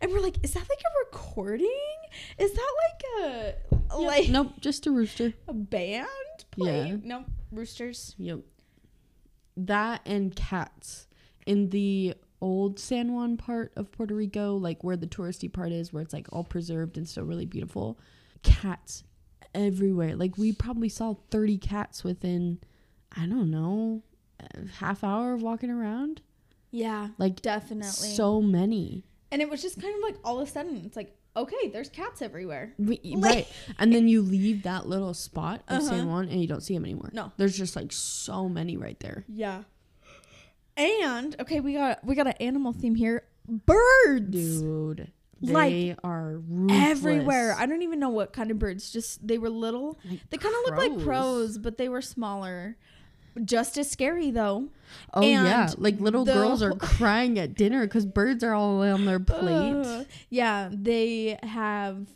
And 0.01 0.11
we're 0.13 0.21
like, 0.21 0.37
is 0.43 0.53
that 0.55 0.67
like 0.69 0.81
a 0.81 0.93
recording? 1.07 1.69
Is 2.39 2.53
that 2.53 2.73
like 2.85 3.55
a 3.91 3.99
like 3.99 4.29
nope, 4.29 4.53
just 4.61 4.87
a 4.87 4.91
rooster. 4.91 5.33
a 5.49 5.53
band 5.55 6.07
Yeah. 6.57 6.97
Nope, 7.03 7.27
roosters. 7.51 8.15
Yep. 8.19 8.41
That 9.57 10.01
and 10.07 10.35
cats 10.35 11.07
in 11.47 11.71
the 11.71 12.15
old 12.41 12.79
San 12.79 13.13
Juan 13.13 13.37
part 13.37 13.73
of 13.77 13.93
Puerto 13.93 14.15
Rico, 14.15 14.57
like 14.57 14.83
where 14.83 14.97
the 14.97 15.07
touristy 15.07 15.53
part 15.53 15.73
is, 15.73 15.93
where 15.93 16.03
it's 16.03 16.13
like 16.13 16.27
all 16.33 16.45
preserved 16.45 16.97
and 16.97 17.09
still 17.09 17.25
really 17.25 17.47
beautiful. 17.47 17.99
Cats 18.43 19.05
everywhere. 19.55 20.17
Like 20.17 20.39
we 20.39 20.53
probably 20.53 20.89
saw 20.89 21.15
30 21.31 21.59
cats 21.59 22.03
within, 22.03 22.59
I 23.17 23.27
don't 23.27 23.51
know, 23.51 24.03
a 24.41 24.67
half 24.79 25.05
hour 25.05 25.35
of 25.35 25.43
walking 25.43 25.71
around. 25.71 26.23
Yeah, 26.71 27.09
Like 27.19 27.43
definitely. 27.43 27.91
so 28.15 28.41
many. 28.41 29.05
and 29.31 29.43
it 29.43 29.49
was 29.51 29.61
just 29.63 29.81
kind 29.81 29.95
of 29.95 30.03
like 30.03 30.17
all 30.25 30.41
of 30.41 30.49
a 30.49 30.51
sudden, 30.51 30.83
it's 30.87 30.97
like, 30.97 31.15
okay, 31.37 31.69
there's 31.73 31.89
cats 31.89 32.21
everywhere. 32.23 32.75
We- 32.79 33.01
Like- 33.05 33.25
right. 33.25 33.47
And 33.79 33.93
then 33.95 34.09
you 34.09 34.23
leave 34.23 34.63
that 34.65 34.87
little 34.89 35.15
spot 35.15 35.63
of 35.69 35.83
San 35.83 36.01
Uh-huh. 36.01 36.07
Juan 36.09 36.29
and 36.29 36.41
you 36.41 36.47
don't 36.47 36.63
see 36.63 36.75
them 36.75 36.85
anymore. 36.85 37.11
No. 37.13 37.33
There's 37.37 37.57
just 37.57 37.75
like 37.77 37.93
so 37.93 38.49
many 38.49 38.77
right 38.77 38.99
there. 39.01 39.25
Yeah. 39.29 39.63
And 40.77 41.37
okay, 41.41 41.61
we 41.61 41.75
got 41.75 42.05
we 42.05 42.15
got 42.15 42.27
an 42.27 42.35
animal 42.41 42.73
theme 42.73 42.95
here. 42.95 43.25
Birds 43.47 44.31
Dude. 44.61 45.13
They 45.45 45.53
Like, 45.91 45.99
are 46.05 46.39
ruthless. 46.39 46.79
everywhere. 46.91 47.57
I 47.59 47.67
don't 47.67 47.83
even 47.83 47.99
know 47.99 48.11
what 48.11 48.33
kind 48.33 48.53
of 48.53 48.61
birds. 48.61 48.93
Just 48.93 49.27
they 49.27 49.39
were 49.39 49.51
little. 49.51 49.99
Like 50.09 50.21
They 50.31 50.37
kind 50.39 50.55
of 50.55 50.61
looked 50.65 50.79
like 50.79 51.03
crows, 51.05 51.59
but 51.59 51.79
they 51.79 51.89
were 51.89 52.01
smaller. 52.01 52.77
Just 53.45 53.79
as 53.79 53.91
scary 53.91 54.31
though. 54.31 54.69
Oh 55.15 55.23
yeah, 55.23 55.71
like 55.79 55.99
little 56.01 56.25
the 56.25 56.35
girls 56.35 56.63
are 56.63 56.73
crying 56.79 57.39
at 57.39 57.55
dinner 57.55 57.87
because 57.87 58.05
birds 58.07 58.45
are 58.45 58.53
all 58.55 58.83
on 58.83 59.05
their 59.07 59.21
plate. 59.21 59.73
Ugh. 59.87 60.07
yeah, 60.29 60.69
they 60.71 61.39
have 61.43 62.07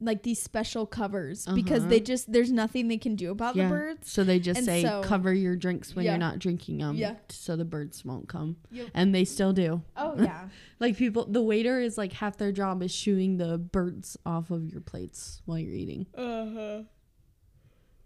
like 0.00 0.22
these 0.22 0.40
special 0.42 0.84
covers 0.86 1.46
because 1.54 1.80
Uh-huh. 1.80 1.88
they 1.90 2.00
just 2.00 2.30
there's 2.32 2.50
nothing 2.50 2.88
they 2.88 2.98
can 2.98 3.14
do 3.14 3.30
about 3.30 3.56
Yeah. 3.56 3.64
the 3.64 3.70
birds. 3.70 4.10
So 4.10 4.24
they 4.24 4.38
just 4.38 4.58
And 4.58 4.66
say 4.66 4.82
so- 4.82 5.02
cover 5.02 5.32
your 5.32 5.54
drinks 5.56 5.94
when 5.94 6.04
Yeah. 6.04 6.12
you're 6.12 6.18
not 6.18 6.38
drinking 6.40 6.78
them, 6.78 6.96
Yeah. 6.96 7.14
so 7.28 7.56
the 7.56 7.64
birds 7.64 8.04
won't 8.04 8.28
come, 8.28 8.56
Yep. 8.72 8.88
and 8.94 9.14
they 9.14 9.24
still 9.24 9.52
do. 9.52 9.82
Oh 9.96 10.14
yeah. 10.22 10.48
Like 10.80 10.96
people, 10.96 11.26
the 11.26 11.42
waiter 11.42 11.78
is 11.80 11.96
like 11.96 12.12
half 12.14 12.36
their 12.38 12.52
job 12.52 12.82
is 12.82 12.90
shooing 12.90 13.36
the 13.36 13.56
birds 13.56 14.16
off 14.26 14.50
of 14.50 14.70
your 14.70 14.80
plates 14.80 15.40
while 15.46 15.58
you're 15.58 15.74
eating. 15.74 16.06
uh-huh. 16.16 16.82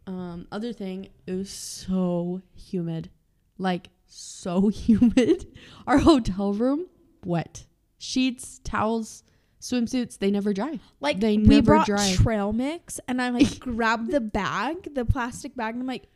Um, 0.08 0.46
other 0.50 0.72
thing, 0.72 1.08
it 1.26 1.32
was 1.32 1.50
so 1.50 2.40
humid, 2.54 3.10
like 3.58 3.90
so 4.06 4.68
humid. 4.86 5.46
Our 5.86 5.98
hotel 5.98 6.52
room 6.54 6.86
wet, 7.24 7.66
sheets, 7.98 8.60
towels, 8.64 9.22
swimsuits, 9.60 10.18
they 10.18 10.30
never 10.30 10.54
dry. 10.54 10.80
Like 11.00 11.20
They 11.20 11.36
we 11.36 11.44
never 11.44 11.62
brought 11.74 11.86
dry. 11.86 12.12
trail 12.14 12.52
mix 12.54 13.00
and 13.06 13.20
I 13.20 13.28
like 13.30 13.58
grabbed 13.60 14.10
the 14.10 14.20
bag, 14.20 14.94
the 14.94 15.04
plastic 15.04 15.54
bag, 15.54 15.74
and 15.74 15.82
I'm 15.82 15.86
like, 15.86 16.06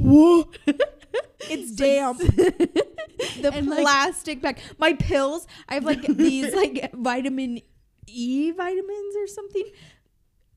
whoa, 0.00 0.48
it's 1.40 1.72
damp. 1.72 2.18
the 2.18 3.50
And, 3.52 3.66
like- 3.68 3.80
plastic 3.80 4.40
bag. 4.42 4.58
My 4.78 4.92
pills, 4.92 5.46
I 5.68 5.74
have 5.74 5.84
like 5.84 6.02
these 6.06 6.54
like 6.54 6.92
vitamin 6.94 7.62
E 8.06 8.50
vitamins 8.52 9.16
or 9.16 9.26
something. 9.26 9.64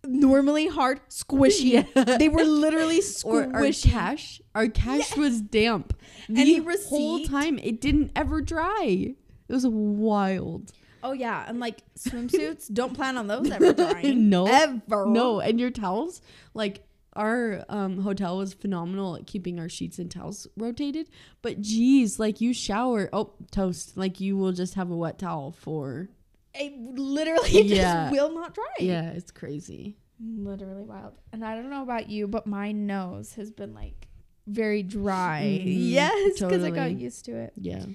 Normally 0.05 0.67
hard, 0.67 0.99
squishy. 1.09 1.85
Yeah. 1.95 2.17
They 2.17 2.29
were 2.29 2.43
literally 2.43 2.99
squishy. 3.01 3.53
Or 3.53 3.55
our 3.55 3.71
cash, 3.71 4.41
our 4.55 4.67
cash 4.67 5.15
was 5.15 5.41
damp. 5.41 5.97
Any 6.29 6.59
the 6.59 6.85
whole 6.89 7.23
time 7.25 7.59
it 7.59 7.79
didn't 7.81 8.11
ever 8.15 8.41
dry. 8.41 9.15
It 9.47 9.53
was 9.53 9.67
wild. 9.67 10.71
Oh 11.03 11.13
yeah, 11.13 11.45
and 11.47 11.59
like 11.59 11.81
swimsuits, 11.99 12.71
don't 12.71 12.93
plan 12.93 13.17
on 13.17 13.27
those 13.27 13.49
ever 13.49 13.73
drying. 13.73 14.29
No. 14.29 14.45
ever. 14.47 15.05
No, 15.07 15.39
and 15.39 15.59
your 15.59 15.71
towels, 15.71 16.21
like 16.53 16.83
our 17.13 17.65
um, 17.69 17.99
hotel 17.99 18.37
was 18.37 18.53
phenomenal 18.53 19.15
at 19.15 19.27
keeping 19.27 19.59
our 19.59 19.67
sheets 19.69 19.99
and 19.99 20.09
towels 20.09 20.47
rotated. 20.55 21.09
But 21.41 21.61
geez, 21.61 22.19
like 22.19 22.39
you 22.41 22.53
shower, 22.53 23.09
oh 23.11 23.33
toast, 23.51 23.97
like 23.97 24.19
you 24.19 24.37
will 24.37 24.51
just 24.53 24.75
have 24.75 24.89
a 24.91 24.95
wet 24.95 25.19
towel 25.19 25.51
for. 25.51 26.09
It 26.53 26.73
literally 26.97 27.61
Yeah. 27.63 28.09
just 28.09 28.11
will 28.11 28.33
not 28.33 28.53
dry. 28.53 28.65
Yeah, 28.79 29.11
it's 29.11 29.31
crazy. 29.31 29.97
literally 30.19 30.83
wild. 30.83 31.13
And 31.33 31.43
I 31.43 31.55
don't 31.55 31.69
know 31.69 31.83
about 31.83 32.09
you, 32.09 32.27
but 32.27 32.45
my 32.47 32.71
nose 32.71 33.33
has 33.33 33.51
been 33.51 33.73
like 33.73 34.07
very 34.47 34.83
dry. 34.83 35.61
Mhm, 35.63 35.63
yes, 35.65 36.39
because 36.39 36.63
I 36.63 36.69
got 36.71 36.91
used 36.91 37.25
to 37.25 37.35
it. 37.35 37.53
Yeah. 37.55 37.85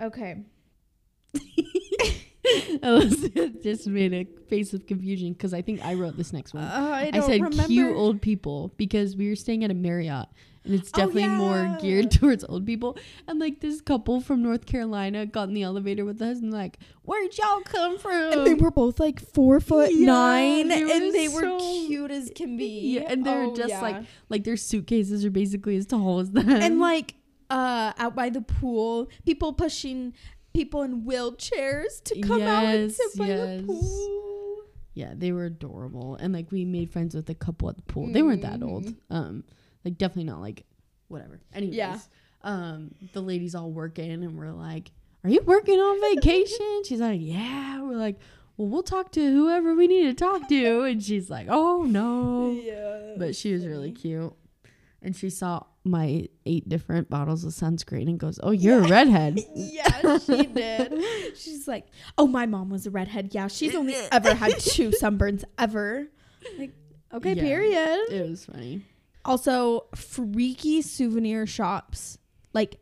Okay. 0.00 0.42
Elizabeth 2.82 3.62
just 3.62 3.86
made 3.86 4.12
a 4.12 4.26
face 4.48 4.72
of 4.74 4.86
confusion 4.86 5.32
because 5.32 5.54
I 5.54 5.62
think 5.62 5.84
I 5.84 5.94
wrote 5.94 6.16
this 6.16 6.32
next 6.32 6.54
one. 6.54 6.64
Uh, 6.64 6.90
I 6.92 7.10
I, 7.12 7.20
said 7.20 7.40
remember. 7.40 7.64
cute 7.66 7.94
old 7.96 8.20
people 8.22 8.72
because 8.76 9.16
we 9.16 9.28
were 9.28 9.36
staying 9.36 9.64
at 9.64 9.70
a 9.70 9.74
Marriott 9.74 10.26
and 10.64 10.74
it's 10.74 10.90
Oh, 10.94 10.98
definitely 10.98 11.28
more 11.28 11.76
geared 11.80 12.10
towards 12.20 12.44
old 12.44 12.66
people. 12.66 12.96
And 13.28 13.38
like 13.38 13.60
this 13.60 13.80
couple 13.80 14.20
from 14.20 14.42
North 14.42 14.66
Carolina 14.66 15.26
got 15.26 15.48
in 15.48 15.54
the 15.54 15.62
elevator 15.62 16.04
with 16.04 16.20
us 16.22 16.38
and 16.38 16.52
like, 16.52 16.78
where'd 17.02 17.36
y'all 17.38 17.60
come 17.60 17.98
from? 17.98 18.32
and 18.32 18.46
they 18.46 18.54
were 18.54 18.70
both 18.70 18.98
like 19.00 19.20
four 19.20 19.60
foot 19.60 19.90
Yeah, 19.92 20.06
nine, 20.06 20.68
they 20.68 20.82
and 20.82 21.14
they 21.14 21.28
were 21.28 21.58
cute 21.86 22.10
as 22.10 22.30
can 22.34 22.56
be. 22.56 22.94
Yeah, 22.96 23.06
and 23.08 23.24
they're 23.24 23.44
Oh, 23.44 23.54
just 23.54 23.68
yeah. 23.70 23.80
like 23.82 24.04
like 24.28 24.44
their 24.44 24.56
suitcases 24.56 25.24
are 25.24 25.30
basically 25.30 25.76
as 25.76 25.86
tall 25.86 26.18
as 26.20 26.30
them. 26.32 26.48
and 26.50 26.80
like 26.80 27.14
uh 27.50 27.92
out 27.98 28.14
by 28.14 28.30
the 28.30 28.40
pool, 28.40 29.08
people 29.26 29.52
pushing 29.52 30.14
people 30.54 30.82
in 30.82 31.02
wheelchairs 31.02 32.02
to 32.04 32.20
come 32.20 32.42
out 32.42 32.64
and 32.64 32.92
sit 32.92 33.16
by 33.16 33.26
yes. 33.26 33.60
the 33.60 33.66
pool. 33.66 34.62
yeah, 34.94 35.12
they 35.16 35.32
were 35.32 35.44
adorable. 35.46 36.16
And 36.16 36.32
like 36.34 36.50
we 36.52 36.64
made 36.64 36.90
friends 36.92 37.14
with 37.14 37.28
a 37.30 37.34
couple 37.34 37.68
at 37.70 37.76
the 37.76 37.82
pool. 37.82 38.12
They 38.12 38.22
weren't 38.22 38.42
that 38.42 38.62
old. 38.62 38.86
Mhm. 38.86 38.96
Um, 39.10 39.44
like 39.84 39.98
definitely 39.98 40.30
not 40.30 40.40
like 40.40 40.64
whatever. 41.08 41.40
Anyways, 41.54 41.76
Yeah. 41.76 41.98
um, 42.42 42.94
the 43.12 43.20
ladies 43.20 43.54
all 43.54 43.70
working 43.70 44.10
and 44.10 44.36
we're 44.36 44.52
like, 44.52 44.90
Are 45.24 45.30
you 45.30 45.40
working 45.42 45.78
on 45.78 46.14
vacation? 46.14 46.82
she's 46.84 47.00
like, 47.00 47.20
Yeah. 47.22 47.80
We're 47.82 47.96
like, 47.96 48.18
Well, 48.56 48.68
we'll 48.68 48.82
talk 48.82 49.12
to 49.12 49.20
whoever 49.20 49.74
we 49.74 49.86
need 49.86 50.04
to 50.04 50.14
talk 50.14 50.48
to. 50.48 50.82
And 50.82 51.02
she's 51.02 51.30
like, 51.30 51.46
Oh 51.50 51.82
no. 51.84 52.50
Yeah. 52.62 53.14
But 53.18 53.34
she 53.36 53.52
was 53.52 53.66
really 53.66 53.92
cute. 53.92 54.32
And 55.00 55.16
she 55.16 55.30
saw 55.30 55.64
my 55.84 56.28
eight 56.46 56.68
different 56.68 57.10
bottles 57.10 57.44
of 57.44 57.52
sunscreen 57.52 58.08
and 58.08 58.18
goes, 58.18 58.38
Oh, 58.42 58.50
you're 58.52 58.80
a 58.84 58.88
redhead. 58.88 59.40
Yeah, 59.54 60.18
she 60.18 60.46
did. 60.46 60.94
She's 61.36 61.66
like, 61.66 61.86
"Oh, 62.16 62.26
my 62.26 62.46
mom 62.46 62.70
was 62.70 62.86
a 62.86 62.90
redhead. 62.90 63.30
Yeah, 63.34 63.48
she's 63.48 63.74
only 63.74 63.94
ever 64.12 64.34
had 64.34 64.58
two 64.60 64.90
sunburns 64.90 65.42
ever." 65.58 66.06
Like, 66.58 66.72
okay, 67.12 67.32
Yeah. 67.34 67.42
period. 67.42 68.00
It 68.10 68.28
was 68.30 68.44
funny. 68.44 68.84
Also, 69.24 69.86
freaky 69.94 70.82
souvenir 70.82 71.46
shops, 71.46 72.18
like 72.52 72.76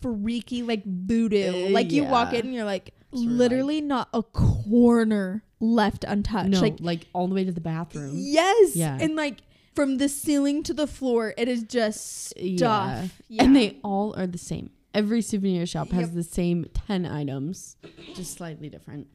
freaky, 0.00 0.62
like 0.62 0.84
voodoo. 0.84 1.66
Uh, 1.66 1.70
like 1.70 1.92
you 1.92 2.04
walk 2.04 2.32
in, 2.32 2.46
and 2.46 2.54
you're 2.54 2.64
like, 2.64 2.94
Sort 3.12 3.26
literally 3.28 3.80
not 3.80 4.08
a 4.12 4.22
corner 4.24 5.44
left 5.60 6.04
untouched. 6.04 6.50
No, 6.50 6.60
Like, 6.60 6.76
like, 6.80 7.06
all 7.12 7.28
the 7.28 7.34
way 7.34 7.44
to 7.44 7.52
the 7.52 7.60
bathroom. 7.60 8.12
yes, 8.16 8.74
Yeah. 8.76 8.98
and 9.00 9.14
like 9.16 9.42
from 9.74 9.98
the 9.98 10.08
ceiling 10.08 10.62
to 10.64 10.74
the 10.74 10.86
floor, 10.86 11.34
it 11.36 11.48
is 11.48 11.62
just 11.64 12.28
stuff. 12.30 12.38
Yeah. 12.40 13.06
Yeah. 13.28 13.44
And 13.44 13.56
they 13.56 13.78
all 13.82 14.14
are 14.16 14.26
the 14.26 14.38
same. 14.38 14.70
Every 14.92 15.22
souvenir 15.22 15.66
shop 15.66 15.88
has 15.90 16.08
Yep. 16.08 16.14
the 16.14 16.22
same 16.22 16.66
10 16.86 17.04
items, 17.06 17.76
just 18.14 18.34
slightly 18.34 18.68
different. 18.68 19.08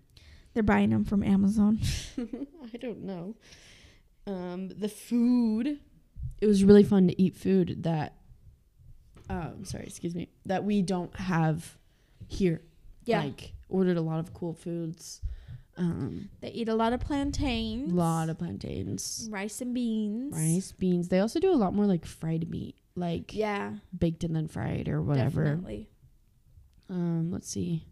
they're 0.54 0.64
buying 0.64 0.90
them 0.90 1.06
from 1.06 1.24
Amazon. 1.24 1.80
I 2.74 2.78
don't 2.78 3.04
know. 3.04 3.36
Um, 4.28 4.68
the 4.70 4.90
food, 4.90 5.80
it 6.42 6.48
was 6.48 6.64
really 6.64 6.84
fun 6.84 7.08
to 7.08 7.22
eat 7.22 7.36
food 7.36 7.84
that, 7.84 8.16
um, 9.30 9.64
sorry, 9.64 9.86
excuse 9.86 10.16
me, 10.16 10.28
that 10.46 10.64
we 10.66 10.82
don't 10.82 11.16
have 11.18 11.78
here. 12.28 12.62
Yeah, 13.06 13.20
Like, 13.22 13.54
ordered 13.70 13.96
a 13.98 14.02
lot 14.02 14.20
of 14.20 14.34
cool 14.34 14.54
foods. 14.54 15.22
Um, 15.80 16.30
they 16.42 16.50
eat 16.52 16.68
a 16.70 16.76
lot 16.76 16.92
of 16.94 17.00
plantains. 17.00 17.92
a 17.92 17.96
lot 17.96 18.28
of 18.30 18.38
plantains, 18.38 19.28
rice 19.32 19.62
and 19.62 19.74
beans. 19.74 20.36
rice, 20.36 20.72
beans. 20.74 21.08
They 21.08 21.20
also 21.20 21.40
do 21.40 21.52
a 21.52 21.56
lot 21.56 21.74
more 21.74 21.86
like 21.86 22.06
fried 22.06 22.50
meat, 22.50 22.76
like 22.96 23.34
Yeah, 23.34 23.76
baked 23.98 24.24
and 24.26 24.36
then 24.36 24.48
fried 24.50 24.90
or 24.90 25.02
whatever. 25.02 25.46
definitely. 25.46 25.90
Um, 26.90 27.32
let's 27.32 27.50
see. 27.50 27.86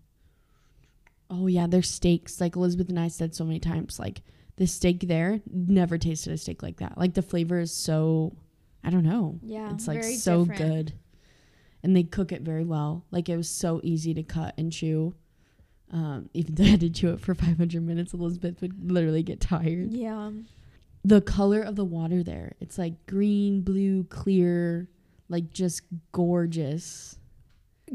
Oh 1.30 1.48
yeah, 1.48 1.68
their 1.68 1.82
steaks. 1.82 2.42
Like 2.42 2.56
Elizabeth 2.56 2.90
and 2.90 3.00
I 3.00 3.08
said 3.08 3.34
so 3.34 3.46
many 3.46 3.60
times, 3.60 4.00
like 4.00 4.22
the 4.58 4.68
steak 4.68 5.08
there 5.08 5.40
never 5.50 5.98
tasted 5.98 6.34
a 6.34 6.38
steak 6.38 6.62
like 6.64 6.78
that. 6.78 6.98
Like 6.98 7.14
the 7.14 7.22
flavor 7.22 7.60
is 7.60 7.74
so, 7.74 8.36
I 8.84 8.90
don't 8.90 9.04
know. 9.04 9.40
Yeah, 9.42 9.72
it's 9.74 9.88
like 9.88 10.04
so 10.04 10.46
different. 10.46 10.58
good, 10.88 10.94
and 11.84 11.96
they 11.96 12.04
cook 12.04 12.32
it 12.34 12.42
very 12.42 12.64
well. 12.66 13.06
Like 13.12 13.30
it 13.30 13.38
was 13.38 13.50
so 13.50 13.80
easy 13.84 14.14
to 14.14 14.24
cut 14.24 14.56
and 14.58 14.72
chew. 14.74 15.16
Um, 15.92 16.30
even 16.34 16.56
though 16.56 16.64
I 16.64 16.68
had 16.68 16.80
to 16.82 16.90
chew 16.90 17.12
it 17.14 17.22
for 17.22 17.34
500 17.34 17.82
minutes, 17.82 18.14
Elizabeth 18.14 18.62
would 18.62 18.92
literally 18.92 19.24
get 19.24 19.40
tired. 19.40 19.92
Yeah, 19.92 20.32
The 21.04 21.22
color 21.22 21.62
of 21.62 21.76
the 21.76 21.86
water 21.86 22.24
there, 22.24 22.54
it's 22.60 22.78
like 22.78 23.06
green, 23.06 23.62
blue, 23.62 24.04
clear, 24.06 24.90
like 25.30 25.52
just 25.52 25.82
gorgeous. 26.12 27.18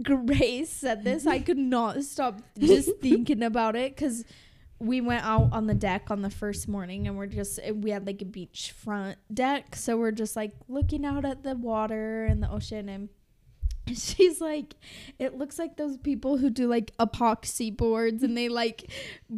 Grace 0.02 0.70
said 0.70 1.04
this. 1.04 1.26
I 1.26 1.38
could 1.38 1.58
not 1.58 2.02
stop 2.04 2.40
just 2.58 2.90
thinking 3.00 3.42
about 3.42 3.76
it 3.76 3.94
because 3.94 4.24
we 4.78 5.00
went 5.02 5.24
out 5.24 5.50
on 5.52 5.66
the 5.66 5.74
deck 5.74 6.10
on 6.10 6.22
the 6.22 6.30
first 6.30 6.66
morning 6.66 7.06
and 7.06 7.16
we're 7.16 7.26
just 7.26 7.60
we 7.74 7.90
had 7.90 8.06
like 8.06 8.22
a 8.22 8.24
beachfront 8.24 9.16
deck, 9.32 9.76
so 9.76 9.96
we're 9.98 10.10
just 10.10 10.34
like 10.34 10.52
looking 10.68 11.04
out 11.04 11.24
at 11.26 11.42
the 11.42 11.54
water 11.54 12.24
and 12.24 12.42
the 12.42 12.50
ocean 12.50 12.88
and. 12.88 13.08
She's 13.94 14.40
like, 14.40 14.74
it 15.18 15.36
looks 15.36 15.58
like 15.58 15.76
those 15.76 15.96
people 15.96 16.36
who 16.36 16.50
do 16.50 16.68
like 16.68 16.96
epoxy 16.98 17.76
boards 17.76 18.22
and 18.22 18.36
they 18.36 18.48
like 18.48 18.90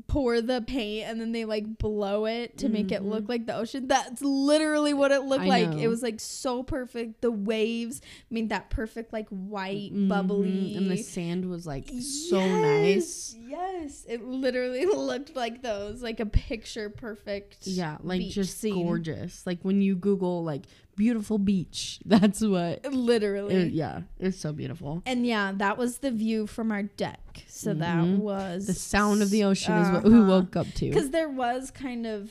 pour 0.07 0.41
the 0.43 0.61
paint 0.61 1.09
and 1.09 1.21
then 1.21 1.33
they 1.33 1.45
like 1.47 1.79
blow 1.79 2.27
it 2.27 2.59
to 2.59 2.69
make 2.69 2.93
it 2.93 3.03
look 3.03 3.29
like 3.29 3.47
the 3.47 3.57
ocean. 3.57 3.89
That's 3.89 4.21
literally 4.23 4.93
what 4.93 5.13
it 5.13 5.23
looked 5.23 5.45
I 5.45 5.49
like. 5.49 5.71
know. 5.71 5.79
It 5.79 5.89
was 5.89 6.03
like 6.03 6.21
so 6.21 6.63
perfect. 6.63 7.23
The 7.23 7.31
waves 7.31 8.03
made 8.31 8.51
that 8.51 8.69
perfect 8.71 9.13
like 9.13 9.29
white 9.31 9.93
Mhm. 9.95 10.09
bubbly 10.09 10.77
and 10.77 10.91
the 10.91 10.99
sand 10.99 11.49
was 11.49 11.67
like 11.67 11.89
so 11.89 12.39
Yes, 12.39 12.63
nice 12.63 13.37
Yes, 13.49 14.05
it 14.09 14.25
literally 14.25 14.85
looked 14.95 15.35
like 15.35 15.63
those, 15.63 16.03
like 16.03 16.21
a 16.21 16.27
picture 16.27 16.91
perfect. 16.91 17.67
yeah 17.67 17.97
like 18.03 18.21
just 18.29 18.59
scene. 18.59 18.75
gorgeous 18.85 19.47
like 19.47 19.61
when 19.63 19.81
you 19.81 19.95
google 19.97 20.45
like 20.45 20.65
beautiful 20.97 21.39
beach 21.39 22.01
that's 22.07 22.41
what 22.41 22.85
Literally. 22.93 23.55
it, 23.55 23.73
yeah 23.73 24.03
it's 24.19 24.39
so 24.39 24.53
beautiful 24.53 25.03
and 25.07 25.27
yeah, 25.27 25.53
that 25.57 25.77
was 25.79 25.99
the 25.99 26.11
view 26.11 26.47
from 26.47 26.71
our 26.73 26.83
deck. 26.85 27.45
So 27.49 27.75
that 27.75 28.05
Mhm. 28.05 28.19
was 28.19 28.67
the 28.67 28.75
sound 28.75 29.23
of 29.23 29.31
the 29.31 29.45
ocean 29.45 29.75
is 29.75 29.91
what 29.91 30.05
we 30.05 30.15
Uh-huh. 30.15 30.29
woke 30.29 30.57
up 30.57 30.67
to 30.75 30.89
Because 30.89 31.11
there 31.11 31.29
was 31.29 31.71
kind 31.71 32.07
of 32.07 32.31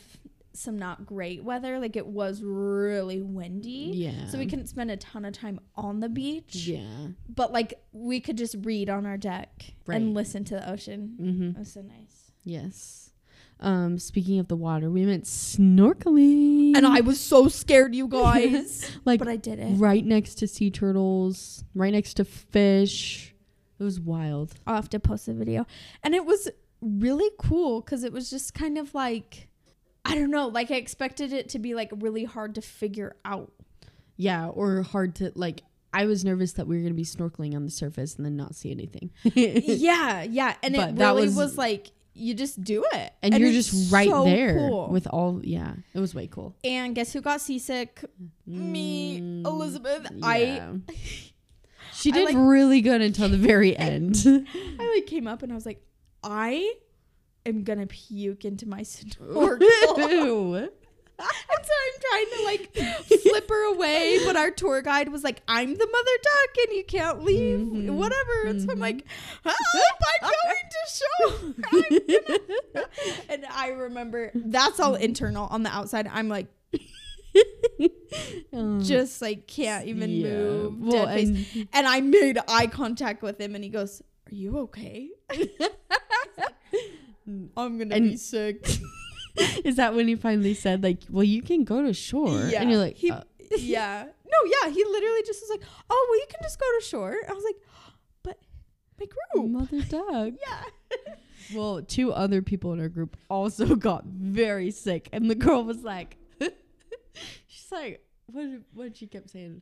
some 0.55 0.77
not 0.77 1.05
great 1.05 1.43
weather. 1.43 1.79
Like 1.79 1.95
it 1.95 2.05
was 2.05 2.41
really 2.43 3.21
windy. 3.21 3.91
yeah 3.95 4.27
So 4.27 4.37
we 4.37 4.45
couldn't 4.45 4.67
spend 4.67 4.91
a 4.91 4.97
ton 4.97 5.25
of 5.25 5.33
time 5.33 5.59
on 5.75 5.99
the 5.99 6.09
beach. 6.09 6.67
yeah 6.67 7.07
But 7.27 7.51
like 7.51 7.73
we 7.91 8.19
could 8.19 8.37
just 8.37 8.55
read 8.61 8.89
on 8.89 9.05
our 9.05 9.17
deck 9.17 9.73
Right. 9.85 9.95
and 9.97 10.13
listen 10.13 10.43
to 10.45 10.55
the 10.55 10.69
ocean. 10.71 11.17
mm-hmm 11.19 11.49
It 11.51 11.57
was 11.59 11.73
so 11.73 11.81
nice. 11.81 12.31
yes 12.43 13.09
Um, 13.59 13.97
speaking 13.97 14.39
of 14.39 14.47
the 14.49 14.55
water, 14.57 14.89
we 14.91 15.05
went 15.05 15.25
snorkeling. 15.25 16.75
And 16.75 16.85
I 16.85 17.01
was 17.01 17.19
so 17.19 17.47
scared, 17.47 17.95
you 17.95 18.07
guys. 18.07 18.89
like 19.05 19.19
but 19.19 19.27
I 19.27 19.35
did 19.37 19.59
it. 19.59 19.75
right 19.77 20.05
next 20.05 20.35
to 20.35 20.47
sea 20.47 20.69
turtles, 20.69 21.63
right 21.73 21.93
next 21.93 22.15
to 22.15 22.25
fish. 22.25 23.33
It 23.79 23.83
was 23.83 23.99
wild. 23.99 24.53
I'll 24.67 24.75
have 24.75 24.89
to 24.91 24.99
post 24.99 25.27
a 25.27 25.33
video. 25.33 25.65
And 26.03 26.13
it 26.13 26.25
was 26.25 26.49
really 26.81 27.29
cool 27.37 27.81
because 27.81 28.03
it 28.03 28.11
was 28.11 28.29
just 28.29 28.53
kind 28.53 28.77
of 28.77 28.93
like, 28.93 29.47
I 30.05 30.15
don't 30.15 30.31
know, 30.31 30.47
like 30.47 30.69
I 30.71 30.75
expected 30.75 31.31
it 31.33 31.49
to 31.49 31.59
be 31.59 31.73
like 31.75 31.91
really 31.97 32.25
hard 32.25 32.55
to 32.55 32.61
figure 32.61 33.15
out. 33.25 33.51
Yeah, 34.17 34.47
or 34.47 34.81
hard 34.83 35.15
to 35.15 35.31
like. 35.35 35.63
I 35.95 36.05
was 36.07 36.25
nervous 36.25 36.53
that 36.53 36.65
we 36.65 36.75
were 36.77 36.81
gonna 36.83 36.95
be 36.95 37.03
snorkeling 37.05 37.55
on 37.55 37.65
the 37.65 37.71
surface 37.71 38.15
and 38.15 38.25
then 38.25 38.35
not 38.35 38.55
see 38.55 38.71
anything. 38.71 39.11
yeah, 39.23 40.23
yeah. 40.23 40.55
And 40.63 40.75
But 40.75 40.89
it 40.89 40.95
that 40.95 41.07
really 41.09 41.27
was- 41.27 41.35
was, 41.35 41.57
like, 41.57 41.91
you 42.13 42.33
just 42.33 42.63
do 42.63 42.83
it. 42.93 43.13
and, 43.21 43.37
you're 43.37 43.51
just 43.51 43.91
right 43.91 44.09
so 44.09 44.23
there 44.25 44.55
cool. 44.55 44.87
with 44.89 45.07
all. 45.07 45.39
Yeah, 45.43 45.73
it 45.93 45.99
was 45.99 46.13
way 46.13 46.27
cool. 46.27 46.55
And 46.63 46.93
guess 46.95 47.11
who 47.13 47.21
got 47.21 47.41
seasick? 47.41 48.03
Me, 48.45 49.19
Mm, 49.19 49.45
Elizabeth. 49.45 50.11
I 50.21 50.37
yeah. 50.43 50.73
She 51.95 52.11
I 52.11 52.15
did 52.15 52.25
like- 52.25 52.35
really 52.37 52.81
good 52.81 53.01
until 53.01 53.29
the 53.29 53.37
very 53.37 53.77
end. 53.91 54.15
I 54.25 54.93
like 54.95 55.05
came 55.05 55.27
up 55.27 55.43
and 55.43 55.51
I 55.51 55.55
was 55.55 55.65
like, 55.65 55.81
I 56.23 56.73
am 57.45 57.63
gonna 57.63 57.85
puke 57.87 58.45
into 58.45 58.67
my 58.67 58.83
snorkel. 58.83 59.59
Ew. 61.23 61.29
and 61.49 61.65
so 61.65 61.73
I'm 61.85 61.97
trying 62.09 62.29
to 62.37 62.43
like 62.43 62.63
flip 63.21 63.47
her 63.49 63.63
away, 63.73 64.19
but 64.25 64.35
our 64.35 64.51
tour 64.51 64.81
guide 64.81 65.09
was 65.09 65.23
like, 65.23 65.41
"I'm 65.47 65.73
the 65.73 65.87
mother 65.87 66.17
duck, 66.23 66.57
and 66.67 66.75
you 66.77 66.83
can't 66.83 67.23
leave, 67.23 67.59
Mhm. 67.59 67.95
whatever." 67.95 68.47
And 68.47 68.61
so 68.61 68.67
I'm 68.71 68.77
Mhm. 68.77 68.81
like, 68.81 69.05
"Help! 69.43 69.57
I'm 70.21 70.33
going 70.43 70.69
to 70.71 70.83
show." 70.99 71.27
And 73.29 73.45
I 73.49 73.69
remember 73.69 74.31
that's 74.35 74.79
all 74.79 74.95
internal. 74.95 75.47
On 75.47 75.63
the 75.63 75.69
outside, 75.75 76.07
I'm 76.11 76.27
like, 76.29 76.47
just 78.83 79.21
like 79.21 79.47
can't 79.47 79.87
even 79.87 80.09
yeah. 80.11 80.27
move. 80.29 80.79
Well, 80.81 81.07
and 81.07 81.45
And 81.73 81.87
I 81.87 82.01
made 82.01 82.37
eye 82.47 82.67
contact 82.67 83.21
with 83.23 83.39
him, 83.41 83.55
and 83.55 83.63
he 83.63 83.69
goes, 83.69 84.01
"Are 84.31 84.35
you 84.35 84.57
okay?" 84.59 85.09
I'm 87.27 87.77
gonna 87.77 87.99
be 87.99 88.17
sick. 88.17 88.65
is 89.63 89.77
that 89.77 89.95
when 89.95 90.07
he 90.07 90.15
finally 90.15 90.53
said 90.53 90.83
like, 90.83 90.99
"Well, 91.09 91.23
you 91.23 91.41
can 91.41 91.63
go 91.63 91.81
to 91.81 91.93
shore," 91.93 92.49
and 92.55 92.69
you're 92.69 92.79
like, 92.79 92.95
he, 92.95 93.11
uh, 93.11 93.21
yeah, 93.57 94.03
no, 94.03 94.51
yeah. 94.61 94.69
He 94.69 94.83
literally 94.83 95.23
just 95.25 95.41
was 95.41 95.49
like, 95.49 95.61
"Oh, 95.89 96.07
well, 96.09 96.19
you 96.19 96.25
can 96.29 96.39
just 96.43 96.59
go 96.59 96.65
to 96.79 96.85
shore." 96.85 97.15
I 97.27 97.33
was 97.33 97.43
like, 97.43 97.55
"But 98.23 98.39
my 98.99 99.05
group, 99.05 99.51
"Mother 99.51 99.81
duck." 99.81 100.33
yeah." 100.47 101.13
Well, 101.53 101.81
two 101.81 102.13
other 102.13 102.41
people 102.41 102.73
in 102.73 102.79
our 102.79 102.89
group 102.89 103.17
also 103.29 103.75
got 103.75 104.05
very 104.05 104.71
sick, 104.71 105.09
and 105.11 105.29
the 105.29 105.35
girl 105.35 105.63
was 105.63 105.83
like, 105.83 106.17
"She's 107.47 107.71
like, 107.71 108.05
what? 108.27 108.43
Did, 108.43 108.63
what 108.73 108.97
she 108.97 109.07
kept 109.07 109.29
saying? 109.31 109.61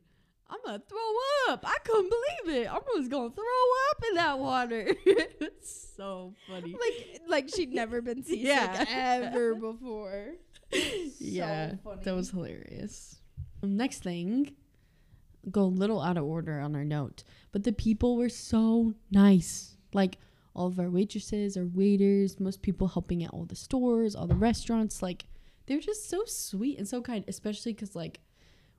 I'm 0.52 0.58
gonna 0.66 0.82
throw 0.86 1.52
up. 1.54 1.64
I 1.66 1.76
couldn't 1.84 2.10
believe 2.10 2.62
it. 2.62 2.68
I 2.68 2.78
was 2.94 3.08
gonna 3.08 3.30
throw 3.30 3.44
up 3.90 4.04
in 4.10 4.14
that 4.16 4.38
water. 4.38 4.86
it's 5.06 5.92
so 5.96 6.34
funny. 6.46 6.72
like, 6.78 7.20
like 7.26 7.48
she'd 7.54 7.72
never 7.72 8.02
been 8.02 8.22
seasick 8.24 8.44
Yeah. 8.46 8.84
ever 8.88 9.54
before. 9.54 10.32
yeah, 11.18 11.74
funny. 11.82 12.00
that 12.04 12.14
was 12.14 12.30
hilarious. 12.30 13.16
Next 13.62 14.02
thing, 14.02 14.54
go 15.50 15.62
a 15.62 15.64
little 15.64 16.00
out 16.02 16.16
of 16.16 16.24
order 16.24 16.60
on 16.60 16.74
our 16.76 16.84
note, 16.84 17.24
but 17.52 17.64
the 17.64 17.72
people 17.72 18.16
were 18.16 18.28
so 18.28 18.94
nice. 19.10 19.76
Like 19.94 20.18
all 20.54 20.66
of 20.66 20.78
our 20.78 20.90
waitresses, 20.90 21.56
our 21.56 21.64
waiters, 21.66 22.38
most 22.40 22.60
people 22.62 22.88
helping 22.88 23.22
at 23.24 23.30
all 23.30 23.44
the 23.44 23.56
stores, 23.56 24.14
all 24.14 24.26
the 24.26 24.34
restaurants. 24.34 25.02
Like 25.02 25.24
they're 25.66 25.80
just 25.80 26.08
so 26.10 26.24
sweet 26.26 26.78
and 26.78 26.86
so 26.88 27.00
kind, 27.00 27.24
especially 27.28 27.72
because 27.72 27.94
like 27.94 28.20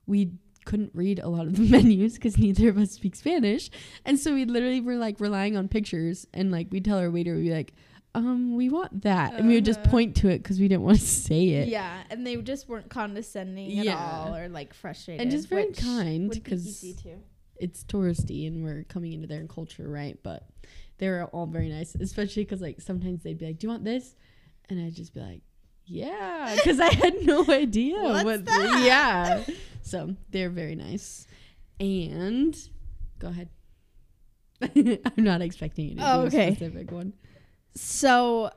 we 0.06 0.32
couldn't 0.64 0.90
read 0.94 1.18
a 1.18 1.28
lot 1.28 1.46
of 1.46 1.56
the 1.56 1.62
menus 1.70 2.14
because 2.14 2.38
neither 2.38 2.68
of 2.68 2.78
us 2.78 2.92
speak 2.92 3.14
Spanish, 3.16 3.70
and 4.04 4.18
so 4.18 4.34
we 4.34 4.44
literally 4.44 4.80
were 4.80 4.96
like 4.96 5.20
relying 5.20 5.56
on 5.56 5.68
pictures 5.68 6.26
and 6.34 6.50
like 6.50 6.68
we'd 6.70 6.84
tell 6.84 6.98
our 6.98 7.10
waiter 7.10 7.34
we'd 7.34 7.42
be 7.48 7.54
like. 7.54 7.72
Um, 8.16 8.54
we 8.54 8.68
want 8.68 9.02
that, 9.02 9.34
and 9.34 9.48
we 9.48 9.54
would 9.56 9.64
just 9.64 9.80
Uh-huh. 9.80 9.90
point 9.90 10.14
to 10.18 10.28
it 10.28 10.38
because 10.38 10.60
we 10.60 10.68
didn't 10.68 10.84
want 10.84 11.00
to 11.00 11.04
say 11.04 11.48
it. 11.48 11.66
Yeah, 11.68 12.04
and 12.10 12.24
they 12.24 12.36
just 12.36 12.68
weren't 12.68 12.88
condescending 12.88 13.76
at 13.76 13.84
Yeah. 13.86 14.20
all 14.22 14.36
or 14.36 14.48
like 14.48 14.72
frustrated, 14.72 15.20
and 15.20 15.32
just 15.32 15.48
very 15.48 15.72
kind 15.72 16.30
be 16.30 16.38
because 16.38 16.84
it's 17.56 17.82
touristy 17.82 18.46
and 18.46 18.62
we're 18.62 18.84
coming 18.84 19.14
into 19.14 19.26
their 19.26 19.44
culture, 19.48 19.88
right? 19.88 20.16
But 20.22 20.46
they 20.98 21.08
were 21.08 21.24
all 21.24 21.46
very 21.46 21.68
nice, 21.68 21.96
especially 21.96 22.44
because 22.44 22.60
like 22.60 22.80
sometimes 22.80 23.24
they'd 23.24 23.36
be 23.36 23.46
like, 23.46 23.58
"Do 23.58 23.66
you 23.66 23.70
want 23.72 23.82
this?" 23.82 24.14
And 24.70 24.78
I'd 24.80 24.94
just 24.94 25.12
be 25.12 25.18
like, 25.20 25.42
"Yeah," 25.86 26.54
because 26.56 26.80
I 26.80 26.92
had 26.92 27.22
no 27.22 27.44
idea 27.48 27.96
What's 28.00 28.24
what. 28.24 28.44
that? 28.46 28.82
Yeah, 28.84 29.44
so 29.82 30.14
they're 30.30 30.50
very 30.50 30.74
nice. 30.74 31.26
And 31.80 32.56
go 33.18 33.28
ahead. 33.28 33.48
I'm 34.62 35.24
not 35.24 35.42
expecting 35.42 35.90
you 35.90 35.94
to 35.96 36.02
Oh, 36.14 36.20
do 36.22 36.26
okay. 36.28 36.48
a 36.48 36.56
specific 36.56 36.90
one. 36.90 37.12
So, 37.74 38.50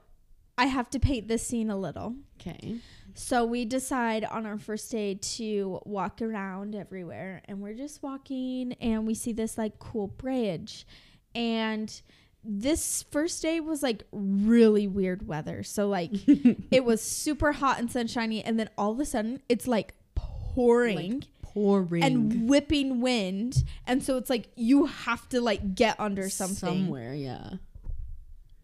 I 0.57 0.65
have 0.67 0.89
to 0.91 0.99
paint 0.99 1.27
this 1.27 1.45
scene 1.45 1.69
a 1.69 1.77
little. 1.77 2.15
Okay. 2.39 2.77
So 3.15 3.45
we 3.45 3.65
decide 3.65 4.23
on 4.25 4.45
our 4.45 4.59
first 4.59 4.91
day 4.91 5.15
to 5.15 5.79
walk 5.85 6.21
around 6.21 6.75
everywhere 6.75 7.41
and 7.45 7.61
we're 7.61 7.73
just 7.73 8.03
walking 8.03 8.73
and 8.73 9.07
we 9.07 9.15
see 9.15 9.33
this 9.33 9.57
like 9.57 9.79
cool 9.79 10.05
bridge. 10.07 10.85
And 11.33 11.99
this 12.43 13.04
first 13.12 13.41
day 13.41 13.60
was 13.60 13.84
like 13.84 14.04
really 14.12 14.88
weird 14.88 15.28
weather. 15.28 15.63
So 15.63 15.88
like 15.88 16.12
it 16.71 16.86
was 16.86 17.02
super 17.02 17.52
hot 17.54 17.80
and 17.80 17.91
sunshiny 17.91 18.43
and 18.43 18.60
then 18.60 18.69
all 18.78 18.91
of 18.91 19.00
a 19.00 19.06
sudden 19.06 19.41
it's 19.50 19.67
like 19.67 19.93
pouring 20.15 21.23
Pouring 21.41 22.04
and 22.04 22.50
whipping 22.50 23.02
wind 23.02 23.63
and 23.88 24.04
so 24.04 24.17
it's 24.17 24.30
like 24.30 24.50
you 24.56 24.86
have 24.86 25.28
to 25.30 25.41
like 25.41 25.73
get 25.76 26.00
under 26.00 26.30
something 26.30 26.56
somewhere, 26.56 27.15
yeah. 27.15 27.54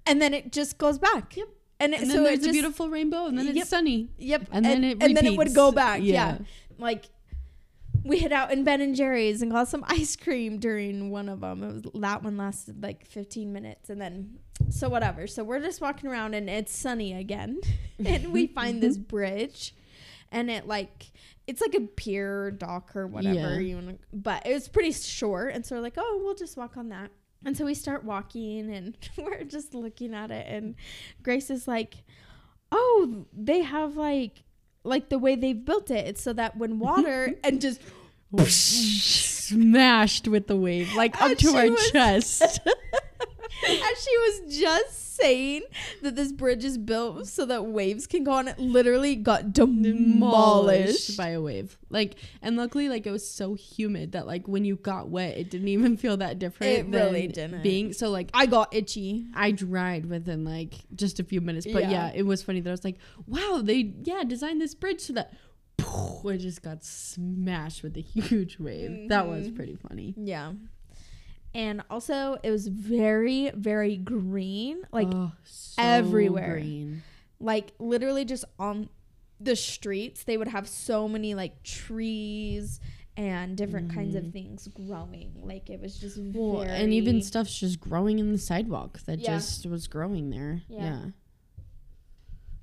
and 0.06 0.22
then 0.22 0.34
it 0.34 0.52
just 0.52 0.78
goes 0.78 1.00
back. 1.00 1.36
Yep. 1.36 1.48
And, 1.80 1.94
it, 1.94 2.02
And 2.02 2.12
so 2.12 2.24
then 2.24 2.34
it 2.34 2.42
there's 2.42 2.48
a 2.48 2.52
beautiful 2.52 2.90
rainbow, 2.90 3.26
and 3.26 3.38
then 3.38 3.48
Yep. 3.48 3.56
it's 3.58 3.70
sunny. 3.70 4.10
Yep. 4.18 4.48
And 4.52 4.64
then 4.64 4.84
it 4.84 4.98
and 5.02 5.18
then 5.18 5.26
it 5.26 5.36
would 5.38 5.56
go 5.56 5.72
back. 5.72 6.02
Yeah. 6.02 6.14
Yeah. 6.14 6.38
Like 6.78 7.06
we 8.04 8.20
hid 8.20 8.32
out 8.34 8.52
in 8.52 8.63
Ben 8.63 8.82
and 8.82 8.96
Jerry's 8.96 9.42
and 9.42 9.52
got 9.52 9.68
some 9.68 9.84
ice 9.88 10.16
cream 10.16 10.60
during 10.60 11.10
one 11.10 11.30
of 11.30 11.42
them. 11.42 11.63
It 11.63 11.74
was 11.74 12.02
that 12.02 12.24
one 12.24 12.38
lasted 12.38 12.82
like 12.84 13.06
15 13.06 13.52
minutes 13.54 13.89
and 13.89 14.00
then 14.02 14.39
so 14.70 14.89
whatever. 14.89 15.28
So 15.28 15.44
we're 15.44 15.60
just 15.60 15.82
walking 15.82 16.10
around 16.10 16.34
and 16.34 16.50
it's 16.50 16.76
sunny 16.76 17.13
again. 17.13 17.60
and 18.06 18.32
we 18.34 18.48
find 18.48 18.82
this 18.82 18.98
bridge 19.13 19.76
and 20.32 20.50
it 20.50 20.68
like 20.68 21.12
it's 21.46 21.62
like 21.62 21.76
a 21.76 21.82
pier 21.82 22.46
or 22.46 22.52
dock 22.52 22.96
or 22.96 23.06
whatever 23.08 23.36
Yeah. 23.36 23.58
you 23.60 23.76
want 23.76 24.00
but 24.13 24.46
it 24.46 24.54
was 24.54 24.68
pretty 24.68 24.92
short 24.94 25.54
and 25.54 25.66
so 25.66 25.76
we're 25.76 25.82
like, 25.82 25.96
"Oh, 25.98 26.22
we'll 26.24 26.36
just 26.36 26.58
walk 26.58 26.78
on 26.78 26.89
that." 26.89 27.12
And 27.46 27.56
so 27.58 27.66
we 27.66 27.74
start 27.74 28.04
walking 28.06 28.74
and 28.74 28.98
we're 29.18 29.44
just 29.44 29.74
looking 29.74 30.13
at 30.13 30.32
it 30.32 30.48
and 30.50 30.76
Grace 31.22 31.50
is 31.50 31.68
like, 31.68 31.96
"Oh, 32.72 33.26
they 33.34 33.62
have 33.62 33.96
like 33.98 34.44
like 34.84 35.10
the 35.10 35.19
way 35.19 35.36
they've 35.36 35.63
built 35.63 35.91
it. 35.91 36.08
It's 36.08 36.22
so 36.22 36.34
that 36.34 36.58
when 36.58 36.72
mm-hmm. 36.72 36.80
water 36.80 37.34
and 37.43 37.62
just 37.62 37.82
smashed 38.48 40.28
with 40.28 40.48
the 40.48 40.56
wave, 40.56 40.93
like 40.96 41.15
up 41.22 41.32
And 41.32 41.39
to 41.39 41.56
our 41.56 41.69
was- 41.69 41.91
chest. 41.91 42.60
as 43.68 44.04
she 44.04 44.18
was 44.18 44.58
just 44.58 45.16
saying 45.16 45.62
that 46.02 46.16
this 46.16 46.32
bridge 46.32 46.66
is 46.66 46.78
built 46.78 47.28
so 47.28 47.46
that 47.46 47.66
waves 47.66 48.08
can 48.08 48.24
go 48.24 48.32
on 48.32 48.48
it, 48.48 48.58
literally 48.60 49.16
got 49.16 49.54
demolished. 49.54 51.16
by 51.18 51.30
a 51.30 51.42
wave. 51.42 51.78
Like, 51.89 52.16
and 52.42 52.58
luckily, 52.58 52.89
like 52.89 53.06
it 53.06 53.12
was 53.12 53.28
so 53.30 53.54
humid 53.54 54.13
that 54.13 54.26
like 54.28 54.48
when 54.48 54.66
you 54.66 54.76
got 54.76 55.10
wet, 55.10 55.38
it 55.38 55.50
didn't 55.50 55.68
even 55.68 55.98
feel 56.04 56.18
that 56.18 56.39
different. 56.39 56.74
It 56.74 56.88
really 56.98 57.28
didn't. 57.28 57.62
Being 57.63 57.94
so 57.94 58.10
like. 58.10 58.30
I 58.34 58.46
got 58.46 58.74
itchy. 58.74 59.26
I 59.36 59.52
dried 59.52 60.08
within 60.08 60.44
like 60.46 60.74
just 60.96 61.20
a 61.20 61.24
few 61.24 61.42
minutes, 61.42 61.68
but 61.72 61.84
yeah. 61.84 61.92
Yeah. 61.92 62.12
it 62.16 62.24
was 62.24 62.42
funny 62.44 62.60
that 62.62 62.70
I 62.70 62.74
was 62.74 62.84
like, 62.84 62.98
"Wow, 63.28 63.62
they 63.63 63.94
yeah 64.04 64.24
designed 64.24 64.60
this 64.62 64.74
bridge 64.76 65.02
so 65.02 65.13
that 65.13 65.34
it 66.26 66.38
just 66.38 66.62
got 66.63 66.84
smashed 66.84 67.84
with 67.84 67.96
a 67.98 68.02
huge 68.02 68.58
wave." 68.60 69.10
That 69.10 69.28
was 69.28 69.48
Mhm. 69.50 69.56
pretty 69.56 69.76
funny. 69.76 70.16
Yeah. 70.18 70.54
And 71.56 71.84
also 71.89 72.38
it 72.44 72.50
was 72.52 72.68
very, 72.68 73.52
very 73.52 73.98
green. 73.98 74.82
Like 74.92 75.10
Oh, 75.12 75.32
so 75.44 75.82
everywhere. 75.82 76.54
green. 76.60 77.04
like 77.39 77.74
literally 77.80 78.24
just 78.26 78.46
on 78.58 78.89
the 79.39 79.56
streets 79.56 80.24
they 80.24 80.38
would 80.38 80.48
have 80.48 80.68
so 80.70 81.08
many 81.10 81.36
like 81.36 81.62
trees 81.63 82.80
and 83.18 83.58
different 83.58 83.92
kinds 83.94 84.16
of 84.16 84.24
Mhm. 84.24 84.32
things 84.32 84.68
growing 84.70 85.34
like 85.44 85.70
it 85.70 85.82
was 85.82 86.00
just 86.00 86.18
Well, 86.18 86.62
and 86.62 86.94
even 86.94 87.22
stuff's 87.22 87.60
just 87.60 87.80
growing 87.82 88.20
in 88.20 88.32
the 88.32 88.38
sidewalk 88.38 89.00
that 89.02 89.20
Yeah. 89.20 89.36
just 89.36 89.66
was 89.66 89.88
growing 89.88 90.30
there. 90.30 90.62
Yeah. 90.70 90.80
Yeah. 90.80 91.12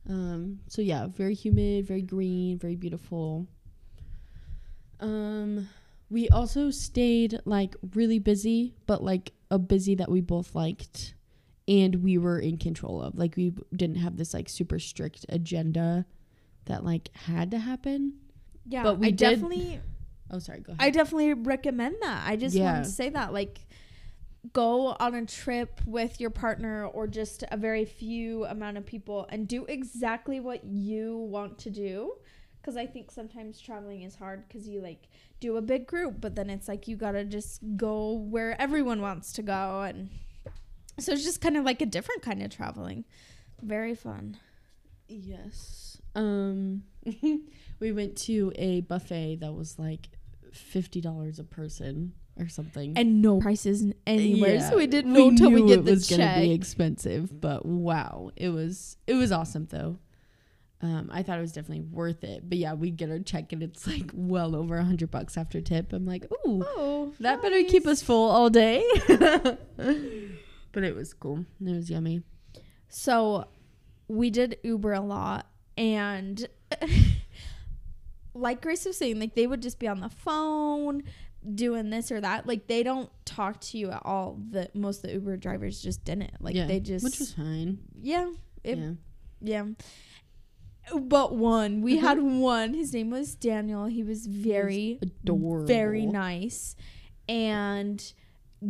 Um. 0.09 0.61
So 0.69 0.81
yeah, 0.83 1.07
very 1.09 1.35
humid, 1.35 1.87
very 1.87 2.03
green, 2.03 2.59
very 2.59 2.77
beautiful. 2.77 3.47
Um, 4.99 5.69
we 6.11 6.29
also 6.29 6.71
stayed 6.71 7.39
like 7.45 7.75
really 7.95 8.19
busy, 8.19 8.75
but 8.87 9.03
like 9.03 9.33
a 9.51 9.59
busy 9.59 9.95
that 9.95 10.11
we 10.11 10.21
both 10.21 10.55
liked 10.55 11.15
and 11.69 12.03
we 12.03 12.19
were 12.19 12.39
in 12.41 12.59
control 12.59 13.01
of. 13.01 13.17
Like 13.17 13.37
we 13.37 13.53
didn't 13.75 13.97
have 13.97 14.17
this 14.17 14.35
like 14.35 14.49
super 14.49 14.79
strict 14.81 15.25
agenda 15.29 16.05
that 16.67 16.85
like 16.85 17.11
had 17.15 17.53
to 17.53 17.59
happen. 17.59 18.15
Yeah, 18.67 18.83
But 18.83 18.99
we 18.99 19.07
I 19.09 19.11
did- 19.11 19.19
definitely 19.41 19.81
Oh, 20.33 20.39
sorry. 20.39 20.61
Go 20.61 20.73
ahead. 20.73 20.87
I 20.87 20.91
definitely 20.91 21.35
recommend 21.35 21.97
that. 22.03 22.23
I 22.25 22.37
just 22.37 22.55
Yeah. 22.55 22.73
want 22.75 22.85
to 22.85 22.91
say 22.91 23.09
that 23.11 23.33
like 23.33 23.67
go 24.53 24.97
on 25.01 25.15
a 25.15 25.27
trip 25.27 25.81
with 25.87 26.21
your 26.21 26.31
partner 26.31 26.87
or 26.87 27.07
just 27.07 27.43
a 27.51 27.57
very 27.57 27.85
few 27.85 28.45
amount 28.47 28.77
of 28.79 28.87
people 28.87 29.27
and 29.29 29.47
do 29.47 29.65
exactly 29.67 30.39
what 30.41 30.65
you 30.65 31.17
want 31.19 31.59
to 31.59 31.71
do 31.71 32.13
cuz 32.63 32.77
I 32.77 32.87
think 32.87 33.11
sometimes 33.11 33.61
traveling 33.61 34.03
is 34.03 34.17
hard 34.17 34.45
cuz 34.49 34.69
you 34.69 34.81
like 34.81 35.09
do 35.41 35.57
a 35.57 35.63
big 35.63 35.87
group 35.87 36.21
but 36.21 36.35
then 36.35 36.51
it's 36.51 36.69
like 36.69 36.87
you 36.87 36.97
got 36.97 37.13
to 37.13 37.25
just 37.25 37.61
go 37.77 38.13
where 38.13 38.61
everyone 38.61 39.01
wants 39.01 39.33
to 39.35 39.43
go 39.43 39.83
and 39.83 40.11
so 40.99 41.13
it's 41.13 41.25
just 41.25 41.41
kind 41.41 41.57
of 41.57 41.65
like 41.65 41.81
a 41.81 41.87
different 41.87 42.23
kind 42.23 42.43
of 42.43 42.51
traveling. 42.51 43.05
Very 43.63 43.95
fun. 43.95 44.37
Yes. 45.09 46.01
Um 46.15 46.85
we 47.81 47.93
went 47.93 48.17
to 48.19 48.53
a 48.57 48.83
buffet 48.83 49.37
that 49.41 49.55
was 49.55 49.79
like 49.79 50.11
$50 50.53 51.39
a 51.39 51.45
person 51.45 52.13
or 52.39 52.49
something. 52.49 52.95
And 52.97 53.23
no 53.23 53.41
prices 53.41 53.85
anywhere. 54.07 54.55
Yeah, 54.55 54.71
So 54.71 54.77
we 54.77 54.87
didn't 54.87 55.13
know 55.13 55.29
until 55.29 55.51
we 55.51 55.63
knew 55.63 55.69
get 55.69 55.79
it 55.81 55.85
the 55.85 55.93
was 55.93 56.09
gonna 56.09 56.41
be 56.41 56.53
expensive, 56.53 57.41
but 57.41 57.65
wow, 57.65 58.31
it 58.37 58.51
was 58.51 58.97
it 59.07 59.15
was 59.15 59.33
awesome 59.33 59.67
though. 59.71 59.99
Um, 60.83 61.11
I 61.13 61.23
thought 61.23 61.37
it 61.39 61.43
was 61.43 61.53
definitely 61.53 61.83
worth 61.83 62.25
it, 62.25 62.49
but 62.49 62.57
yeah, 62.57 62.73
we 62.73 62.91
get 62.91 63.11
our 63.11 63.19
check 63.19 63.53
and 63.53 63.63
it's 63.63 63.87
like 63.87 64.11
well 64.15 64.57
over 64.57 64.79
a 64.79 64.85
hundred 64.85 65.11
bucks 65.11 65.37
after 65.37 65.61
tip. 65.61 65.93
I'm 65.93 66.07
like, 66.07 66.25
ooh, 66.33 66.65
oh, 66.67 67.13
that 67.21 67.43
better 67.43 67.63
keep 67.65 67.87
us 67.87 68.01
full 68.01 68.31
all 68.31 68.49
day. 68.49 68.83
but 69.07 70.83
it 70.83 70.95
was 70.95 71.13
cool. 71.13 71.45
It 71.65 71.71
was 71.71 71.91
yummy. 71.91 72.23
So 72.89 73.47
we 74.09 74.31
did 74.31 74.57
Uber 74.63 74.95
a 74.95 75.01
lot 75.01 75.47
and 75.77 76.49
like 78.35 78.63
Grace 78.63 78.85
was 78.87 78.97
saying, 78.97 79.21
like 79.21 79.35
they 79.35 79.47
would 79.47 79.63
just 79.63 79.79
be 79.79 79.87
on 79.87 80.01
the 80.01 80.09
phone 80.09 81.03
doing 81.55 81.91
this 81.91 82.11
or 82.11 82.21
that. 82.21 82.47
Like 82.47 82.67
they 82.67 82.83
don't 82.83 83.11
talk 83.25 83.61
to 83.61 83.79
you 83.79 83.91
at 83.91 84.03
all. 84.05 84.39
The 84.51 84.71
most 84.75 85.05
of 85.05 85.11
the 85.11 85.15
Uber 85.15 85.37
drivers 85.37 85.81
just 85.81 86.05
didn't. 86.05 86.41
Like 86.41 86.55
yeah, 86.55 86.67
they 86.67 86.81
just 86.81 87.05
which 87.05 87.19
was 87.19 87.33
fine. 87.33 87.79
Yeah. 88.01 88.31
It, 88.65 88.79
yeah. 88.79 88.93
yeah. 89.41 89.65
But 90.99 91.35
one, 91.35 91.83
we 91.83 91.97
Mm-hmm. 91.97 92.07
had 92.07 92.23
one. 92.23 92.75
His 92.75 92.93
name 92.93 93.11
was 93.11 93.35
Daniel. 93.35 93.87
He 93.87 94.03
was 94.03 94.27
very 94.27 94.99
adorable. 95.03 95.67
very 95.67 96.07
nice 96.07 96.75
and 97.29 98.13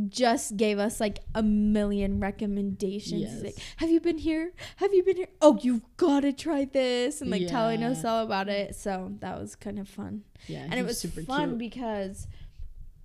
just 0.09 0.57
gave 0.57 0.79
us 0.79 1.01
like 1.01 1.19
a 1.35 1.43
million 1.43 2.21
recommendations. 2.21 3.23
Yes. 3.23 3.43
Like, 3.43 3.57
have 3.79 3.91
you 3.91 4.01
been 4.01 4.19
here? 4.19 4.53
Have 4.77 4.95
you 4.95 5.03
been 5.03 5.17
here? 5.17 5.29
Oh, 5.43 5.59
you've 5.61 5.83
got 5.97 6.21
to 6.21 6.33
try 6.33 6.65
this, 6.65 7.21
and 7.21 7.31
like 7.31 7.49
telling 7.49 7.83
us 7.83 8.05
all 8.05 8.23
about 8.25 8.49
it. 8.49 8.77
So 8.77 9.13
that 9.21 9.41
was 9.41 9.57
kind 9.57 9.79
of 9.81 9.89
fun, 9.89 10.23
Yeah, 10.47 10.61
and 10.71 10.75
it 10.75 10.85
was 10.85 10.99
super 11.01 11.23
fun 11.23 11.49
cute. 11.51 11.59
because 11.59 12.29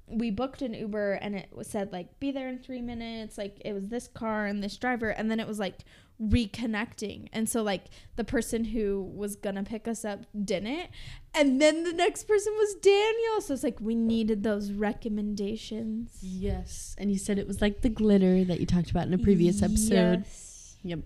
we 0.08 0.30
booked 0.30 0.62
an 0.62 0.75
Uber, 0.75 1.13
and 1.13 1.36
it 1.36 1.49
was 1.51 1.65
said 1.67 1.91
like 1.91 2.19
be 2.19 2.30
there 2.32 2.47
in 2.49 2.60
three 2.60 2.82
minutes. 2.82 3.36
Like 3.38 3.60
it 3.65 3.73
was 3.73 3.88
this 3.89 4.08
car 4.08 4.45
and 4.45 4.62
this 4.63 4.78
driver, 4.78 5.10
and 5.10 5.32
then 5.32 5.39
it 5.39 5.47
was 5.47 5.58
like 5.58 5.80
reconnecting 6.21 7.28
and 7.34 7.49
so 7.49 7.62
like 7.62 7.86
the 8.15 8.23
person 8.23 8.63
who 8.63 9.04
was 9.15 9.36
gonna 9.36 9.63
pick 9.63 9.86
us 9.86 10.06
up 10.06 10.25
didn't 10.45 10.88
and 11.34 11.62
then 11.62 11.84
the 11.84 11.91
next 11.91 12.23
person 12.23 12.54
was 12.54 12.75
daniel 12.75 13.41
so 13.41 13.54
it's 13.54 13.63
like 13.63 13.78
we 13.82 13.95
needed 13.95 14.41
those 14.41 14.71
recommendations 14.71 16.19
Yes, 16.21 16.95
and 16.97 17.10
he 17.10 17.17
said 17.17 17.38
it 17.38 17.47
was 17.47 17.62
like 17.62 17.82
the 17.82 17.89
glitter 17.89 18.43
that 18.43 18.60
you 18.60 18.65
talked 18.65 18.91
about 18.91 19.08
in 19.08 19.13
a 19.13 19.17
previous 19.17 19.62
episode. 19.62 20.19
Yes. 20.19 20.78
Yep. 20.84 20.99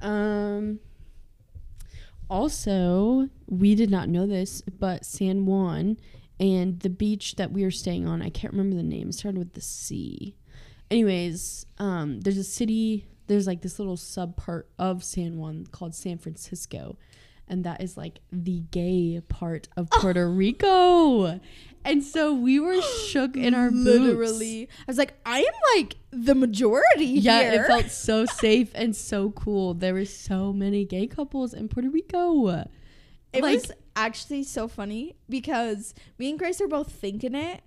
Um. 0.00 0.80
Also, 2.28 3.28
we 3.46 3.74
did 3.74 3.90
not 3.90 4.08
know 4.08 4.26
this, 4.26 4.62
but 4.62 5.04
San 5.04 5.44
Juan 5.44 5.98
and 6.40 6.80
the 6.80 6.88
beach 6.88 7.36
that 7.36 7.52
we 7.52 7.62
were 7.62 7.70
staying 7.70 8.08
on, 8.08 8.22
I 8.22 8.30
can't 8.30 8.52
remember 8.52 8.76
the 8.76 8.82
name. 8.82 9.10
It 9.10 9.14
started 9.14 9.38
with 9.38 9.52
the 9.52 9.60
C. 9.60 10.36
Anyways, 10.90 11.66
um, 11.78 12.20
there's 12.20 12.38
a 12.38 12.44
city. 12.44 13.06
There's 13.32 13.46
like 13.46 13.62
this 13.62 13.78
little 13.78 13.96
sub 13.96 14.36
part 14.36 14.68
of 14.78 15.02
San 15.02 15.38
Juan 15.38 15.66
called 15.70 15.94
San 15.94 16.18
Francisco, 16.18 16.98
and 17.48 17.64
that 17.64 17.80
is 17.80 17.96
like 17.96 18.18
the 18.30 18.60
gay 18.70 19.22
part 19.26 19.68
of 19.74 19.88
oh. 19.90 20.00
Puerto 20.00 20.30
Rico. 20.30 21.40
And 21.84 22.04
so 22.04 22.34
we 22.34 22.60
were 22.60 22.80
shook 23.08 23.34
in 23.34 23.54
our 23.54 23.70
boots. 23.70 23.84
literally 23.86 24.68
i 24.80 24.84
was 24.86 24.98
like 24.98 25.14
i 25.26 25.38
am 25.40 25.54
like 25.80 25.96
the 26.10 26.34
majority 26.34 27.06
Yeah, 27.06 27.50
here 27.52 27.64
it 27.64 27.66
felt 27.66 27.90
so 27.90 28.26
safe 28.26 28.70
and 28.74 28.94
so 28.94 29.30
cool. 29.30 29.72
There 29.72 29.94
were 29.94 30.04
so 30.04 30.52
many 30.52 30.84
gay 30.84 31.06
couples 31.06 31.54
in 31.54 31.68
Puerto 31.68 31.88
Rico. 31.88 32.46
it 32.48 33.42
like- 33.42 33.42
was 33.42 33.72
actually 33.96 34.42
so 34.44 34.68
funny 34.68 35.16
because 35.28 35.94
me 36.18 36.28
and 36.30 36.38
grace 36.38 36.60
are 36.60 36.68
both 36.68 36.92
thinking 36.92 37.34
it 37.34 37.62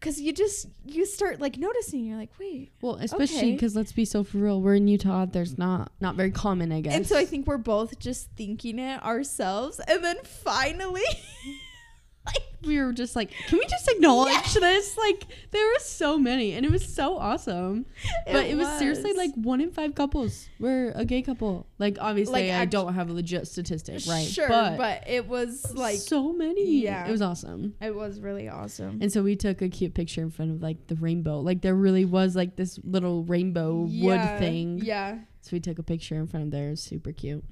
because 0.00 0.20
you 0.20 0.32
just 0.32 0.66
you 0.86 1.04
start 1.04 1.40
like 1.40 1.58
noticing 1.58 2.04
you're 2.06 2.16
like 2.16 2.30
wait 2.40 2.72
Well, 2.80 2.94
especially 2.96 3.36
Okay. 3.36 3.52
because 3.52 3.76
let's 3.76 3.92
be 3.92 4.04
so 4.06 4.24
for 4.24 4.38
real, 4.38 4.60
we're 4.62 4.76
in 4.76 4.88
Utah. 4.88 5.26
There's 5.26 5.58
not 5.58 5.92
not 6.00 6.16
very 6.16 6.30
common, 6.30 6.72
I 6.72 6.80
guess. 6.80 6.94
And 6.94 7.06
so 7.06 7.16
I 7.18 7.24
think 7.26 7.46
we're 7.46 7.58
both 7.58 7.98
just 7.98 8.30
thinking 8.36 8.78
it 8.78 9.02
ourselves. 9.02 9.78
And 9.86 10.02
then 10.02 10.16
finally, 10.24 11.02
like, 12.26 12.42
we 12.62 12.78
were 12.78 12.92
just 12.92 13.16
like, 13.16 13.30
can 13.48 13.58
we 13.58 13.64
just 13.66 13.88
acknowledge 13.88 14.52
this? 14.54 14.96
Like, 14.98 15.24
there 15.50 15.64
were 15.66 15.78
so 15.80 16.18
many, 16.18 16.52
and 16.52 16.66
it 16.66 16.70
was 16.70 16.86
so 16.86 17.16
awesome. 17.16 17.86
but 18.26 18.46
it 18.46 18.56
was, 18.56 18.68
seriously 18.78 19.14
like 19.14 19.32
one 19.34 19.60
in 19.60 19.70
five 19.70 19.94
couples 19.94 20.48
were 20.58 20.92
a 20.94 21.04
gay 21.04 21.22
couple. 21.22 21.66
Like, 21.78 21.96
obviously, 22.00 22.48
Like, 22.48 22.60
I 22.60 22.66
don't 22.66 22.92
have 22.94 23.08
a 23.08 23.12
legit 23.14 23.46
statistic, 23.48 24.02
right? 24.06 24.26
Sure, 24.26 24.48
but, 24.48 25.04
it 25.08 25.26
was 25.26 25.72
like, 25.74 25.96
so 25.96 26.32
many. 26.32 26.80
Yeah. 26.82 27.06
it 27.08 27.10
was 27.10 27.22
awesome. 27.22 27.74
it 27.80 27.94
was 27.94 28.20
really 28.20 28.48
awesome. 28.48 28.98
And 29.00 29.10
so 29.10 29.22
we 29.22 29.36
took 29.36 29.62
a 29.62 29.68
cute 29.68 29.94
picture 29.94 30.20
in 30.20 30.30
front 30.30 30.50
of 30.50 30.62
like 30.62 30.86
the 30.86 30.96
rainbow. 30.96 31.40
Like 31.40 31.62
there 31.62 31.74
really 31.74 32.04
was 32.04 32.36
like 32.36 32.56
this 32.56 32.78
little 32.84 33.24
rainbow 33.24 33.86
Yeah, 33.88 34.04
wood 34.32 34.38
thing. 34.38 34.80
Yeah. 34.82 35.18
So 35.40 35.50
we 35.52 35.60
took 35.60 35.78
a 35.78 35.82
picture 35.82 36.16
in 36.16 36.26
front 36.26 36.44
of 36.46 36.50
there. 36.52 36.68
It 36.68 36.70
was 36.72 36.82
super 36.82 37.12
cute. 37.12 37.44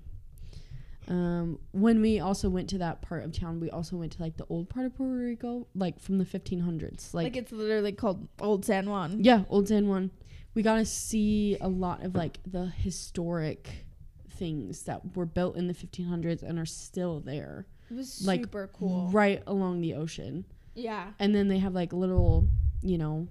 Um, 1.08 1.58
when 1.72 2.00
we 2.02 2.20
also 2.20 2.48
went 2.50 2.68
to 2.70 2.78
that 2.78 3.00
part 3.02 3.24
of 3.24 3.32
town, 3.32 3.60
we 3.60 3.70
also 3.70 3.96
went 3.96 4.12
to 4.12 4.22
like 4.22 4.36
the 4.36 4.46
old 4.50 4.68
part 4.68 4.84
of 4.86 4.94
Puerto 4.94 5.14
Rico, 5.14 5.66
like 5.74 5.98
from 6.00 6.18
the 6.18 6.24
1500s. 6.24 7.14
Like, 7.14 7.24
Like, 7.24 7.36
it's 7.36 7.52
literally 7.52 7.92
called 7.92 8.28
Old 8.40 8.64
San 8.64 8.88
Juan. 8.90 9.24
yeah, 9.24 9.44
Old 9.48 9.68
San 9.68 9.88
Juan. 9.88 10.10
We 10.54 10.62
got 10.62 10.76
to 10.76 10.84
see 10.84 11.56
a 11.60 11.68
lot 11.68 12.02
of 12.04 12.14
like 12.14 12.38
the 12.46 12.66
historic 12.66 13.86
things 14.30 14.82
that 14.84 15.16
were 15.16 15.26
built 15.26 15.56
in 15.56 15.66
the 15.66 15.74
1500s 15.74 16.42
and 16.42 16.58
are 16.58 16.66
still 16.66 17.20
there, 17.20 17.66
It 17.90 17.94
was 17.94 18.24
like, 18.26 18.42
super 18.42 18.68
cool. 18.72 19.08
right 19.10 19.42
along 19.46 19.80
the 19.80 19.94
ocean. 19.94 20.44
Yeah. 20.74 21.08
and 21.18 21.34
then 21.34 21.48
they 21.48 21.58
have 21.58 21.74
like 21.74 21.92
little 21.92 22.48
you 22.82 22.98
know 22.98 23.26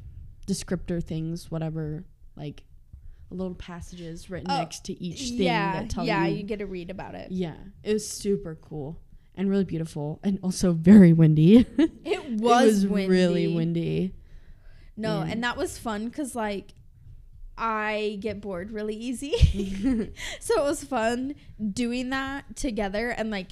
descriptor 0.47 1.01
things 1.01 1.49
whatever 1.49 2.03
like 2.35 2.63
little 3.29 3.55
passages 3.55 4.29
written 4.29 4.49
Oh, 4.49 4.57
next 4.57 4.85
to 4.85 5.03
each 5.03 5.29
thing 5.29 5.41
yeah. 5.41 5.73
that 5.81 5.89
tell 5.89 6.05
yeah. 6.05 6.25
you, 6.25 6.31
Yeah, 6.31 6.37
You 6.37 6.43
get 6.43 6.59
to 6.59 6.65
read 6.65 6.89
about 6.89 7.15
it. 7.15 7.29
yeah 7.31 7.55
it 7.83 7.93
was 7.93 8.07
super 8.07 8.55
cool 8.55 8.99
and 9.35 9.49
really 9.49 9.65
beautiful 9.65 10.19
and 10.23 10.39
also 10.41 10.71
very 10.71 11.13
windy 11.13 11.65
It 12.05 12.39
was, 12.39 12.87
windy. 12.87 13.07
really 13.09 13.47
windy 13.53 14.15
No, 14.95 15.23
Yeah. 15.23 15.31
and 15.31 15.43
that 15.43 15.57
was 15.57 15.77
fun 15.77 16.05
because, 16.05 16.35
like, 16.35 16.73
I 17.57 18.17
get 18.19 18.39
bored 18.41 18.71
really 18.71 18.95
easy. 18.95 19.31
so 20.39 20.61
it 20.61 20.63
was 20.63 20.83
fun 20.83 21.35
doing 21.73 22.09
that 22.11 22.55
together. 22.55 23.09
And, 23.09 23.29
like, 23.31 23.49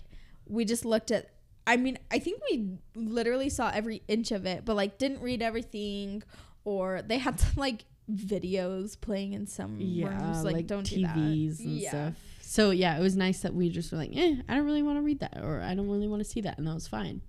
we 0.47 0.63
just 0.65 0.85
looked 0.85 1.11
at, 1.11 1.29
I 1.67 1.77
mean, 1.77 1.97
I 2.11 2.19
think 2.19 2.41
we 2.49 2.77
literally 2.95 3.49
saw 3.49 3.71
every 3.73 4.03
inch 4.07 4.31
of 4.31 4.45
it, 4.45 4.63
but, 4.65 4.75
like, 4.75 4.97
didn't 4.97 5.21
read 5.21 5.41
everything. 5.41 6.23
Or 6.65 7.01
they 7.03 7.17
had 7.19 7.37
to 7.39 7.45
like, 7.59 7.85
videos 8.11 8.99
playing 8.99 9.33
in 9.33 9.47
some 9.47 9.77
yeah 9.79 10.07
rooms. 10.07 10.43
Like, 10.43 10.55
like, 10.55 10.67
don't 10.67 10.85
tvs 10.85 11.57
do 11.57 11.63
and 11.63 11.77
yeah. 11.77 11.89
stuff 11.89 12.13
so 12.41 12.69
yeah 12.69 12.97
it 12.97 13.01
was 13.01 13.15
nice 13.15 13.41
that 13.41 13.53
we 13.53 13.69
just 13.69 13.91
were 13.91 13.97
like 13.97 14.11
eh 14.15 14.35
i 14.47 14.53
don't 14.53 14.65
really 14.65 14.83
want 14.83 14.97
to 14.97 15.01
read 15.01 15.19
that 15.19 15.39
or 15.41 15.61
i 15.61 15.73
don't 15.73 15.89
really 15.89 16.07
want 16.07 16.19
to 16.23 16.29
see 16.29 16.41
that 16.41 16.57
and 16.57 16.67
that 16.67 16.73
was 16.73 16.87
fine 16.87 17.21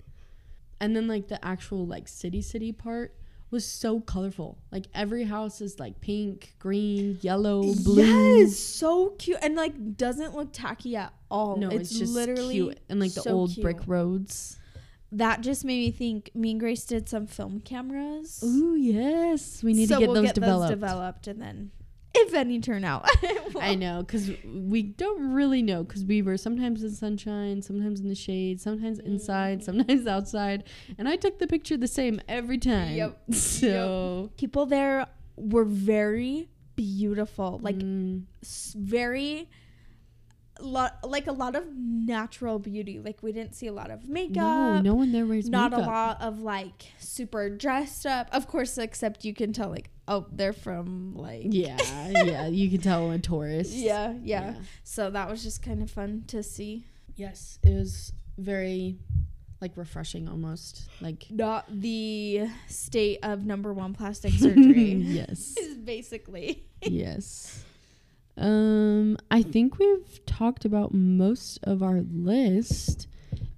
and 0.80 0.94
then 0.94 1.08
like 1.08 1.28
the 1.28 1.42
actual 1.44 1.86
like 1.86 2.06
city 2.06 2.42
city 2.42 2.72
part 2.72 3.14
was 3.50 3.64
so 3.64 4.00
colorful 4.00 4.58
like 4.70 4.86
every 4.94 5.24
house 5.24 5.60
is 5.60 5.78
like 5.78 6.00
pink 6.00 6.54
green 6.58 7.18
yellow 7.22 7.62
blue 7.84 8.04
Yes, 8.04 8.58
so 8.58 9.10
cute. 9.18 9.38
And, 9.40 9.54
like, 9.54 9.96
doesn't 9.96 10.34
look 10.34 10.52
tacky 10.52 10.96
at 10.96 11.12
all. 11.30 11.56
no 11.56 11.68
it's, 11.68 11.90
it's, 11.90 11.98
just 11.98 12.12
literally 12.12 12.54
cute 12.54 12.80
and 12.88 13.00
like 13.00 13.14
the 13.14 13.28
old 13.30 13.52
cute. 13.52 13.62
brick 13.62 13.78
roads 13.86 14.58
that 15.16 15.40
just 15.40 15.64
made 15.64 15.78
me 15.78 15.90
think 15.90 16.30
me 16.34 16.52
and 16.52 16.60
Grace 16.60 16.84
did 16.84 17.08
some 17.08 17.26
film 17.26 17.60
cameras. 17.60 18.42
Ooh, 18.44 18.74
yes 18.76 19.62
we 19.62 19.72
need 19.72 19.88
so 19.88 19.96
to 19.96 20.00
get 20.00 20.06
we'll 20.08 20.14
those 20.16 20.26
get 20.26 20.34
developed 20.34 20.68
those 20.68 20.70
developed 20.78 21.26
and 21.26 21.40
then 21.42 21.70
if 22.18 22.32
any 22.32 22.58
turn 22.60 22.82
out. 22.82 23.06
I 23.60 23.74
know, 23.74 24.02
because 24.02 24.30
we 24.44 24.80
don't 24.82 25.34
really 25.34 25.60
know, 25.60 25.84
because 25.84 26.02
we 26.02 26.22
were 26.22 26.38
sometimes 26.38 26.82
in 26.82 26.90
sunshine, 26.90 27.60
sometimes 27.60 28.00
in 28.00 28.08
the 28.08 28.14
shade, 28.14 28.58
sometimes 28.58 28.98
inside, 29.00 29.62
sometimes 29.62 30.06
outside, 30.16 30.64
and 30.96 31.08
I 31.10 31.16
took 31.16 31.38
the 31.38 31.46
picture 31.46 31.76
the 31.76 31.86
same 31.86 32.18
every 32.26 32.56
time. 32.58 32.94
Yep. 32.94 33.18
So 33.34 34.30
People 34.38 34.64
there 34.64 35.06
were 35.36 35.64
very 35.66 36.48
beautiful. 36.74 37.58
Like 37.62 37.76
Mm, 37.76 38.22
s- 38.42 38.74
very 38.78 39.50
lot 40.60 40.98
like 41.04 41.26
a 41.26 41.32
lot 41.32 41.54
of 41.56 41.64
natural 41.74 42.58
beauty. 42.58 42.98
Like 42.98 43.22
we 43.22 43.32
didn't 43.32 43.54
see 43.54 43.66
a 43.66 43.72
lot 43.72 43.90
of 43.90 44.08
makeup. 44.08 44.36
no, 44.36 44.80
no 44.80 44.94
one 44.94 45.12
there 45.12 45.26
wears 45.26 45.48
not 45.48 45.70
makeup. 45.72 45.86
a 45.86 45.90
lot 45.90 46.22
of 46.22 46.40
like 46.40 46.92
super 46.98 47.48
dressed 47.50 48.06
up. 48.06 48.28
Of 48.32 48.46
course, 48.48 48.78
except 48.78 49.24
you 49.24 49.34
can 49.34 49.52
tell 49.52 49.68
like 49.70 49.90
oh 50.08 50.26
they're 50.32 50.52
from 50.52 51.14
like 51.14 51.46
Yeah, 51.48 51.76
yeah, 52.10 52.46
you 52.46 52.70
can 52.70 52.80
tell 52.80 53.10
a 53.10 53.18
tourist. 53.18 53.72
yeah, 53.74 54.14
yeah. 54.22 54.54
So 54.84 55.10
that 55.10 55.28
was 55.28 55.42
just 55.42 55.62
kind 55.62 55.82
of 55.82 55.90
fun 55.90 56.24
to 56.28 56.42
see. 56.42 56.86
Yes, 57.16 57.58
it 57.62 57.74
was 57.74 58.12
very 58.38 58.98
like 59.60 59.72
refreshing 59.76 60.28
almost. 60.28 60.88
Like 61.00 61.26
Not 61.30 61.64
the 61.70 62.46
state 62.68 63.18
of 63.22 63.44
number 63.44 63.72
one 63.72 63.94
plastic 63.94 64.32
surgery. 64.38 64.92
yes. 64.94 65.56
is 65.56 65.76
basically. 65.84 66.64
yes. 66.82 67.64
Um 68.36 69.16
I 69.30 69.42
think 69.42 69.78
we've 69.78 70.24
talked 70.26 70.64
about 70.64 70.92
most 70.92 71.58
of 71.62 71.82
our 71.82 72.02
list. 72.02 73.08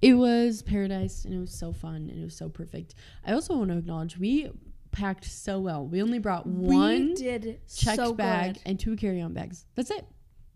It 0.01 0.14
was 0.14 0.62
paradise 0.62 1.24
and 1.24 1.35
it 1.35 1.39
was 1.39 1.53
so 1.53 1.72
fun 1.72 2.09
and 2.09 2.20
it 2.20 2.24
was 2.24 2.37
so 2.37 2.49
perfect. 2.49 2.95
I 3.26 3.33
also 3.33 3.57
want 3.57 3.70
to 3.70 3.79
acknowledge 3.79 4.16
we 4.16 4.51
packed 4.93 5.24
so 5.24 5.59
well. 5.61 5.87
We 5.87 6.03
only 6.03 6.18
brought 6.18 6.47
one 6.47 7.14
did 7.14 7.61
checked 7.68 7.97
so 7.97 8.12
bag 8.12 8.55
good. 8.55 8.62
and 8.66 8.81
two 8.81 8.97
carry-on 8.97 9.33
bags. 9.35 9.66
That's 9.74 9.91
it. 9.91 10.07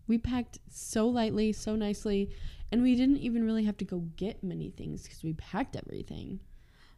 We 0.07 0.17
packed 0.17 0.59
so 0.69 1.07
lightly, 1.07 1.53
so 1.53 1.75
nicely, 1.75 2.31
and 2.71 2.83
we 2.83 2.95
didn't 2.95 3.17
even 3.17 3.45
really 3.45 3.63
have 3.65 3.77
to 3.77 3.85
go 3.85 3.99
get 4.17 4.43
many 4.43 4.69
things 4.69 5.03
because 5.03 5.23
we 5.23 5.33
packed 5.33 5.75
everything. 5.75 6.39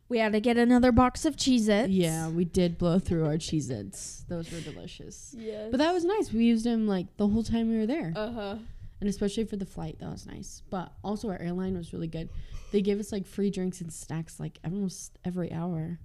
We 0.07 0.19
had 0.19 0.33
to 0.33 0.39
get 0.39 0.57
another 0.57 0.91
box 0.91 1.25
of 1.25 1.35
Cheez-Its. 1.35 1.89
Yeah, 1.89 2.29
we 2.29 2.45
did 2.45 2.77
blow 2.77 2.99
through 2.99 3.25
our 3.25 3.37
Cheez-Its. 3.37 4.25
Those 4.29 4.51
were 4.51 4.59
delicious. 4.61 5.33
Yes. 5.37 5.69
But 5.71 5.77
that 5.77 5.93
was 5.93 6.05
nice. 6.05 6.31
We 6.31 6.45
used 6.45 6.63
them 6.65 6.87
like 6.87 7.17
the 7.17 7.27
whole 7.27 7.43
time 7.43 7.69
we 7.69 7.77
were 7.77 7.87
there. 7.87 8.13
uh 8.15 8.31
huh. 8.31 8.55
and 9.01 9.09
especially 9.09 9.45
for 9.45 9.55
the 9.55 9.65
flight, 9.65 9.97
that 9.99 10.09
was 10.11 10.25
nice. 10.27 10.61
But 10.69 10.91
also 11.03 11.29
our 11.29 11.39
airline 11.39 11.75
was 11.75 11.91
really 11.91 12.07
good. 12.07 12.29
They 12.71 12.81
gave 12.81 12.99
us 12.99 13.11
like 13.11 13.25
free 13.25 13.49
drinks 13.49 13.81
and 13.81 13.91
snacks 13.91 14.39
like 14.39 14.59
almost 14.63 15.17
every 15.25 15.51
hour. 15.51 15.99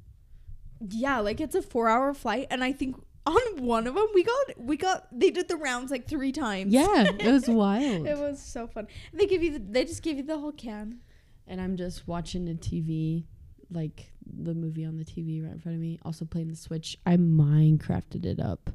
Yeah, 0.88 1.18
like 1.20 1.40
it's 1.40 1.54
a 1.54 1.60
four-hour 1.62 2.14
flight, 2.14 2.46
and 2.50 2.64
I 2.64 2.72
think 2.72 2.96
on 3.26 3.40
one 3.58 3.86
of 3.86 3.94
them 3.94 4.06
we 4.14 4.22
got 4.24 4.58
we 4.58 4.76
got 4.78 5.06
they 5.12 5.30
did 5.30 5.46
the 5.48 5.56
rounds 5.56 5.90
like 5.90 6.08
three 6.08 6.32
times. 6.32 6.72
Yeah, 6.72 7.02
it 7.18 7.22
was 7.30 7.48
wild. 7.48 8.06
it 8.06 8.16
was 8.16 8.40
so 8.40 8.66
fun. 8.66 8.86
They 9.12 9.26
give 9.26 9.42
you 9.42 9.52
the, 9.52 9.58
they 9.58 9.84
just 9.84 10.02
gave 10.02 10.16
you 10.16 10.22
the 10.22 10.38
whole 10.38 10.52
can. 10.52 11.00
and 11.46 11.60
I'm 11.60 11.76
just 11.76 12.08
watching 12.08 12.46
the 12.46 12.54
TV, 12.54 13.24
like 13.70 14.12
the 14.26 14.54
movie 14.54 14.84
on 14.84 14.96
the 14.96 15.04
TV 15.04 15.42
right 15.42 15.52
in 15.52 15.58
front 15.58 15.76
of 15.76 15.80
me. 15.80 15.98
Also 16.04 16.24
playing 16.24 16.48
the 16.48 16.56
Switch. 16.56 16.98
I 17.06 17.16
Minecrafted 17.16 18.24
it 18.24 18.40
up. 18.40 18.70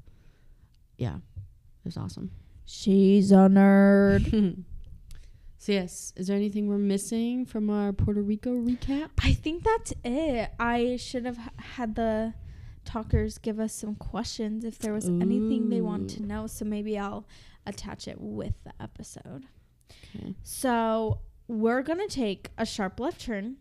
Yeah, 0.97 1.15
it 1.15 1.85
was 1.85 1.97
awesome. 1.97 2.31
She's 2.65 3.31
a 3.31 3.47
nerd. 3.47 4.63
so 5.57 5.71
yes, 5.71 6.13
is 6.15 6.27
there 6.27 6.35
anything 6.35 6.67
we're 6.67 6.77
missing 6.77 7.45
from 7.45 7.69
our 7.69 7.93
Puerto 7.93 8.21
Rico 8.21 8.51
recap? 8.51 9.09
I 9.21 9.33
think 9.33 9.63
that's 9.63 9.93
it. 10.03 10.51
I 10.59 10.97
should 10.97 11.25
have 11.25 11.37
had 11.57 11.95
the 11.95 12.33
talkers 12.85 13.37
give 13.37 13.59
us 13.59 13.73
some 13.73 13.95
questions 13.95 14.63
if 14.63 14.79
there 14.79 14.93
was 14.93 15.05
anything 15.05 15.69
they 15.69 15.81
want 15.81 16.09
to 16.11 16.23
know. 16.23 16.47
So 16.47 16.65
maybe 16.65 16.97
I'll 16.97 17.27
attach 17.65 18.07
it 18.07 18.19
with 18.19 18.53
the 18.63 18.73
episode. 18.79 19.45
Okay. 20.15 20.33
So 20.43 21.19
we're 21.47 21.81
gonna 21.81 22.07
take 22.07 22.51
a 22.57 22.65
sharp 22.65 22.99
left 22.99 23.21
turn 23.21 23.57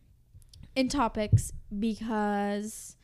in 0.77 0.89
topics 0.89 1.53
because 1.79 2.97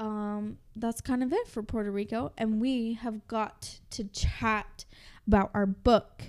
um, 0.00 0.58
that's 0.76 1.00
kind 1.00 1.22
of 1.22 1.32
it 1.32 1.48
for 1.48 1.62
Puerto 1.62 1.90
Rico, 1.90 2.32
and 2.38 2.60
we 2.60 2.94
have 2.94 3.26
got 3.26 3.80
to 3.90 4.04
chat 4.04 4.84
about 5.26 5.50
our 5.54 5.66
book. 5.66 6.22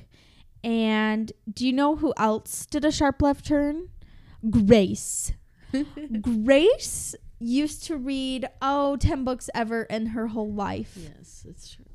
And 0.64 1.32
do 1.52 1.66
you 1.66 1.74
know 1.74 1.96
who 1.96 2.14
else 2.18 2.66
did 2.66 2.84
a 2.84 2.92
sharp 2.92 3.22
left 3.22 3.46
turn? 3.46 3.90
Grace. 4.50 5.32
Grace 6.22 7.16
used 7.40 7.86
to 7.86 7.96
read 7.96 8.50
oh 8.62 8.98
10 8.98 9.24
books 9.24 9.50
ever 9.56 9.84
in 9.84 10.08
her 10.08 10.28
whole 10.28 10.52
life 10.52 10.98
yes, 10.98 11.46
it's 11.48 11.72
true. 11.74 11.86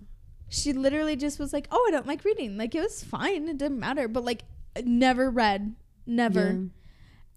she 0.49 0.72
literally 0.72 1.16
just 1.16 1.39
was 1.39 1.53
like, 1.53 1.68
"Oh, 1.70 1.85
I 1.89 1.91
don't 1.91 2.07
like 2.07 2.25
reading." 2.25 2.57
Like 2.57 2.75
it 2.75 2.81
was 2.81 3.05
fine, 3.05 3.49
it 3.49 3.59
didn't 3.59 3.81
matter, 3.81 4.09
but 4.09 4.25
like 4.25 4.45
never 4.85 5.31
read, 5.31 5.75
never. 6.07 6.68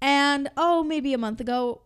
And 0.01 0.49
oh, 0.57 0.83
maybe 0.83 1.13
a 1.13 1.17
month 1.17 1.41
ago, 1.41 1.81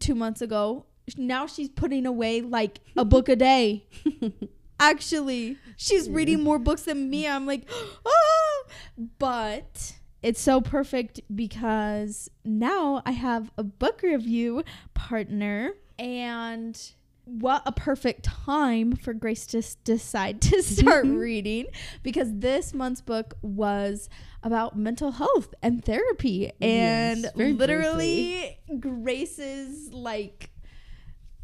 2 0.00 0.14
months 0.14 0.40
ago, 0.42 0.86
now 1.16 1.46
she's 1.46 1.68
putting 1.68 2.06
away 2.06 2.40
like 2.40 2.80
a 2.96 3.04
book 3.04 3.28
a 3.28 3.36
day. 3.36 3.86
Actually, 4.80 5.56
she's 5.76 6.08
reading 6.08 6.42
more 6.42 6.58
books 6.58 6.82
than 6.82 7.10
me. 7.10 7.26
I'm 7.26 7.46
like, 7.46 7.68
"Ah!" 8.06 8.72
But 9.18 9.94
it's 10.22 10.40
so 10.40 10.60
perfect 10.60 11.20
because 11.34 12.30
now 12.44 13.02
I 13.06 13.12
have 13.12 13.50
a 13.56 13.62
book 13.62 14.02
review 14.02 14.62
partner 14.94 15.72
and 15.98 16.80
what 17.28 17.62
a 17.66 17.72
perfect 17.72 18.24
time 18.24 18.96
for 18.96 19.12
Grace 19.12 19.46
to 19.48 19.58
s- 19.58 19.76
decide 19.84 20.40
to 20.42 20.62
start 20.62 21.04
mm-hmm. 21.04 21.16
reading 21.16 21.66
because 22.02 22.28
this 22.32 22.72
month's 22.72 23.00
book 23.00 23.34
was 23.42 24.08
about 24.42 24.76
mental 24.76 25.12
health 25.12 25.54
and 25.62 25.84
therapy 25.84 26.50
and 26.60 27.22
Yes, 27.22 27.32
very 27.34 27.52
literally 27.52 28.58
Grace's 28.80 29.92
like 29.92 30.50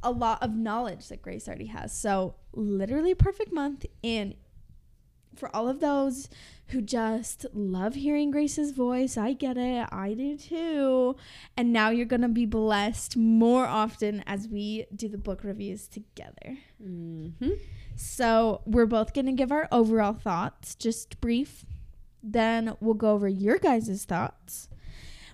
a 0.02 0.10
lot 0.10 0.42
of 0.42 0.54
knowledge 0.54 1.08
that 1.08 1.22
Grace 1.22 1.48
already 1.48 1.66
has. 1.66 1.92
So, 1.92 2.36
literally 2.52 3.14
perfect 3.14 3.52
month 3.52 3.86
and 4.04 4.34
for 5.34 5.54
all 5.54 5.68
of 5.68 5.80
those 5.80 6.28
who 6.68 6.80
just 6.80 7.46
love 7.52 7.94
hearing 7.94 8.30
Grace's 8.30 8.72
voice, 8.72 9.16
I 9.16 9.32
get 9.32 9.56
it. 9.56 9.86
I 9.92 10.14
do 10.14 10.36
too. 10.36 11.16
And 11.56 11.72
now 11.72 11.90
you're 11.90 12.06
going 12.06 12.22
to 12.22 12.28
be 12.28 12.46
blessed 12.46 13.16
more 13.16 13.66
often 13.66 14.24
as 14.26 14.48
we 14.48 14.86
do 14.94 15.08
the 15.08 15.18
book 15.18 15.44
reviews 15.44 15.86
together. 15.86 16.58
Mm-hmm. 16.82 17.50
So, 17.96 18.62
we're 18.66 18.86
both 18.86 19.14
going 19.14 19.26
to 19.26 19.32
give 19.32 19.52
our 19.52 19.68
overall 19.70 20.14
thoughts, 20.14 20.74
just 20.74 21.20
brief. 21.20 21.64
Then 22.22 22.76
we'll 22.80 22.94
go 22.94 23.12
over 23.12 23.28
your 23.28 23.58
guys' 23.58 24.04
thoughts, 24.04 24.68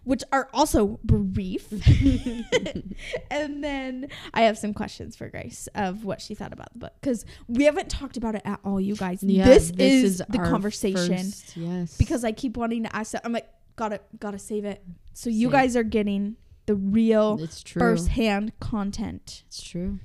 which 0.04 0.22
are 0.32 0.48
also 0.52 0.98
brief. 1.04 1.70
and 3.30 3.62
then 3.62 4.08
I 4.34 4.42
have 4.42 4.58
some 4.58 4.74
questions 4.74 5.16
for 5.16 5.28
Grace 5.28 5.68
of 5.74 6.04
what 6.04 6.20
she 6.20 6.34
thought 6.34 6.52
about 6.52 6.72
the 6.72 6.78
book 6.78 6.92
because 7.00 7.24
we 7.48 7.64
haven't 7.64 7.88
talked 7.88 8.16
about 8.16 8.34
it 8.34 8.42
at 8.44 8.60
all, 8.64 8.80
you 8.80 8.96
guys. 8.96 9.22
Yeah, 9.22 9.44
this, 9.44 9.70
is, 9.78 10.22
the 10.28 10.38
conversation 10.38 11.16
first- 11.16 11.56
yes, 11.56 11.96
because 11.96 12.24
I 12.24 12.32
keep 12.32 12.56
wanting 12.56 12.84
to 12.84 12.96
ask 12.96 13.12
that. 13.12 13.22
I'm 13.24 13.32
like, 13.32 13.48
gotta 13.76 14.00
gotta 14.18 14.38
save 14.38 14.64
it. 14.64 14.82
So 15.12 15.30
you 15.30 15.48
Save. 15.48 15.52
guys 15.52 15.76
are 15.76 15.82
getting 15.82 16.36
the 16.66 16.74
real 16.74 17.38
it's 17.42 17.62
true. 17.62 17.80
first-hand 17.80 18.52
content. 18.60 19.42
It's 19.46 19.62
true. 19.62 19.98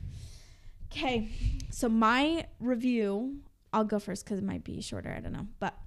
Okay, 0.91 1.29
so 1.71 1.89
my 1.89 2.47
review, 2.59 3.39
I'll 3.73 3.83
go 3.83 3.99
first 3.99 4.23
because 4.23 4.39
it 4.39 4.45
might 4.45 4.63
be 4.63 4.81
shorter. 4.81 5.13
I 5.15 5.19
don't 5.19 5.33
know, 5.33 5.47
but 5.59 5.77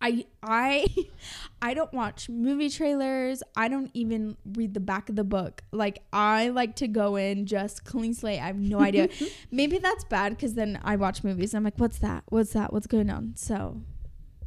I 0.00 0.24
I 0.42 0.86
I 1.62 1.74
don't 1.74 1.92
watch 1.92 2.28
movie 2.28 2.70
trailers. 2.70 3.42
I 3.56 3.68
don't 3.68 3.90
even 3.94 4.36
read 4.44 4.74
the 4.74 4.80
back 4.80 5.08
of 5.08 5.16
the 5.16 5.24
book. 5.24 5.62
Like 5.72 6.02
I 6.12 6.48
like 6.48 6.76
to 6.76 6.88
go 6.88 7.16
in 7.16 7.46
just 7.46 7.84
clean 7.84 8.14
slate. 8.14 8.40
I 8.40 8.46
have 8.46 8.56
no 8.56 8.80
idea. 8.90 9.08
maybe 9.50 9.78
that's 9.78 10.04
bad 10.04 10.30
because 10.30 10.54
then 10.54 10.80
I 10.82 10.96
watch 10.96 11.22
movies. 11.22 11.52
And 11.52 11.58
I'm 11.58 11.64
like, 11.64 11.78
what's 11.78 11.98
that? 11.98 12.24
What's 12.28 12.52
that? 12.52 12.72
What's 12.72 12.86
going 12.86 13.10
on? 13.10 13.34
So 13.36 13.82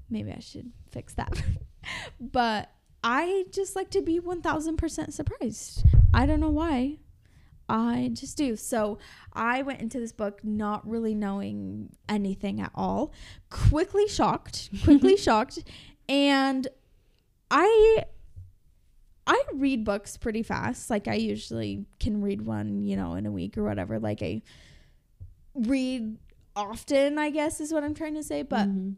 maybe 0.09 0.31
I 0.31 0.39
should 0.39 0.71
fix 0.91 1.13
that. 1.15 1.41
but 2.19 2.71
I 3.03 3.45
just 3.51 3.75
like 3.75 3.89
to 3.91 4.01
be 4.01 4.19
1000% 4.19 5.11
surprised. 5.13 5.85
I 6.13 6.25
don't 6.25 6.39
know 6.39 6.49
why. 6.49 6.99
I 7.75 8.11
just 8.13 8.37
do. 8.37 8.55
So 8.55 8.99
I 9.33 9.63
went 9.63 9.81
into 9.81 9.99
this 9.99 10.11
book 10.11 10.41
not 10.43 10.87
really 10.87 11.15
knowing 11.15 11.89
anything 12.07 12.61
at 12.61 12.71
all. 12.75 13.11
Quickly 13.49 14.07
shocked, 14.07 14.69
quickly 14.83 15.17
shocked, 15.17 15.57
and 16.07 16.67
I 17.49 18.03
I 19.25 19.43
read 19.55 19.83
books 19.85 20.17
pretty 20.17 20.43
fast. 20.43 20.89
Like 20.91 21.07
I 21.07 21.15
usually 21.15 21.85
can 21.99 22.21
read 22.21 22.43
one, 22.43 22.83
you 22.83 22.95
know, 22.95 23.15
in 23.15 23.25
a 23.25 23.31
week 23.31 23.57
or 23.57 23.63
whatever. 23.63 23.97
Like 23.99 24.21
I 24.21 24.43
read 25.55 26.17
often, 26.55 27.17
I 27.17 27.31
guess 27.31 27.59
is 27.59 27.73
what 27.73 27.83
I'm 27.83 27.95
trying 27.95 28.13
to 28.15 28.23
say, 28.23 28.43
but 28.43 28.67
Mhm. 28.67 28.95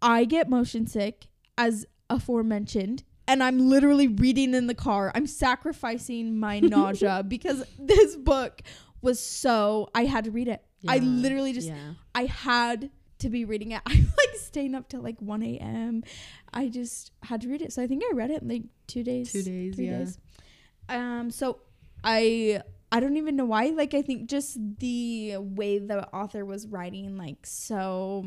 I 0.00 0.24
get 0.26 0.48
motion 0.48 0.86
sick 0.86 1.26
as 1.58 1.86
aforementioned 2.08 3.02
and 3.28 3.42
I'm 3.42 3.68
literally 3.68 4.08
reading 4.08 4.54
in 4.54 4.66
the 4.66 4.74
car. 4.74 5.12
I'm 5.14 5.26
sacrificing 5.26 6.38
my 6.38 6.60
nausea 6.60 7.24
because 7.26 7.64
this 7.78 8.16
book 8.16 8.62
was 9.02 9.20
so 9.20 9.88
I 9.94 10.04
had 10.04 10.24
to 10.24 10.30
read 10.30 10.48
it. 10.48 10.62
I 10.88 10.98
literally 10.98 11.52
just 11.52 11.68
yeah. 11.68 11.94
I 12.14 12.26
had 12.26 12.90
to 13.18 13.28
be 13.28 13.44
reading 13.44 13.72
it. 13.72 13.82
I'm 13.86 14.12
like 14.16 14.36
staying 14.36 14.74
up 14.74 14.88
till 14.88 15.00
like 15.00 15.20
1 15.20 15.42
a.m. 15.42 16.04
I 16.52 16.68
just 16.68 17.12
had 17.22 17.40
to 17.42 17.48
read 17.48 17.62
it. 17.62 17.72
So 17.72 17.82
I 17.82 17.86
think 17.86 18.02
I 18.08 18.14
read 18.14 18.30
it 18.30 18.42
in 18.42 18.48
like 18.48 18.62
two 18.86 19.02
days. 19.02 19.32
Two 19.32 19.42
days, 19.42 19.74
Three 19.74 19.86
yeah. 19.86 19.98
days. 19.98 20.18
Um 20.88 21.30
so 21.30 21.60
I 22.04 22.62
I 22.92 23.00
don't 23.00 23.16
even 23.16 23.36
know 23.36 23.46
why. 23.46 23.66
Like 23.66 23.94
I 23.94 24.02
think 24.02 24.28
just 24.28 24.58
the 24.78 25.36
way 25.38 25.78
the 25.78 26.08
author 26.14 26.44
was 26.44 26.66
writing, 26.68 27.16
like 27.16 27.44
so, 27.44 28.24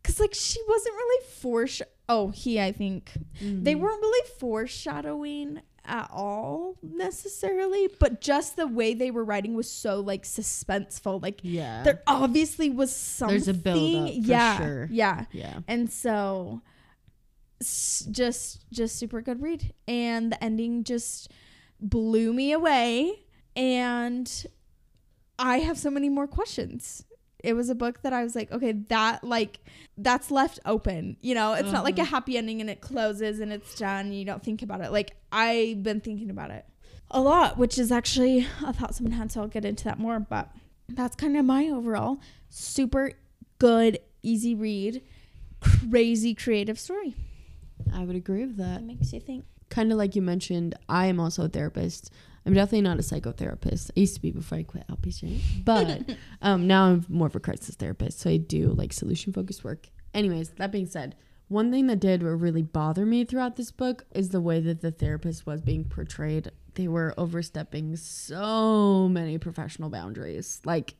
because 0.00 0.20
like 0.20 0.34
she 0.34 0.60
wasn't 0.68 0.94
really 0.94 1.24
foresh. 1.42 1.82
Oh, 2.12 2.28
he. 2.30 2.60
I 2.60 2.72
think 2.72 3.12
they 3.40 3.74
Mhm. 3.74 3.80
weren't 3.80 4.00
really 4.00 4.28
foreshadowing 4.38 5.60
at 5.84 6.10
all 6.12 6.76
necessarily, 6.82 7.88
but 7.98 8.20
just 8.20 8.56
the 8.56 8.66
way 8.66 8.94
they 8.94 9.10
were 9.10 9.24
writing 9.24 9.54
was 9.54 9.70
so 9.70 10.00
like 10.00 10.24
suspenseful. 10.24 11.22
Like 11.22 11.40
Yeah. 11.42 11.82
there 11.84 12.02
obviously 12.06 12.68
was 12.70 12.94
something. 12.94 13.36
There's 13.36 13.48
a 13.48 13.54
build-up, 13.54 14.10
yeah, 14.16 14.58
sure. 14.58 14.88
yeah. 14.90 15.24
yeah. 15.32 15.60
And 15.68 15.90
so 15.90 16.62
s- 17.60 18.06
just 18.10 18.70
just 18.70 18.96
super 18.96 19.20
good 19.22 19.40
read 19.40 19.72
and 19.86 20.32
the 20.32 20.42
ending 20.44 20.82
just 20.84 21.30
blew 21.80 22.32
me 22.32 22.52
away 22.52 23.24
and 23.56 24.46
I 25.38 25.58
have 25.60 25.78
so 25.78 25.90
many 25.90 26.08
more 26.08 26.26
questions. 26.28 27.04
It 27.44 27.54
was 27.54 27.68
a 27.70 27.74
book 27.74 28.02
that 28.02 28.12
I 28.12 28.22
was 28.22 28.34
like, 28.34 28.50
okay, 28.52 28.72
that 28.88 29.24
like 29.24 29.58
that's 29.96 30.30
left 30.30 30.58
open. 30.64 31.16
You 31.20 31.34
know, 31.34 31.52
it's 31.54 31.72
not 31.72 31.84
like 31.84 31.98
a 31.98 32.02
Uh-huh. 32.02 32.10
happy 32.10 32.36
ending 32.38 32.60
and 32.60 32.68
it 32.70 32.80
closes 32.80 33.40
and 33.40 33.52
it's 33.52 33.74
done. 33.76 34.06
And 34.06 34.14
you 34.18 34.24
don't 34.24 34.42
think 34.42 34.62
about 34.62 34.80
it. 34.80 34.92
Like 34.92 35.16
I've 35.32 35.82
been 35.82 36.00
thinking 36.00 36.30
about 36.30 36.50
it 36.50 36.64
a 37.10 37.20
lot, 37.20 37.58
which 37.58 37.78
is 37.78 37.90
actually 37.90 38.46
a 38.64 38.72
thought 38.72 38.94
someone 38.94 39.12
had, 39.12 39.32
so 39.32 39.40
I'll 39.42 39.48
get 39.48 39.64
into 39.64 39.84
that 39.84 39.98
more. 39.98 40.20
But 40.20 40.50
that's 40.88 41.16
kind 41.16 41.36
of 41.36 41.44
my 41.44 41.66
overall 41.68 42.18
super 42.48 43.12
good, 43.58 43.98
easy 44.22 44.54
read, 44.54 45.02
crazy 45.60 46.34
creative 46.34 46.78
story. 46.78 47.14
I 47.92 48.04
would 48.04 48.16
agree 48.16 48.44
with 48.46 48.56
that. 48.56 48.80
It 48.80 48.84
makes 48.84 49.12
you 49.12 49.20
think. 49.20 49.44
kind 49.68 49.92
of 49.92 49.98
like 49.98 50.14
you 50.16 50.22
mentioned, 50.22 50.74
I 50.88 51.06
am 51.06 51.20
also 51.20 51.44
a 51.44 51.48
therapist. 51.48 52.10
I'm 52.46 52.54
definitely 52.54 52.82
not 52.82 52.98
a 52.98 53.02
psychotherapist. 53.02 53.90
I 53.96 54.00
used 54.00 54.14
to 54.14 54.22
be 54.22 54.30
before 54.30 54.58
I 54.58 54.62
quit 54.62 54.86
outpatient, 54.88 55.40
but 55.64 56.16
um, 56.42 56.66
now 56.66 56.86
I'm 56.86 57.04
more 57.08 57.26
of 57.26 57.36
a 57.36 57.40
crisis 57.40 57.74
therapist. 57.74 58.20
So 58.20 58.30
I 58.30 58.38
do 58.38 58.68
like 58.68 58.92
solution 58.92 59.32
focused 59.32 59.62
work. 59.62 59.88
Anyways, 60.14 60.50
that 60.50 60.72
being 60.72 60.86
said, 60.86 61.16
one 61.48 61.70
thing 61.70 61.88
that 61.88 62.00
did 62.00 62.22
really 62.22 62.62
bother 62.62 63.04
me 63.04 63.24
throughout 63.24 63.56
this 63.56 63.70
book 63.70 64.04
is 64.12 64.28
the 64.28 64.40
way 64.40 64.60
that 64.60 64.80
the 64.80 64.90
therapist 64.90 65.46
was 65.46 65.60
being 65.60 65.84
portrayed. 65.84 66.50
They 66.74 66.88
were 66.88 67.12
overstepping 67.18 67.96
so 67.96 69.08
many 69.08 69.36
professional 69.36 69.90
boundaries, 69.90 70.60
like 70.64 70.94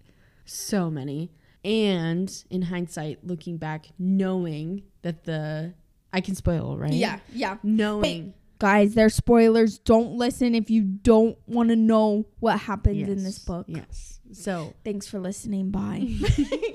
so 0.44 0.90
many. 0.90 1.30
And 1.64 2.32
in 2.50 2.62
hindsight, 2.62 3.24
looking 3.24 3.58
back, 3.58 3.86
knowing 3.98 4.82
that 5.02 5.24
the 5.24 5.74
I 6.12 6.20
can 6.20 6.34
spoil, 6.34 6.76
right? 6.76 6.92
Yeah, 6.92 7.20
yeah. 7.32 7.58
knowing 7.62 8.34
Guys, 8.60 8.94
they're 8.94 9.08
spoilers. 9.08 9.78
Don't 9.78 10.12
listen 10.12 10.54
if 10.54 10.70
you 10.70 10.82
don't 10.82 11.36
want 11.46 11.70
to 11.70 11.76
know 11.76 12.26
what 12.40 12.60
happened 12.60 13.00
in 13.00 13.24
this 13.24 13.38
book. 13.38 13.66
Yes. 13.68 14.20
So 14.32 14.74
Thanks 14.84 15.08
for 15.08 15.18
listening. 15.18 15.70
Bye. 15.70 16.14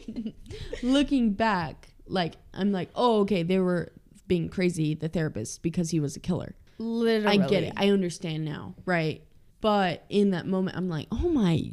looking 0.84 1.34
back, 1.34 1.90
like 2.08 2.34
I'm 2.54 2.72
like, 2.72 2.90
oh, 2.96 3.22
okay, 3.22 3.44
they 3.44 3.60
were 3.60 3.92
being 4.28 4.50
crazy, 4.50 4.96
the 4.96 5.08
therapist, 5.08 5.62
because 5.62 5.92
he 5.92 6.00
was 6.00 6.16
a 6.16 6.20
killer. 6.20 6.56
Literally. 6.80 7.40
I 7.40 7.48
get 7.48 7.64
it. 7.64 7.74
I 7.78 7.90
understand 7.90 8.44
now, 8.44 8.74
right? 8.86 9.22
But 9.62 10.06
in 10.10 10.32
that 10.32 10.46
moment, 10.46 10.78
I'm 10.78 10.90
like, 10.90 11.08
oh 11.12 11.30
my, 11.30 11.64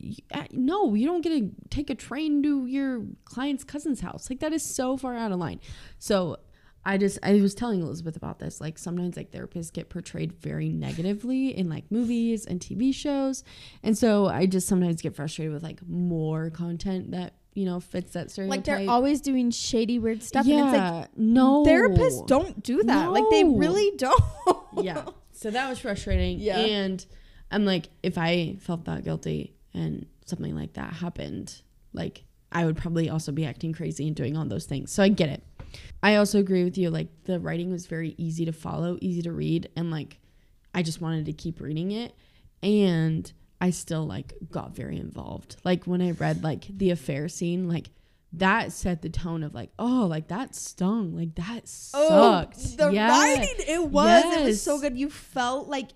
no, 0.53 0.95
you 0.95 1.07
don't 1.07 1.21
get 1.21 1.31
to 1.31 1.51
take 1.69 1.91
a 1.91 1.95
train 1.95 2.43
to 2.43 2.67
your 2.67 3.03
client's 3.25 3.65
cousin's 3.65 4.01
house. 4.01 4.31
Like 4.31 4.41
that 4.41 4.53
is 4.53 4.63
so 4.63 4.97
far 4.97 5.17
out 5.17 5.33
of 5.33 5.39
line. 5.39 5.61
So 5.99 6.39
I 6.85 6.99
just, 6.99 7.19
I 7.23 7.35
was 7.41 7.55
telling 7.55 7.81
Elizabeth 7.81 8.17
about 8.17 8.39
this. 8.39 8.61
Like 8.61 8.77
sometimes 8.79 9.17
like 9.17 9.31
therapists 9.31 9.73
get 9.73 9.89
portrayed 9.89 10.33
very 10.33 10.69
negatively 10.69 11.57
in 11.57 11.69
like 11.69 11.85
movies 11.91 12.45
and 12.47 12.61
TV 12.61 12.93
shows. 12.95 13.45
And 13.83 13.97
so 13.97 14.27
I 14.27 14.47
just 14.47 14.67
sometimes 14.67 15.01
get 15.01 15.15
frustrated 15.15 15.53
with 15.53 15.63
like 15.63 15.81
more 15.89 16.51
content 16.51 17.13
that, 17.13 17.35
you 17.55 17.65
know, 17.67 17.79
fits 17.79 18.15
that 18.15 18.31
stereotype. 18.31 18.57
like 18.57 18.65
they're 18.65 18.91
always 18.91 19.21
doing 19.21 19.51
shady, 19.51 19.99
weird 19.99 20.23
stuff. 20.23 20.45
yeah, 20.47 20.57
And 20.57 20.69
it's 20.69 20.79
like 20.79 21.19
no. 21.19 21.65
therapists 21.65 22.27
don't 22.27 22.63
do 22.63 22.83
that. 22.83 23.13
Like 23.13 23.25
they 23.31 23.45
really 23.45 23.93
don't. 23.97 24.23
yeah. 24.83 25.05
So 25.33 25.51
that 25.51 25.69
was 25.69 25.79
frustrating. 25.79 26.41
Yeah. 26.41 26.59
And 26.59 27.05
I'm 27.51 27.65
like, 27.65 27.89
if 28.03 28.19
I 28.19 28.57
felt 28.61 28.87
that 28.87 29.05
guilty 29.05 29.55
and 29.75 30.07
something 30.27 30.55
like 30.57 30.73
that 30.75 30.95
happened, 30.95 31.63
like 31.93 32.25
I 32.51 32.65
would 32.65 32.77
probably 32.77 33.09
also 33.09 33.33
be 33.33 33.45
acting 33.47 33.73
crazy 33.73 34.07
and 34.07 34.17
doing 34.17 34.37
all 34.37 34.45
those 34.45 34.67
things. 34.67 34.91
So 34.93 35.03
I 35.03 35.09
get 35.09 35.29
it. 35.29 35.43
I 36.03 36.17
also 36.17 36.39
agree 36.39 36.65
with 36.65 36.77
you. 36.79 36.91
Like 36.91 37.09
the 37.25 37.41
writing 37.41 37.71
was 37.71 37.87
very 37.87 38.15
easy 38.19 38.45
to 38.45 38.53
follow, 38.53 38.99
easy 39.01 39.23
to 39.23 39.33
read, 39.33 39.69
and 39.77 39.91
like 39.91 40.19
I 40.75 40.83
just 40.83 41.01
wanted 41.01 41.27
to 41.27 41.33
keep 41.33 41.61
reading 41.61 41.93
it. 41.93 42.15
And 42.63 43.31
I 43.61 43.71
still 43.71 44.07
like 44.07 44.35
got 44.51 44.75
very 44.75 44.99
involved. 44.99 45.57
Like 45.65 45.85
when 45.85 46.03
I 46.03 46.13
read 46.13 46.43
like 46.43 46.67
the 46.69 46.91
affair 46.91 47.29
scene, 47.29 47.69
like 47.69 47.91
that 48.35 48.73
set 48.73 49.03
the 49.03 49.09
tone 49.09 49.43
of 49.43 49.55
like, 49.55 49.71
oh, 49.79 50.07
like 50.09 50.29
that 50.29 50.55
stung, 50.55 51.15
like 51.17 51.35
that 51.35 51.63
oh, 51.95 52.09
sucked. 52.09 52.57
Oh, 52.81 52.89
the 52.89 52.95
Yeah. 52.95 53.09
writing, 53.09 53.55
it 53.69 53.85
was. 53.91 54.37
It 54.37 54.45
was 54.45 54.63
so 54.63 54.81
good. 54.81 54.97
You 54.97 55.11
felt 55.11 55.69
like 55.69 55.91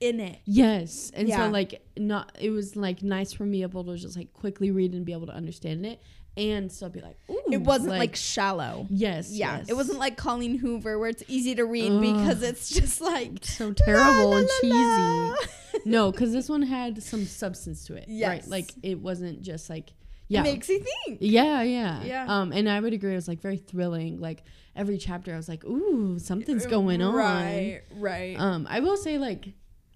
in 0.00 0.18
it. 0.18 0.38
Yes. 0.46 1.10
And 1.14 1.28
Yeah. 1.28 1.46
so 1.46 1.50
like 1.50 1.82
not 1.96 2.32
it 2.40 2.50
was 2.50 2.74
like 2.74 3.02
nice 3.02 3.32
for 3.32 3.44
me 3.44 3.62
able 3.62 3.84
to 3.84 3.96
just 3.96 4.16
like 4.16 4.32
quickly 4.32 4.70
read 4.70 4.94
and 4.94 5.04
be 5.04 5.12
able 5.12 5.26
to 5.26 5.34
understand 5.34 5.84
it 5.84 6.00
and 6.36 6.70
still 6.70 6.88
be 6.88 7.00
like, 7.00 7.16
ooh. 7.30 7.42
It 7.50 7.60
wasn't 7.62 7.90
like, 7.98 8.16
shallow. 8.16 8.86
Yes. 8.88 9.30
Yeah, 9.30 9.58
yes. 9.58 9.68
it 9.68 9.74
wasn't 9.74 9.98
like 9.98 10.16
Colleen 10.16 10.58
Hoover 10.58 10.98
where 10.98 11.08
it's 11.08 11.24
easy 11.28 11.54
to 11.56 11.64
read 11.64 11.92
Ugh. 11.92 12.00
because 12.00 12.42
it's 12.42 12.70
just 12.70 13.00
like 13.00 13.44
so 13.44 13.72
terrible 13.72 14.30
la, 14.30 14.36
and 14.38 14.48
la, 14.62 15.36
cheesy. 15.36 15.50
no, 15.84 16.10
because 16.12 16.32
this 16.32 16.48
one 16.48 16.62
had 16.62 17.02
some 17.02 17.24
substance 17.26 17.84
to 17.86 17.94
it. 17.94 18.06
Right. 18.08 18.08
Yes. 18.08 18.48
Like 18.48 18.70
it 18.82 19.00
wasn't 19.00 19.42
just 19.42 19.68
like 19.68 19.88
It 19.90 19.94
yeah. 20.28 20.42
makes 20.42 20.68
you 20.68 20.84
think. 21.04 21.18
yeah, 21.20 21.62
yeah. 21.62 22.02
Yeah. 22.04 22.24
Um, 22.28 22.52
and 22.52 22.68
I 22.68 22.80
would 22.80 22.92
agree 22.92 23.12
it 23.12 23.16
was 23.16 23.28
like 23.28 23.40
very 23.40 23.56
thrilling. 23.56 24.20
Like 24.20 24.44
every 24.76 24.98
chapter 24.98 25.34
I 25.34 25.36
was 25.36 25.48
like, 25.48 25.64
ooh, 25.64 26.18
something's 26.18 26.66
going 26.66 27.02
on. 27.02 27.14
Right, 27.14 27.82
right. 27.96 28.38
Um, 28.38 28.66
I 28.70 28.80
will 28.80 28.96
say 28.96 29.18
like 29.18 29.48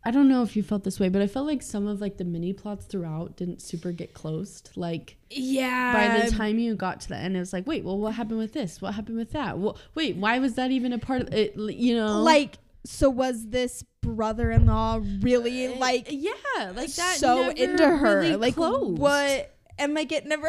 I 0.07 0.11
don't 0.11 0.29
know 0.29 0.43
if 0.43 0.55
you 0.55 0.63
felt 0.63 0.85
this 0.85 1.01
way, 1.01 1.09
but 1.09 1.23
I 1.23 1.27
felt 1.27 1.47
like 1.47 1.63
some 1.63 1.87
of 1.87 2.01
like 2.01 2.19
the 2.19 2.25
mini 2.25 2.53
plots 2.53 2.85
throughout 2.85 3.37
didn't 3.37 3.63
super 3.63 3.91
get 3.91 4.13
closed. 4.13 4.71
Like 4.77 5.17
yeah. 5.31 5.93
by 5.93 6.25
the 6.25 6.31
time 6.31 6.59
you 6.59 6.75
got 6.75 7.01
to 7.03 7.09
the 7.09 7.17
end, 7.17 7.37
it 7.37 7.41
was 7.41 7.53
like, 7.53 7.67
wait, 7.67 7.85
well, 7.85 7.99
what 7.99 8.15
happened 8.15 8.39
with 8.39 8.53
this? 8.53 8.83
What 8.83 8.95
happened 8.95 9.17
with 9.17 9.33
that? 9.33 9.59
Well, 9.59 9.79
wait, 9.95 10.17
why 10.17 10.39
was 10.39 10.55
that 10.55 10.71
even 10.71 10.93
a 10.93 10.99
part 10.99 11.23
of 11.23 11.33
it? 11.33 11.57
You 11.57 11.97
know, 11.97 12.21
like 12.23 12.59
so 12.85 13.09
was 13.09 13.47
this 13.49 13.83
brother-in-law 14.03 15.01
really 15.21 15.69
uh, 15.69 15.79
like 15.79 16.09
yeah, 16.11 16.33
like 16.77 16.93
that. 16.95 17.17
so 17.17 17.49
into 17.51 17.89
her 17.89 18.19
really 18.19 18.37
like 18.37 18.55
closed. 18.55 18.99
what 18.99 19.57
and 19.79 19.95
like 19.95 20.13
it 20.13 20.27
never 20.27 20.49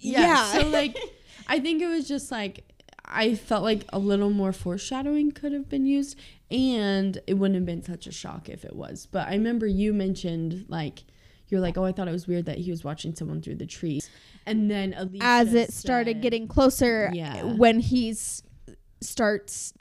Yeah. 0.00 0.20
yeah, 0.20 0.44
So 0.52 0.68
like, 0.68 0.96
I 1.48 1.60
think 1.60 1.82
it 1.82 1.86
was 1.86 2.08
just 2.08 2.30
like 2.30 2.64
I 3.04 3.34
felt 3.34 3.62
like 3.62 3.84
a 3.92 3.98
little 3.98 4.30
more 4.30 4.52
foreshadowing 4.52 5.30
could 5.30 5.52
have 5.52 5.68
been 5.68 5.86
used, 5.86 6.18
and 6.50 7.20
it 7.26 7.34
wouldn't 7.34 7.56
have 7.56 7.66
been 7.66 7.82
such 7.82 8.06
a 8.06 8.12
shock 8.12 8.48
if 8.48 8.64
it 8.64 8.74
was. 8.76 9.06
But 9.10 9.28
I 9.28 9.32
remember 9.32 9.66
you 9.66 9.92
mentioned 9.92 10.66
like. 10.68 11.04
You're 11.48 11.60
like, 11.60 11.78
oh, 11.78 11.84
I 11.84 11.92
thought 11.92 12.08
it 12.08 12.12
was 12.12 12.26
weird 12.26 12.46
that 12.46 12.58
he 12.58 12.72
was 12.72 12.82
watching 12.82 13.14
someone 13.14 13.40
through 13.40 13.54
the 13.54 13.66
trees, 13.66 14.10
and 14.46 14.68
then 14.68 14.92
Alicia 14.98 15.24
as 15.24 15.54
it 15.54 15.72
started 15.72 16.16
said- 16.16 16.22
getting 16.22 16.48
closer 16.48 17.08
Yeah. 17.14 17.44
when 17.44 17.78
he's 17.78 18.42
starts 19.00 19.72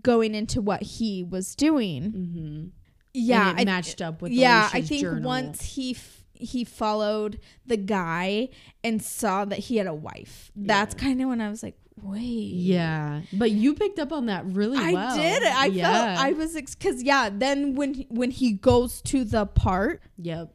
going 0.00 0.36
into 0.36 0.60
what 0.60 0.80
he 0.80 1.24
was 1.24 1.56
doing 1.56 2.12
Mhm. 2.12 2.70
yeah 3.14 3.54
I- 3.56 3.64
matched 3.64 4.00
up 4.00 4.22
with 4.22 4.30
yeah 4.30 4.68
i 4.72 4.80
think 4.82 5.00
journal. 5.00 5.24
once 5.24 5.62
he 5.62 5.92
f- 5.92 6.24
he 6.34 6.62
followed 6.62 7.40
the 7.66 7.78
guy 7.78 8.50
and 8.84 9.02
saw 9.02 9.44
that 9.46 9.58
he 9.58 9.78
had 9.78 9.86
a 9.88 9.94
wife 9.94 10.52
that's 10.54 10.94
Yeah. 10.94 11.00
kind 11.00 11.20
of 11.22 11.28
when 11.30 11.40
i 11.40 11.48
was 11.50 11.62
like 11.64 11.78
wait 12.02 12.52
Yeah, 12.54 13.22
but 13.32 13.50
you 13.50 13.74
picked 13.74 13.98
up 13.98 14.12
on 14.12 14.26
that 14.26 14.44
really 14.46 14.78
I 14.78 14.92
well. 14.92 15.16
did. 15.16 15.42
I 15.44 15.66
yeah. 15.66 16.14
felt 16.16 16.26
I 16.26 16.32
was 16.32 16.54
because 16.54 17.02
yeah. 17.02 17.30
Then 17.32 17.74
when 17.74 18.04
when 18.08 18.30
he 18.30 18.52
goes 18.52 19.00
to 19.02 19.24
the 19.24 19.46
park, 19.46 20.02
Yep. 20.18 20.52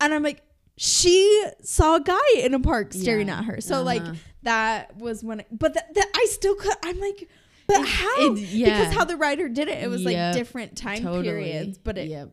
and 0.00 0.14
I'm 0.14 0.22
like, 0.22 0.42
she 0.76 1.44
saw 1.62 1.96
a 1.96 2.00
guy 2.00 2.18
in 2.36 2.54
a 2.54 2.60
park 2.60 2.92
staring 2.92 3.28
Yeah. 3.28 3.38
at 3.38 3.44
her. 3.44 3.60
So 3.60 3.82
like 3.82 4.02
Uh-huh. 4.02 4.14
that 4.44 4.96
was 4.96 5.22
when. 5.22 5.40
I, 5.40 5.46
But 5.50 5.74
that 5.74 5.94
that 5.94 6.10
I 6.14 6.26
still 6.30 6.54
could. 6.54 6.74
I'm 6.82 6.98
like, 7.00 7.28
but 7.66 7.80
It- 7.80 7.86
how? 7.88 8.32
it- 8.34 8.38
yeah. 8.38 8.78
Because 8.78 8.94
how 8.94 9.04
the 9.04 9.16
writer 9.16 9.48
did 9.48 9.68
it, 9.68 9.82
it 9.82 9.88
was 9.88 10.02
like 10.02 10.34
different 10.34 10.76
time 10.76 11.02
Totally. 11.02 11.24
periods, 11.24 11.78
but 11.78 11.98
it 11.98 12.08
Yep. 12.08 12.30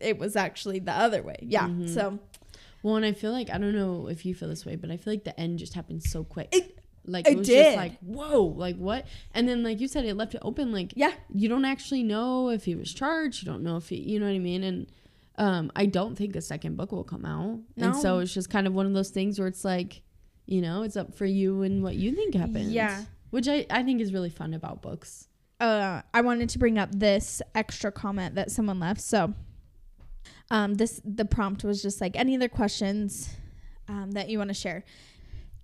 it 0.00 0.18
was 0.18 0.34
actually 0.36 0.78
the 0.80 0.92
other 0.92 1.22
way. 1.22 1.36
Yeah. 1.42 1.68
Mhm. 1.68 1.88
So 1.92 2.18
Well, 2.82 2.96
and 2.96 3.04
I 3.04 3.12
feel 3.12 3.30
like 3.32 3.50
I 3.50 3.58
don't 3.58 3.74
know 3.74 4.08
if 4.08 4.24
you 4.24 4.34
feel 4.34 4.48
this 4.48 4.64
way, 4.64 4.74
but 4.74 4.90
I 4.90 4.96
feel 4.96 5.12
like 5.12 5.24
the 5.24 5.38
end 5.38 5.58
just 5.58 5.74
happened 5.74 6.02
so 6.02 6.24
quick. 6.24 6.48
It- 6.52 6.78
like 7.06 7.26
it 7.26 7.32
it 7.32 7.38
was 7.38 7.46
did. 7.46 7.64
just 7.64 7.76
like 7.76 7.98
whoa, 8.00 8.42
like 8.44 8.76
what? 8.76 9.06
And 9.34 9.48
then 9.48 9.62
like 9.62 9.80
you 9.80 9.88
said, 9.88 10.04
it 10.04 10.16
left 10.16 10.34
it 10.34 10.40
open. 10.42 10.72
Like 10.72 10.92
yeah, 10.96 11.12
you 11.34 11.48
don't 11.48 11.64
actually 11.64 12.02
know 12.02 12.50
if 12.50 12.64
he 12.64 12.74
was 12.74 12.92
charged. 12.92 13.42
You 13.42 13.46
don't 13.52 13.62
know 13.62 13.76
if 13.76 13.88
he, 13.88 13.96
you 13.96 14.18
know 14.20 14.26
what 14.26 14.34
I 14.34 14.38
mean? 14.38 14.62
And 14.64 14.86
um, 15.36 15.72
I 15.74 15.86
don't 15.86 16.16
think 16.16 16.36
a 16.36 16.42
second 16.42 16.76
book 16.76 16.92
will 16.92 17.04
come 17.04 17.24
out. 17.24 17.60
And 17.78 17.96
so 17.96 18.18
it's 18.18 18.34
just 18.34 18.50
kind 18.50 18.66
of 18.66 18.74
one 18.74 18.86
of 18.86 18.92
those 18.92 19.10
things 19.10 19.38
where 19.38 19.48
it's 19.48 19.64
like, 19.64 20.02
you 20.46 20.60
know, 20.60 20.82
it's 20.82 20.96
up 20.96 21.14
for 21.14 21.24
you 21.24 21.62
and 21.62 21.82
what 21.82 21.94
you 21.94 22.14
think 22.14 22.34
happens. 22.34 22.70
Yeah. 22.72 23.04
Which 23.30 23.48
I, 23.48 23.64
I 23.70 23.82
think 23.82 24.00
is 24.02 24.12
really 24.12 24.28
fun 24.30 24.52
about 24.54 24.82
books. 24.82 25.28
uh, 25.60 26.02
I 26.12 26.20
wanted 26.20 26.48
to 26.50 26.58
bring 26.58 26.78
up 26.78 26.90
this 26.92 27.40
extra 27.54 27.90
comment 27.92 28.34
that 28.34 28.50
someone 28.50 28.78
left. 28.80 29.00
So 29.00 29.32
Um, 30.50 30.74
this 30.74 31.00
the 31.04 31.24
prompt 31.24 31.62
was 31.64 31.80
just 31.80 32.00
like 32.00 32.16
any 32.16 32.34
other 32.36 32.48
questions 32.48 33.36
um, 33.88 34.10
that 34.12 34.28
you 34.28 34.38
want 34.38 34.48
to 34.48 34.54
share. 34.54 34.84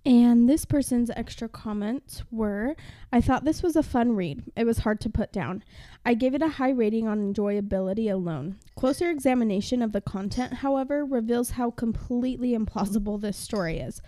And 0.07 0.47
this 0.47 0.63
person's 0.63 1.11
extra 1.17 1.49
comments 1.49 2.23
were 2.31 2.77
I 3.11 3.19
thought 3.19 3.43
this 3.43 3.61
was 3.61 3.75
a 3.75 3.83
fun 3.83 4.15
read. 4.15 4.41
It 4.55 4.63
was 4.63 4.77
hard 4.79 5.01
to 5.01 5.09
put 5.09 5.33
down. 5.33 5.65
I 6.05 6.13
gave 6.13 6.33
it 6.33 6.41
a 6.41 6.47
high 6.47 6.69
rating 6.69 7.09
on 7.09 7.33
enjoyability 7.33 8.09
alone. 8.09 8.55
Closer 8.77 9.09
examination 9.09 9.81
of 9.81 9.91
the 9.91 9.99
content, 9.99 10.53
however, 10.53 11.03
reveals 11.03 11.51
how 11.51 11.71
completely 11.71 12.57
implausible 12.57 13.19
this 13.19 13.35
story 13.35 13.79
is. 13.79 14.01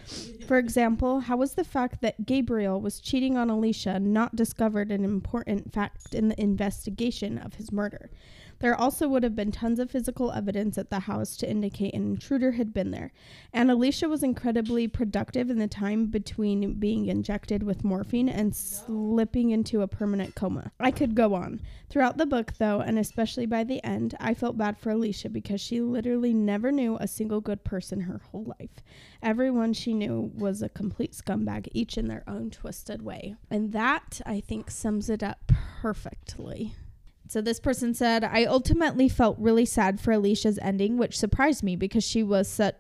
For 0.47 0.58
example, 0.58 1.20
how 1.20 1.36
was 1.36 1.56
the 1.56 1.66
fact 1.66 2.00
that 2.00 2.26
Gabriel 2.26 2.80
was 2.80 3.02
cheating 3.02 3.36
on 3.36 3.50
Alicia 3.50 4.00
not 4.00 4.38
discovered 4.38 4.91
an 4.91 5.04
important 5.04 5.74
fact 5.74 6.16
in 6.16 6.30
the 6.30 6.41
investigation 6.41 7.38
of 7.38 7.56
his 7.56 7.74
murder? 7.74 8.10
There 8.60 8.76
also 8.76 9.07
would 9.07 9.24
have 9.24 9.36
been 9.36 9.51
tons 9.51 9.80
of 9.80 9.89
physical 9.89 10.32
evidence 10.32 10.78
at 10.78 10.89
the 10.89 10.99
house 10.99 11.38
to 11.38 11.49
indicate 11.49 11.93
an 11.93 12.03
intruder 12.03 12.51
had 12.51 12.74
been 12.74 12.91
there. 12.91 13.12
And 13.53 13.72
Alicia 13.72 14.10
was 14.10 14.22
incredibly 14.22 14.88
productive 14.88 15.49
in 15.49 15.57
the 15.57 15.68
time 15.68 16.07
between 16.07 16.74
being 16.74 17.05
injected 17.05 17.64
with 17.64 17.86
morphine 17.86 18.28
and 18.28 18.55
slipping 18.55 19.51
into 19.51 19.82
a 19.82 19.88
permanent 19.88 20.36
coma. 20.36 20.72
I 20.80 20.91
could 20.91 21.16
go 21.16 21.34
on. 21.36 21.62
Throughout 21.89 22.18
the 22.18 22.26
book, 22.26 22.53
though, 22.57 22.82
and 22.82 22.99
especially 22.99 23.45
by 23.45 23.64
the 23.64 23.84
end, 23.84 24.16
I 24.20 24.34
felt 24.34 24.57
bad 24.57 24.78
for 24.78 24.91
Alicia 24.91 25.30
because 25.30 25.62
she 25.62 25.82
literally 25.82 26.34
never 26.34 26.72
knew 26.72 26.97
a 26.97 27.07
single 27.07 27.41
good 27.41 27.64
person 27.64 28.01
her 28.01 28.22
whole 28.32 28.53
life. 28.60 28.84
Everyone 29.24 29.74
she 29.74 29.93
knew 29.93 30.32
was 30.36 30.62
a 30.62 30.70
complete 30.70 31.14
scumbag, 31.14 31.70
each 31.72 31.97
in 31.97 32.07
their 32.07 32.24
own 32.28 32.49
twisted 32.49 33.01
way. 33.01 33.36
And 33.49 33.72
that, 33.72 34.22
I 34.26 34.41
think, 34.41 34.70
sums 34.70 35.10
it 35.10 35.24
up 35.24 35.51
perfectly. 35.82 36.76
So 37.30 37.42
this 37.42 37.60
person 37.60 37.94
said, 37.94 38.24
I 38.24 38.46
ultimately 38.46 39.08
felt 39.08 39.38
really 39.38 39.64
sad 39.64 40.00
for 40.00 40.12
Alicia's 40.12 40.58
ending, 40.64 40.98
which 40.98 41.16
surprised 41.16 41.62
me 41.62 41.76
because 41.76 42.04
she 42.04 42.24
was 42.24 42.48
such 42.48 42.74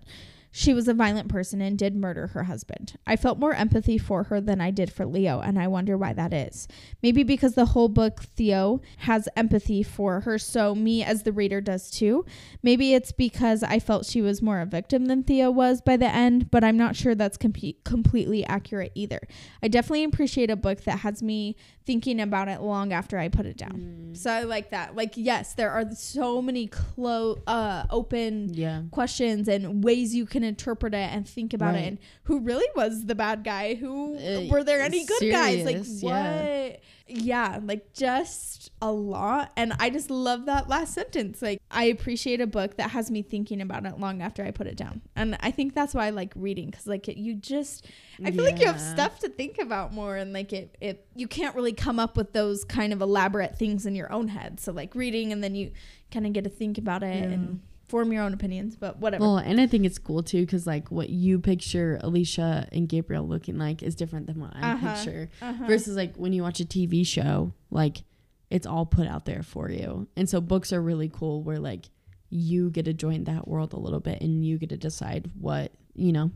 she 0.51 0.73
was 0.73 0.87
a 0.87 0.93
violent 0.93 1.29
person 1.29 1.61
and 1.61 1.77
did 1.77 1.95
murder 1.95 2.27
her 2.27 2.43
husband. 2.43 2.97
I 3.05 3.15
felt 3.15 3.39
more 3.39 3.53
empathy 3.53 3.97
for 3.97 4.23
her 4.23 4.41
than 4.41 4.59
I 4.59 4.71
did 4.71 4.91
for 4.91 5.05
Leo, 5.05 5.39
and 5.39 5.59
I 5.59 5.67
wonder 5.67 5.97
why 5.97 6.13
that 6.13 6.33
is. 6.33 6.67
Maybe 7.03 7.23
because 7.23 7.53
the 7.53 7.67
whole 7.67 7.89
book, 7.89 8.23
Theo 8.23 8.81
has 8.99 9.29
empathy 9.35 9.83
for 9.83 10.21
her, 10.21 10.37
so 10.39 10.73
me 10.73 11.03
as 11.03 11.23
the 11.23 11.31
reader 11.31 11.61
does 11.61 11.91
too. 11.91 12.25
Maybe 12.63 12.93
it's 12.93 13.11
because 13.11 13.63
I 13.63 13.79
felt 13.79 14.05
she 14.05 14.21
was 14.21 14.41
more 14.41 14.59
a 14.59 14.65
victim 14.65 15.05
than 15.05 15.23
Theo 15.23 15.51
was 15.51 15.81
by 15.81 15.97
the 15.97 16.07
end, 16.07 16.49
but 16.49 16.63
I'm 16.63 16.77
not 16.77 16.95
sure 16.95 17.13
that's 17.13 17.37
com- 17.37 17.53
completely 17.83 18.43
accurate 18.45 18.91
either. 18.95 19.21
I 19.61 19.67
definitely 19.67 20.03
appreciate 20.03 20.49
a 20.49 20.55
book 20.55 20.83
that 20.83 20.99
has 20.99 21.21
me 21.21 21.55
thinking 21.85 22.21
about 22.21 22.47
it 22.47 22.61
long 22.61 22.93
after 22.93 23.17
I 23.17 23.29
put 23.29 23.47
it 23.47 23.57
down. 23.57 24.11
Mm. 24.11 24.17
So 24.17 24.31
I 24.31 24.43
like 24.43 24.69
that. 24.71 24.95
Like, 24.95 25.13
yes, 25.15 25.53
there 25.55 25.71
are 25.71 25.89
so 25.91 26.39
many 26.41 26.67
close, 26.67 27.39
uh, 27.47 27.85
open 27.89 28.53
yeah. 28.53 28.83
questions 28.91 29.47
and 29.47 29.83
ways 29.83 30.13
you 30.13 30.25
can 30.25 30.38
interpret 30.43 30.93
it 30.93 30.97
and 30.97 31.27
think 31.27 31.53
about 31.53 31.73
right. 31.73 31.83
it. 31.83 31.87
And 31.87 31.97
who 32.23 32.39
really 32.39 32.67
was 32.75 33.05
the 33.05 33.15
bad 33.15 33.43
guy? 33.43 33.75
Who 33.75 34.17
uh, 34.17 34.47
were 34.49 34.63
there 34.63 34.81
any 34.81 35.05
good 35.05 35.19
serious, 35.19 35.35
guys? 35.35 35.65
Like, 35.65 35.85
what? 36.01 36.11
Yeah 36.11 36.75
yeah, 37.09 37.59
like 37.63 37.93
just 37.93 38.71
a 38.81 38.91
lot. 38.91 39.51
And 39.57 39.73
I 39.79 39.89
just 39.89 40.11
love 40.11 40.45
that 40.45 40.69
last 40.69 40.93
sentence. 40.93 41.41
Like, 41.41 41.59
I 41.71 41.85
appreciate 41.85 42.39
a 42.39 42.47
book 42.47 42.77
that 42.77 42.91
has 42.91 43.09
me 43.09 43.23
thinking 43.23 43.61
about 43.61 43.85
it 43.85 43.99
long 43.99 44.21
after 44.21 44.43
I 44.43 44.51
put 44.51 44.67
it 44.67 44.77
down. 44.77 45.01
And 45.15 45.35
I 45.39 45.51
think 45.51 45.73
that's 45.73 45.95
why 45.95 46.07
I 46.07 46.09
like 46.11 46.31
reading 46.35 46.69
because, 46.69 46.85
like, 46.85 47.09
it, 47.09 47.17
you 47.17 47.33
just, 47.33 47.87
I 48.23 48.31
feel 48.31 48.43
yeah. 48.43 48.51
like 48.51 48.59
you 48.59 48.67
have 48.67 48.79
stuff 48.79 49.19
to 49.19 49.29
think 49.29 49.57
about 49.59 49.91
more. 49.91 50.15
And, 50.15 50.33
like, 50.33 50.53
it, 50.53 50.77
it, 50.79 51.07
you 51.15 51.27
can't 51.27 51.55
really 51.55 51.73
come 51.73 51.99
up 51.99 52.15
with 52.15 52.33
those 52.33 52.63
kind 52.63 52.93
of 52.93 53.01
elaborate 53.01 53.57
things 53.57 53.85
in 53.85 53.95
your 53.95 54.11
own 54.13 54.27
head. 54.27 54.59
So, 54.59 54.71
like, 54.71 54.93
reading 54.93 55.31
and 55.31 55.43
then 55.43 55.55
you 55.55 55.71
kind 56.11 56.27
of 56.27 56.33
get 56.33 56.43
to 56.43 56.49
think 56.49 56.77
about 56.77 57.01
it 57.03 57.15
yeah. 57.15 57.23
and 57.23 57.61
form 57.89 58.13
your 58.13 58.23
own 58.23 58.33
opinions, 58.33 58.75
but 58.75 58.99
whatever. 58.99 59.23
Well, 59.23 59.37
and 59.37 59.59
I 59.59 59.67
think 59.67 59.85
it's 59.85 59.97
cool 59.97 60.23
too 60.23 60.45
because 60.45 60.65
like 60.65 60.89
what 60.91 61.09
you 61.09 61.39
picture 61.39 61.99
Alicia 62.01 62.69
and 62.71 62.87
Gabriel 62.87 63.27
looking 63.27 63.57
like 63.57 63.83
is 63.83 63.95
different 63.95 64.27
than 64.27 64.39
what 64.39 64.55
I 64.55 64.73
uh-huh, 64.73 64.95
picture. 64.95 65.29
Uh-huh. 65.41 65.65
Versus 65.67 65.95
like 65.95 66.15
when 66.15 66.31
you 66.31 66.43
watch 66.43 66.59
a 66.59 66.65
TV 66.65 67.05
show, 67.05 67.53
like 67.71 68.03
it's 68.49 68.65
all 68.65 68.85
put 68.85 69.07
out 69.07 69.25
there 69.25 69.43
for 69.43 69.69
you. 69.69 70.07
And 70.15 70.29
so 70.29 70.39
books 70.39 70.71
are 70.71 70.81
really 70.81 71.09
cool 71.09 71.43
where 71.43 71.59
like 71.59 71.89
you 72.29 72.69
get 72.69 72.85
to 72.85 72.93
join 72.93 73.23
that 73.25 73.47
world 73.47 73.73
a 73.73 73.79
little 73.79 73.99
bit 73.99 74.21
and 74.21 74.45
you 74.45 74.57
get 74.57 74.69
to 74.69 74.77
decide 74.77 75.29
what, 75.39 75.71
you 75.95 76.11
know, 76.11 76.31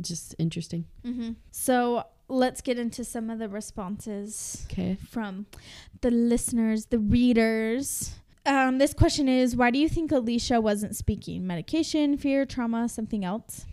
just 0.00 0.34
interesting. 0.38 0.84
Mm-hmm. 1.04 1.32
So 1.50 2.04
let's 2.28 2.60
get 2.60 2.78
into 2.78 3.04
some 3.04 3.30
of 3.30 3.38
the 3.38 3.48
responses 3.48 4.66
okay. 4.70 4.98
from 5.10 5.46
the 6.00 6.10
listeners, 6.10 6.86
the 6.86 6.98
readers. 6.98 8.14
Um, 8.48 8.78
this 8.78 8.94
question 8.94 9.28
is 9.28 9.54
Why 9.54 9.70
do 9.70 9.78
you 9.78 9.90
think 9.90 10.10
Alicia 10.10 10.58
wasn't 10.58 10.96
speaking? 10.96 11.46
Medication, 11.46 12.16
fear, 12.16 12.46
trauma, 12.46 12.88
something 12.88 13.22
else? 13.22 13.66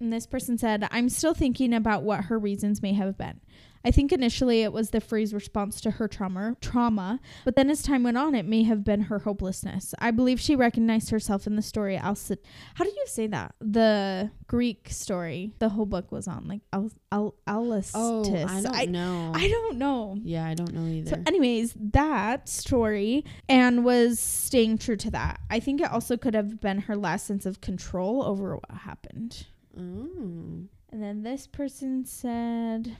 And 0.00 0.10
this 0.10 0.26
person 0.26 0.56
said, 0.56 0.88
I'm 0.90 1.10
still 1.10 1.34
thinking 1.34 1.74
about 1.74 2.04
what 2.04 2.24
her 2.24 2.38
reasons 2.38 2.80
may 2.80 2.94
have 2.94 3.18
been. 3.18 3.40
I 3.84 3.90
think 3.90 4.12
initially 4.12 4.62
it 4.62 4.72
was 4.72 4.90
the 4.90 5.00
freeze 5.00 5.34
response 5.34 5.80
to 5.82 5.92
her 5.92 6.08
trauma, 6.08 6.56
trauma, 6.60 7.20
but 7.44 7.54
then 7.54 7.68
as 7.68 7.82
time 7.82 8.02
went 8.02 8.16
on, 8.16 8.34
it 8.34 8.46
may 8.46 8.62
have 8.62 8.82
been 8.82 9.02
her 9.02 9.20
hopelessness. 9.20 9.94
I 9.98 10.10
believe 10.10 10.40
she 10.40 10.56
recognized 10.56 11.10
herself 11.10 11.46
in 11.46 11.56
the 11.56 11.62
story. 11.62 11.98
Alcid, 11.98 12.38
how 12.74 12.84
do 12.84 12.90
you 12.90 13.04
say 13.06 13.26
that? 13.26 13.54
The 13.60 14.30
Greek 14.46 14.88
story. 14.90 15.52
The 15.58 15.68
whole 15.68 15.84
book 15.84 16.10
was 16.10 16.26
on 16.26 16.48
like 16.48 16.62
Al 16.72 16.90
Al 17.12 17.34
Alistus. 17.46 17.90
Oh, 17.94 18.22
I 18.24 18.62
don't 18.62 18.74
I, 18.74 18.84
know. 18.86 19.32
I 19.34 19.48
don't 19.48 19.76
know. 19.76 20.16
Yeah, 20.22 20.46
I 20.46 20.54
don't 20.54 20.72
know 20.72 20.86
either. 20.86 21.10
So, 21.10 21.22
anyways, 21.26 21.74
that 21.78 22.48
story 22.48 23.24
and 23.48 23.84
was 23.84 24.18
staying 24.18 24.78
true 24.78 24.96
to 24.96 25.10
that. 25.10 25.40
I 25.50 25.60
think 25.60 25.80
it 25.82 25.92
also 25.92 26.16
could 26.16 26.34
have 26.34 26.60
been 26.60 26.78
her 26.80 26.96
last 26.96 27.26
sense 27.26 27.44
of 27.44 27.60
control 27.60 28.22
over 28.22 28.54
what 28.54 28.78
happened. 28.80 29.46
Oh. 29.76 30.68
And 30.90 31.02
then 31.02 31.22
this 31.22 31.46
person 31.46 32.06
said. 32.06 32.96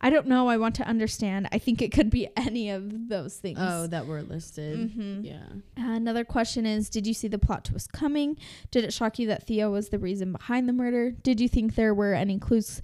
I 0.00 0.10
don't 0.10 0.26
know. 0.26 0.48
I 0.48 0.56
want 0.56 0.74
to 0.76 0.86
understand. 0.86 1.48
I 1.52 1.58
think 1.58 1.80
it 1.80 1.92
could 1.92 2.10
be 2.10 2.28
any 2.36 2.70
of 2.70 3.08
those 3.08 3.36
things. 3.36 3.58
Oh, 3.60 3.86
that 3.86 4.06
were 4.06 4.22
listed. 4.22 4.90
Mm-hmm. 4.90 5.24
Yeah. 5.24 5.46
Another 5.76 6.24
question 6.24 6.66
is 6.66 6.90
Did 6.90 7.06
you 7.06 7.14
see 7.14 7.28
the 7.28 7.38
plot 7.38 7.64
twist 7.64 7.92
coming? 7.92 8.38
Did 8.70 8.84
it 8.84 8.92
shock 8.92 9.18
you 9.18 9.26
that 9.28 9.46
Theo 9.46 9.70
was 9.70 9.88
the 9.88 9.98
reason 9.98 10.32
behind 10.32 10.68
the 10.68 10.72
murder? 10.72 11.10
Did 11.10 11.40
you 11.40 11.48
think 11.48 11.74
there 11.74 11.94
were 11.94 12.14
any 12.14 12.38
clues 12.38 12.82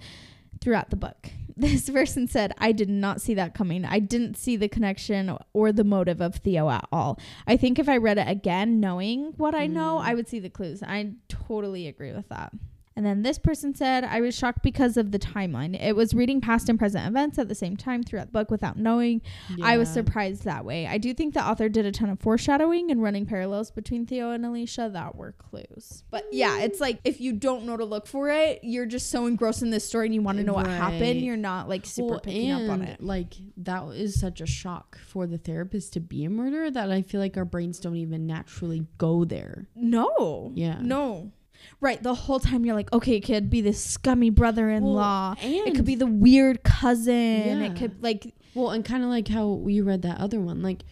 throughout 0.61 0.89
the 0.89 0.95
book? 0.95 1.29
This 1.55 1.87
person 1.87 2.27
said, 2.27 2.51
I 2.57 2.71
did 2.71 2.89
not 2.89 3.21
see 3.21 3.35
that 3.35 3.53
coming. 3.53 3.85
I 3.85 3.99
didn't 3.99 4.37
see 4.37 4.55
the 4.55 4.67
connection 4.67 5.37
or 5.53 5.71
the 5.71 5.83
motive 5.83 6.19
of 6.19 6.37
Theo 6.37 6.67
at 6.67 6.87
all. 6.91 7.19
I 7.45 7.57
think 7.57 7.77
if 7.77 7.87
I 7.87 7.97
read 7.97 8.17
it 8.17 8.27
again, 8.27 8.79
knowing 8.79 9.33
what 9.37 9.53
I 9.53 9.67
know, 9.67 9.99
mm. 9.99 10.03
I 10.03 10.15
would 10.15 10.27
see 10.27 10.39
the 10.39 10.49
clues. 10.49 10.81
I 10.81 11.11
totally 11.29 11.87
agree 11.87 12.11
with 12.11 12.27
that. 12.29 12.53
And 12.95 13.05
then 13.05 13.23
this 13.23 13.39
person 13.39 13.73
said, 13.73 14.03
I 14.03 14.21
was 14.21 14.35
shocked 14.35 14.61
because 14.61 14.97
of 14.97 15.11
the 15.11 15.19
timeline. 15.19 15.81
It 15.81 15.95
was 15.95 16.13
reading 16.13 16.41
past 16.41 16.69
and 16.69 16.77
present 16.77 17.07
events 17.07 17.39
at 17.39 17.47
the 17.47 17.55
same 17.55 17.75
time 17.75 18.03
throughout 18.03 18.27
the 18.27 18.31
book 18.31 18.51
without 18.51 18.77
knowing. 18.77 19.21
Yeah. 19.57 19.65
I 19.65 19.77
was 19.77 19.89
surprised 19.89 20.43
that 20.43 20.63
way. 20.63 20.85
I 20.85 20.97
do 20.97 21.13
think 21.13 21.33
the 21.33 21.45
author 21.45 21.69
did 21.69 21.85
a 21.85 21.91
ton 21.91 22.09
of 22.09 22.19
foreshadowing 22.19 22.91
and 22.91 23.01
running 23.01 23.25
parallels 23.25 23.71
between 23.71 24.05
Theo 24.05 24.31
and 24.31 24.45
Alicia 24.45 24.91
that 24.93 25.15
were 25.15 25.31
clues. 25.31 26.03
But 26.11 26.25
yeah, 26.31 26.59
it's 26.59 26.79
like 26.79 26.99
if 27.03 27.19
you 27.19 27.33
don't 27.33 27.65
know 27.65 27.77
to 27.77 27.85
look 27.85 28.05
for 28.05 28.29
it, 28.29 28.59
you're 28.61 28.85
just 28.85 29.09
so 29.09 29.25
engrossed 29.25 29.63
in 29.63 29.71
this 29.71 29.85
story 29.85 30.07
and 30.07 30.15
you 30.15 30.21
want 30.21 30.37
to 30.37 30.43
know 30.43 30.53
right. 30.53 30.67
what 30.67 30.75
happened. 30.75 31.21
You're 31.21 31.35
not 31.35 31.67
like 31.67 31.85
super 31.85 32.11
well, 32.11 32.19
picking 32.19 32.51
up 32.51 32.69
on 32.69 32.83
it. 32.83 33.01
Like 33.01 33.33
that 33.57 33.83
is 33.95 34.19
such 34.19 34.39
a 34.39 34.45
shock 34.45 34.99
for 34.99 35.25
the 35.25 35.37
therapist 35.37 35.93
to 35.93 35.99
be 35.99 36.25
a 36.25 36.29
murderer 36.29 36.69
that 36.69 36.91
I 36.91 37.01
feel 37.01 37.19
like 37.19 37.37
our 37.37 37.45
brains 37.45 37.79
don't 37.79 37.95
even 37.95 38.27
naturally 38.27 38.85
go 38.97 39.25
there. 39.25 39.67
No. 39.75 40.51
Yeah. 40.53 40.77
No. 40.81 41.31
Right, 41.79 42.01
the 42.01 42.13
whole 42.13 42.39
time 42.39 42.65
you're 42.65 42.75
like, 42.75 42.91
okay, 42.93 43.15
it 43.15 43.21
could 43.21 43.49
be 43.49 43.61
this 43.61 43.83
scummy 43.83 44.29
brother-in-law. 44.29 45.35
Well, 45.41 45.67
it 45.67 45.75
could 45.75 45.85
be 45.85 45.95
the 45.95 46.07
weird 46.07 46.63
cousin. 46.63 47.61
Yeah. 47.61 47.63
It 47.63 47.75
could 47.75 48.01
like 48.03 48.33
well, 48.53 48.71
and 48.71 48.85
kind 48.85 49.03
of 49.03 49.09
like 49.09 49.27
how 49.27 49.47
we 49.49 49.81
read 49.81 50.03
that 50.03 50.19
other 50.19 50.39
one. 50.39 50.61
Like, 50.61 50.83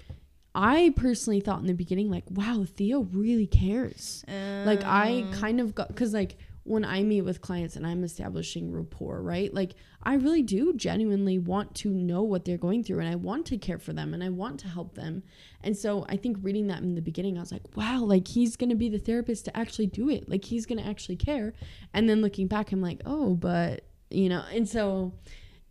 I 0.54 0.94
personally 0.96 1.40
thought 1.40 1.62
in 1.62 1.68
the 1.68 1.74
beginning, 1.74 2.10
like, 2.10 2.26
wow, 2.30 2.66
Theo 2.68 3.02
really 3.12 3.48
cares. 3.48 4.26
Uh, 4.28 4.64
like, 4.66 4.84
I 4.84 5.26
uh. 5.30 5.34
kind 5.34 5.60
of 5.60 5.76
got 5.76 5.88
because 5.90 6.14
like 6.14 6.38
when 6.64 6.86
I 6.86 7.02
meet 7.02 7.22
with 7.22 7.42
clients 7.42 7.76
and 7.76 7.88
I'm 7.88 8.04
establishing 8.04 8.72
rapport, 8.72 9.22
right? 9.22 9.52
Like 9.54 9.74
I 10.04 10.14
really 10.14 10.44
do 10.44 10.74
genuinely 10.74 11.40
want 11.40 11.74
to 11.76 11.90
know 11.90 12.22
what 12.22 12.46
they're 12.46 12.58
going 12.58 12.84
through 12.84 13.00
and 13.00 13.10
I 13.10 13.16
want 13.16 13.48
to 13.48 13.58
care 13.58 13.80
for 13.80 13.94
them 13.94 14.14
and 14.14 14.24
I 14.24 14.30
want 14.30 14.60
to 14.62 14.68
help 14.68 14.94
them. 14.94 15.24
And 15.64 15.76
so 15.76 16.06
I 16.08 16.18
think 16.18 16.38
reading 16.42 16.68
that 16.68 16.82
in 16.82 16.94
the 16.94 17.02
beginning, 17.02 17.38
I 17.38 17.42
was 17.42 17.52
like, 17.52 17.76
wow, 17.76 18.02
like 18.04 18.28
he's 18.28 18.56
going 18.56 18.70
to 18.70 18.76
be 18.76 18.90
the 18.90 19.00
therapist 19.00 19.46
to 19.46 19.58
actually 19.58 19.88
do 19.88 20.10
it. 20.10 20.30
Like 20.30 20.46
he's 20.46 20.68
going 20.68 20.80
to 20.82 20.88
actually 20.88 21.16
care. 21.16 21.54
And 21.94 22.08
then 22.08 22.22
looking 22.22 22.48
back, 22.48 22.72
I'm 22.72 22.82
like, 22.82 23.02
oh, 23.06 23.34
but, 23.34 23.86
you 24.12 24.30
know, 24.30 24.44
and 24.54 24.70
so 24.70 25.14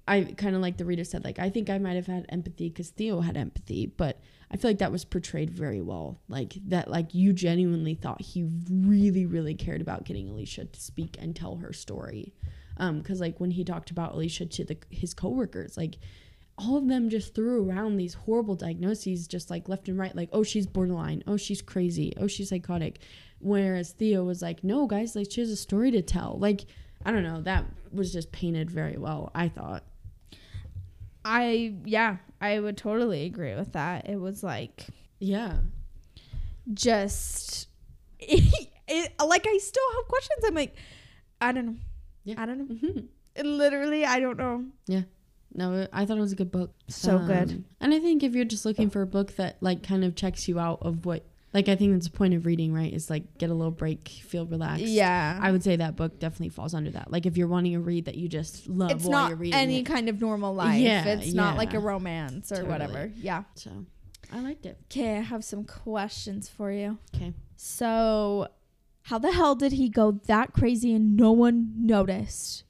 I 0.08 0.22
kind 0.22 0.56
of 0.56 0.62
like 0.62 0.76
the 0.76 0.84
reader 0.84 1.04
said, 1.04 1.24
like, 1.24 1.38
I 1.38 1.50
think 1.50 1.70
I 1.70 1.78
might 1.78 1.94
have 1.94 2.08
had 2.08 2.26
empathy 2.30 2.68
because 2.68 2.88
Theo 2.88 3.20
had 3.20 3.36
empathy, 3.36 3.86
but 3.86 4.20
I 4.52 4.56
feel 4.56 4.70
like 4.70 4.78
that 4.78 4.90
was 4.90 5.04
portrayed 5.04 5.50
very 5.50 5.80
well. 5.80 6.20
Like 6.28 6.54
that, 6.68 6.90
like 6.90 7.14
you 7.14 7.32
genuinely 7.32 7.94
thought 7.94 8.20
he 8.20 8.48
really, 8.70 9.24
really 9.24 9.54
cared 9.54 9.80
about 9.80 10.04
getting 10.04 10.28
Alicia 10.28 10.64
to 10.64 10.80
speak 10.80 11.16
and 11.20 11.36
tell 11.36 11.56
her 11.56 11.72
story. 11.72 12.34
Um, 12.76 12.98
because 12.98 13.20
like 13.20 13.38
when 13.38 13.52
he 13.52 13.62
talked 13.64 13.90
about 13.90 14.14
Alicia 14.14 14.46
to 14.46 14.64
the 14.64 14.76
his 14.90 15.14
coworkers, 15.14 15.76
like 15.76 15.98
all 16.58 16.76
of 16.76 16.88
them 16.88 17.08
just 17.08 17.34
threw 17.34 17.68
around 17.68 17.96
these 17.96 18.14
horrible 18.14 18.56
diagnoses 18.56 19.28
just 19.28 19.50
like 19.50 19.68
left 19.68 19.88
and 19.88 19.98
right 19.98 20.16
like 20.16 20.30
oh 20.32 20.42
she's 20.42 20.66
borderline. 20.66 21.22
Oh 21.26 21.36
she's 21.36 21.62
crazy. 21.62 22.12
Oh 22.16 22.26
she's 22.26 22.48
psychotic. 22.48 23.00
Whereas 23.38 23.92
theo 23.92 24.24
was 24.24 24.42
like 24.42 24.64
no 24.64 24.86
guys 24.86 25.14
like 25.14 25.30
she 25.30 25.40
has 25.40 25.50
a 25.50 25.56
story 25.56 25.90
to 25.92 26.02
tell. 26.02 26.36
Like 26.40 26.62
i 27.04 27.12
don't 27.12 27.22
know. 27.22 27.40
That 27.42 27.66
was 27.92 28.12
just 28.12 28.30
painted 28.30 28.70
very 28.70 28.96
well 28.96 29.32
i 29.34 29.48
thought 29.48 29.82
I 31.32 31.74
yeah, 31.84 32.16
I 32.40 32.58
would 32.58 32.76
totally 32.76 33.24
agree 33.24 33.54
with 33.54 33.72
that. 33.72 34.08
It 34.08 34.16
was 34.20 34.42
like 34.42 34.86
yeah 35.20 35.58
just 36.74 37.68
it, 38.18 38.68
it, 38.88 39.12
like 39.24 39.46
I 39.46 39.58
still 39.58 39.82
have 39.96 40.08
questions. 40.08 40.44
I'm 40.44 40.54
like, 40.54 40.74
I 41.40 41.52
don't 41.52 41.66
know. 41.66 41.76
Yeah. 42.24 42.34
I 42.38 42.46
don't 42.46 42.58
know. 42.58 42.74
Mhm. 42.74 43.06
Literally, 43.44 44.04
I 44.04 44.18
don't 44.20 44.38
know. 44.38 44.64
Yeah. 44.86 45.02
No 45.52 45.88
i 45.92 46.04
thought 46.04 46.16
it 46.16 46.20
was 46.20 46.32
a 46.32 46.36
good 46.36 46.52
book 46.52 46.72
So 46.88 47.18
good. 47.18 47.50
Um, 47.50 47.64
and 47.80 47.92
i 47.92 47.98
think 47.98 48.22
if 48.22 48.36
you're 48.36 48.44
just 48.44 48.64
looking 48.64 48.88
for 48.88 49.02
a 49.02 49.06
book 49.06 49.34
that 49.34 49.56
like 49.60 49.82
kind 49.82 50.04
of 50.04 50.14
checks 50.14 50.46
you 50.46 50.60
out 50.60 50.78
of 50.82 51.04
what 51.04 51.24
like 51.52 51.68
i 51.68 51.74
think 51.76 51.92
that's 51.92 52.06
the 52.08 52.16
point 52.16 52.34
of 52.34 52.46
reading 52.46 52.72
right 52.72 52.92
is 52.92 53.10
like 53.10 53.38
get 53.38 53.50
a 53.50 53.54
little 53.54 53.70
break 53.72 54.08
feel 54.08 54.46
relaxed 54.46 54.84
Yeah. 54.84 55.38
I 55.42 55.50
would 55.52 55.62
say 55.62 55.76
that 55.76 55.96
book 55.96 56.18
definitely 56.18 56.50
falls 56.50 56.74
under 56.74 56.90
that. 56.92 57.10
Like 57.10 57.26
if 57.26 57.36
you're 57.36 57.48
wanting 57.48 57.74
a 57.74 57.80
read 57.80 58.04
that 58.06 58.14
you 58.16 58.28
just 58.28 58.68
love 58.68 58.90
it's 58.92 59.04
while 59.04 59.22
not 59.22 59.28
you're 59.30 59.38
reading 59.38 59.58
any 59.58 59.78
it. 59.80 59.82
kind 59.84 60.08
of 60.08 60.20
normal 60.20 60.54
life. 60.54 60.80
Yeah, 60.80 61.04
it's 61.06 61.32
not 61.34 61.56
like 61.56 61.74
a 61.74 61.78
romance 61.80 62.52
or 62.52 62.56
Totally. 62.56 62.70
whatever. 62.72 63.12
Yeah. 63.16 63.44
So 63.54 63.70
I 64.32 64.40
liked 64.40 64.64
it. 64.66 64.78
Okay, 64.90 65.16
I 65.18 65.20
have 65.22 65.44
some 65.44 65.64
questions 65.64 66.48
for 66.48 66.70
you. 66.70 66.98
Okay. 67.14 67.32
So, 67.56 68.48
how 69.02 69.18
the 69.18 69.32
hell 69.32 69.54
did 69.54 69.72
he 69.72 69.88
go 69.88 70.12
that 70.26 70.52
crazy 70.52 70.94
and 70.94 71.16
no 71.16 71.32
one 71.32 71.72
noticed? 71.76 72.64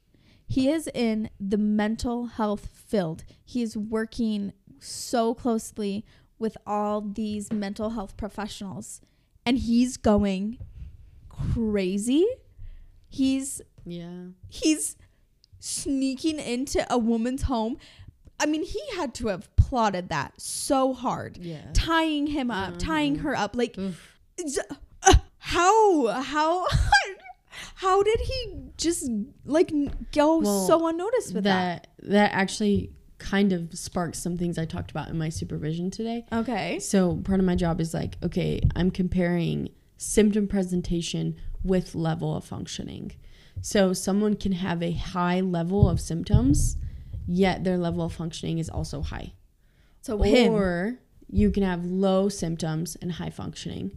He 0.47 0.69
is 0.71 0.89
in 0.95 1.29
the 1.39 1.59
mental 1.59 2.27
health 2.27 2.69
field. 2.75 3.25
He 3.45 3.63
is 3.63 3.77
working 3.77 4.53
so 4.79 5.35
closely 5.35 6.05
with 6.41 6.57
all 6.67 7.01
these 7.01 7.53
mental 7.53 7.91
health 7.91 8.17
professionals 8.17 9.01
and 9.47 9.59
he's 9.59 9.97
going 9.97 10.59
crazy. 11.29 12.27
He's 13.09 13.61
Yeah. 13.87 14.29
he's 14.49 14.97
sneaking 15.59 16.39
into 16.39 16.85
a 16.93 16.99
woman's 16.99 17.43
home. 17.43 17.77
I 18.39 18.47
mean, 18.47 18.65
he 18.65 18.81
had 18.97 19.15
to 19.17 19.29
have 19.29 19.55
plotted 19.57 20.09
that 20.09 20.41
so 20.41 20.95
hard. 20.95 21.37
Yeah. 21.39 21.61
Tying 21.75 22.29
him 22.29 22.51
up, 22.51 22.79
tying 22.79 23.17
Mhm. 23.17 23.21
her 23.21 23.37
up 23.37 23.55
like 23.57 23.77
uh, 23.79 25.15
how 25.39 26.07
how 26.09 26.67
how 27.75 28.03
did 28.03 28.21
he 28.21 28.55
just 28.79 29.09
like 29.45 29.71
go 30.13 30.39
Well, 30.39 30.67
so 30.67 30.87
unnoticed 30.87 31.35
with 31.35 31.45
that? 31.45 31.89
that 31.99 32.11
that 32.11 32.33
actually 32.33 32.93
kind 33.21 33.53
of 33.53 33.73
sparks 33.79 34.19
some 34.19 34.37
things 34.37 34.59
I 34.59 34.65
talked 34.65 34.91
about 34.91 35.09
in 35.09 35.17
my 35.17 35.29
supervision 35.29 35.91
today. 35.91 36.25
Okay. 36.33 36.81
So 36.81 37.17
part 37.17 37.39
of 37.39 37.47
my 37.47 37.55
job 37.55 37.81
is 37.81 37.95
like, 37.95 38.17
okay, 38.25 38.61
I'm 38.75 38.91
comparing 38.91 39.69
symptom 39.97 40.49
presentation 40.49 41.37
with 41.63 41.95
level 41.95 42.35
of 42.35 42.45
functioning. 42.45 43.13
So 43.61 43.93
someone 43.93 44.35
can 44.35 44.53
have 44.53 44.83
a 44.83 44.93
high 44.93 45.41
level 45.41 45.89
of 45.89 46.01
symptoms, 46.01 46.79
yet 47.29 47.63
their 47.63 47.77
level 47.77 48.05
of 48.05 48.13
functioning 48.13 48.59
is 48.59 48.71
also 48.71 49.03
high. 49.03 49.35
So 50.01 50.21
him. 50.23 50.53
Or 50.55 50.99
you 51.29 51.51
can 51.51 51.63
have 51.63 51.85
low 51.85 52.29
symptoms 52.31 52.97
and 53.03 53.13
high 53.13 53.31
functioning, 53.31 53.93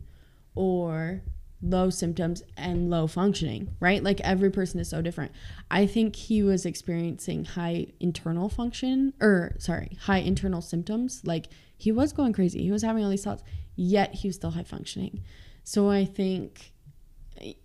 or 0.54 1.22
low 1.64 1.90
symptoms 1.90 2.44
and 2.58 2.90
low 2.90 3.08
functioning, 3.08 3.76
right? 3.80 4.04
Like 4.04 4.20
every 4.22 4.52
person 4.52 4.80
is 4.80 4.90
so 4.90 5.02
different. 5.02 5.32
I 5.72 5.88
think 5.88 6.16
he 6.16 6.44
was 6.44 6.66
experiencing 6.66 7.46
high 7.46 7.88
internal 8.00 8.50
function, 8.50 9.14
or 9.22 9.56
sorry, 9.58 9.98
high 10.02 10.20
internal 10.20 10.62
symptoms. 10.62 11.22
Like 11.24 11.48
he 11.78 11.92
was 11.92 12.12
going 12.14 12.34
crazy, 12.34 12.62
he 12.62 12.72
was 12.72 12.84
having 12.84 13.04
all 13.04 13.10
these 13.10 13.24
thoughts, 13.24 13.44
yet 13.76 14.14
he 14.14 14.28
was 14.28 14.36
still 14.36 14.52
high 14.52 14.64
functioning. 14.64 15.24
So 15.64 15.90
I 15.90 16.06
think. 16.06 16.72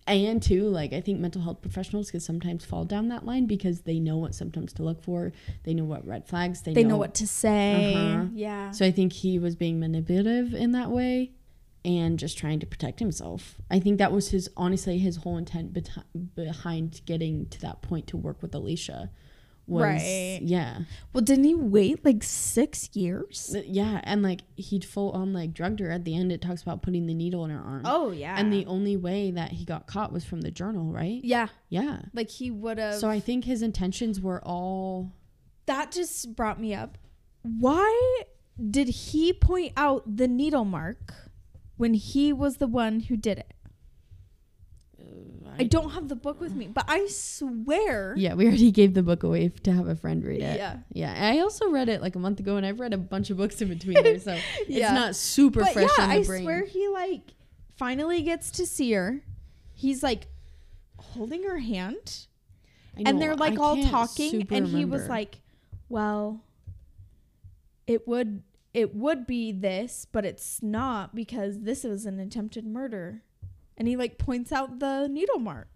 And 0.08 0.42
too, 0.42 0.64
like 0.64 0.92
I 0.92 1.00
think 1.00 1.20
mental 1.20 1.42
health 1.42 1.60
professionals 1.60 2.10
could 2.10 2.22
sometimes 2.22 2.64
fall 2.64 2.84
down 2.84 3.08
that 3.08 3.24
line 3.24 3.46
because 3.46 3.82
they 3.82 4.00
know 4.00 4.16
what 4.16 4.34
symptoms 4.34 4.72
to 4.72 4.82
look 4.82 5.02
for, 5.02 5.30
they 5.62 5.74
know 5.74 5.84
what 5.84 6.04
red 6.04 6.26
flags, 6.26 6.62
they, 6.62 6.72
they 6.72 6.82
know 6.82 6.96
what 6.96 7.14
to 7.16 7.28
say. 7.28 7.94
Uh-huh. 7.94 8.24
Yeah. 8.32 8.70
so 8.72 8.84
I 8.86 8.90
think 8.90 9.12
he 9.12 9.38
was 9.38 9.54
being 9.54 9.78
manipulative 9.78 10.52
in 10.52 10.72
that 10.72 10.90
way 10.90 11.32
and 11.88 12.18
just 12.18 12.36
trying 12.36 12.60
to 12.60 12.66
protect 12.66 13.00
himself. 13.00 13.56
I 13.70 13.80
think 13.80 13.98
that 13.98 14.12
was 14.12 14.28
his 14.28 14.48
honestly 14.56 14.98
his 14.98 15.16
whole 15.16 15.38
intent 15.38 15.72
beti- 15.72 16.04
behind 16.36 17.00
getting 17.06 17.46
to 17.48 17.60
that 17.62 17.80
point 17.82 18.06
to 18.08 18.16
work 18.16 18.42
with 18.42 18.54
Alicia. 18.54 19.10
Was, 19.66 19.82
Right. 19.82 20.38
Yeah. 20.42 20.78
Well, 21.12 21.22
didn't 21.22 21.44
he 21.44 21.54
wait 21.54 22.02
like 22.02 22.22
six 22.22 22.88
years? 22.96 23.54
Uh, 23.54 23.60
yeah, 23.66 24.00
and 24.04 24.22
like 24.22 24.40
he'd 24.56 24.82
full 24.84 25.10
on 25.12 25.32
like 25.34 25.52
drugged 25.52 25.80
her 25.80 25.90
at 25.90 26.04
the 26.06 26.16
end 26.16 26.32
it 26.32 26.40
talks 26.40 26.62
about 26.62 26.80
putting 26.82 27.06
the 27.06 27.12
needle 27.14 27.44
in 27.44 27.50
her 27.50 27.60
arm. 27.60 27.82
Oh 27.84 28.10
yeah. 28.10 28.34
And 28.38 28.50
the 28.52 28.64
only 28.66 28.96
way 28.96 29.30
that 29.30 29.52
he 29.52 29.64
got 29.66 29.86
caught 29.86 30.10
was 30.12 30.24
from 30.24 30.40
the 30.42 30.50
journal, 30.50 30.90
right? 30.92 31.20
yeah, 31.22 31.48
Yeah. 31.68 32.00
like 32.14 32.30
he 32.30 32.50
would 32.50 32.78
have. 32.78 32.94
So 32.94 33.08
I 33.10 33.20
think 33.20 33.44
his 33.44 33.60
intentions 33.62 34.20
were 34.20 34.42
all 34.44 35.12
that 35.66 35.92
just 35.92 36.34
brought 36.34 36.58
me 36.58 36.74
up. 36.74 36.96
Why 37.42 38.22
did 38.70 38.88
he 38.88 39.32
point 39.34 39.72
out 39.76 40.16
the 40.16 40.26
needle 40.28 40.64
mark 40.64 41.12
when 41.78 41.94
he 41.94 42.32
was 42.32 42.58
the 42.58 42.66
one 42.66 43.00
who 43.00 43.16
did 43.16 43.38
it? 43.38 43.54
I 45.60 45.64
don't 45.64 45.90
have 45.90 46.08
the 46.08 46.14
book 46.14 46.40
with 46.40 46.54
me, 46.54 46.68
but 46.68 46.84
I 46.86 47.06
swear. 47.08 48.14
Yeah, 48.16 48.34
we 48.34 48.46
already 48.46 48.70
gave 48.70 48.94
the 48.94 49.02
book 49.02 49.24
away 49.24 49.48
to 49.48 49.72
have 49.72 49.88
a 49.88 49.96
friend 49.96 50.22
read 50.24 50.40
it. 50.40 50.56
Yeah. 50.56 50.76
Yeah, 50.92 51.12
I 51.34 51.40
also 51.40 51.68
read 51.70 51.88
it 51.88 52.00
like 52.00 52.14
a 52.14 52.20
month 52.20 52.38
ago, 52.38 52.56
and 52.56 52.64
I've 52.64 52.78
read 52.78 52.94
a 52.94 52.98
bunch 52.98 53.30
of 53.30 53.38
books 53.38 53.60
in 53.60 53.68
between 53.68 54.00
there, 54.00 54.20
so 54.20 54.34
Yeah. 54.68 54.84
it's 54.86 54.92
not 54.94 55.16
super 55.16 55.60
But 55.60 55.72
fresh 55.72 55.90
yeah, 55.98 56.04
in 56.04 56.10
the 56.10 56.14
I 56.16 56.24
brain. 56.24 56.42
swear 56.44 56.64
he 56.64 56.86
like 56.88 57.22
finally 57.76 58.22
gets 58.22 58.52
to 58.52 58.66
see 58.66 58.92
her. 58.92 59.22
He's 59.74 60.00
like 60.02 60.28
holding 60.98 61.42
her 61.42 61.58
hand, 61.58 62.26
I 62.96 63.02
and 63.06 63.20
they're 63.20 63.34
like 63.34 63.58
I 63.58 63.62
all 63.62 63.82
talking, 63.82 64.46
and 64.52 64.66
he 64.68 64.84
was 64.84 65.08
like, 65.08 65.40
"Well, 65.88 66.44
it 67.88 68.06
would 68.06 68.42
it 68.74 68.94
would 68.94 69.26
be 69.26 69.52
this, 69.52 70.06
but 70.10 70.24
it's 70.24 70.62
not 70.62 71.14
because 71.14 71.60
this 71.60 71.84
was 71.84 72.06
an 72.06 72.18
attempted 72.20 72.66
murder." 72.66 73.22
And 73.76 73.86
he 73.86 73.96
like 73.96 74.18
points 74.18 74.50
out 74.52 74.80
the 74.80 75.06
needle 75.08 75.38
mark. 75.38 75.68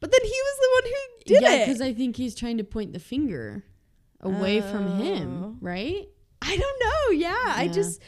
But 0.00 0.10
then 0.12 0.20
he 0.22 0.28
was 0.30 0.58
the 0.58 0.68
one 0.74 0.84
who 0.92 1.24
did 1.34 1.42
yeah, 1.42 1.54
it. 1.56 1.66
because 1.66 1.80
I 1.80 1.92
think 1.92 2.16
he's 2.16 2.34
trying 2.34 2.58
to 2.58 2.64
point 2.64 2.92
the 2.92 2.98
finger 2.98 3.64
away 4.20 4.60
from 4.60 4.86
Oh. 4.86 4.96
him, 4.96 5.56
right? 5.60 6.08
I 6.42 6.56
don't 6.56 6.80
know. 6.80 7.18
Yeah, 7.18 7.36
I 7.46 7.68
just, 7.68 8.00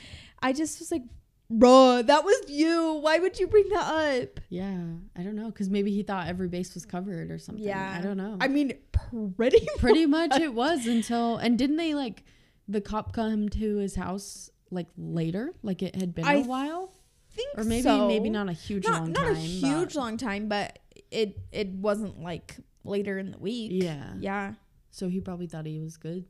I 0.43 0.53
just 0.55 0.79
was 0.79 0.91
like, 0.91 1.03
bro, 1.51 2.01
that 2.03 2.25
was 2.25 2.37
you. 2.49 2.95
Why 3.03 3.19
would 3.19 3.39
you 3.39 3.47
bring 3.47 3.69
that 3.71 4.23
up? 4.23 4.41
Yeah, 4.49 4.79
I 5.17 5.23
don't 5.23 5.37
know, 5.37 5.47
because 5.47 5.69
maybe 5.69 5.91
he 5.93 6.03
thought 6.03 6.29
every 6.29 6.49
base 6.49 6.73
was 6.75 6.87
covered 6.87 7.31
or 7.31 7.39
something. 7.39 7.63
Yeah. 7.65 7.97
I 7.99 8.01
don't 8.03 8.17
know. 8.17 8.39
I 8.41 8.49
mean, 8.49 8.73
pretty, 9.37 9.67
Pretty 9.79 10.07
much 10.19 10.35
it 10.41 10.55
was 10.55 10.87
until, 10.87 11.37
and 11.37 11.59
didn't 11.59 11.77
they 11.77 11.93
like 11.95 12.25
the 12.69 12.81
cop 12.81 13.13
come 13.13 13.49
to 13.51 13.77
his 13.77 13.95
house 13.97 14.51
like 14.71 14.89
later, 14.97 15.53
like 15.63 15.83
it 15.83 15.95
had 15.97 16.15
been 16.15 16.25
I 16.25 16.35
a 16.35 16.43
while, 16.43 16.93
think 17.35 17.57
or 17.59 17.65
maybe 17.65 17.83
so. 17.83 18.09
maybe 18.09 18.31
not 18.31 18.49
a 18.49 18.53
huge 18.53 18.85
not 18.87 19.01
long 19.03 19.13
not 19.13 19.25
time. 19.27 19.37
a 19.37 19.39
huge 19.41 19.95
long 19.95 20.17
time, 20.17 20.49
but 20.49 20.79
it 21.11 21.39
it 21.53 21.69
wasn't 21.69 22.21
like 22.23 22.57
later 22.85 23.19
in 23.19 23.31
the 23.33 23.39
week. 23.39 23.71
Yeah. 23.75 24.13
yeah. 24.19 24.55
So 24.91 25.09
he 25.09 25.21
probably 25.21 25.47
thought 25.47 25.67
he 25.67 25.79
was 25.79 25.97
good. 25.97 26.25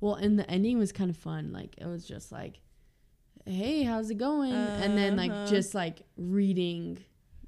Well, 0.00 0.14
and 0.14 0.38
the 0.38 0.48
ending 0.50 0.78
was 0.78 0.90
kind 0.92 1.10
of 1.10 1.16
fun. 1.16 1.52
Like 1.52 1.76
it 1.78 1.86
was 1.86 2.04
just 2.06 2.32
like, 2.32 2.60
"Hey, 3.46 3.82
how's 3.84 4.10
it 4.10 4.18
going?" 4.18 4.52
and 4.52 4.96
then 4.96 5.16
like 5.16 5.30
Uh-huh. 5.30 5.46
just 5.46 5.74
like 5.74 6.02
reading 6.16 6.98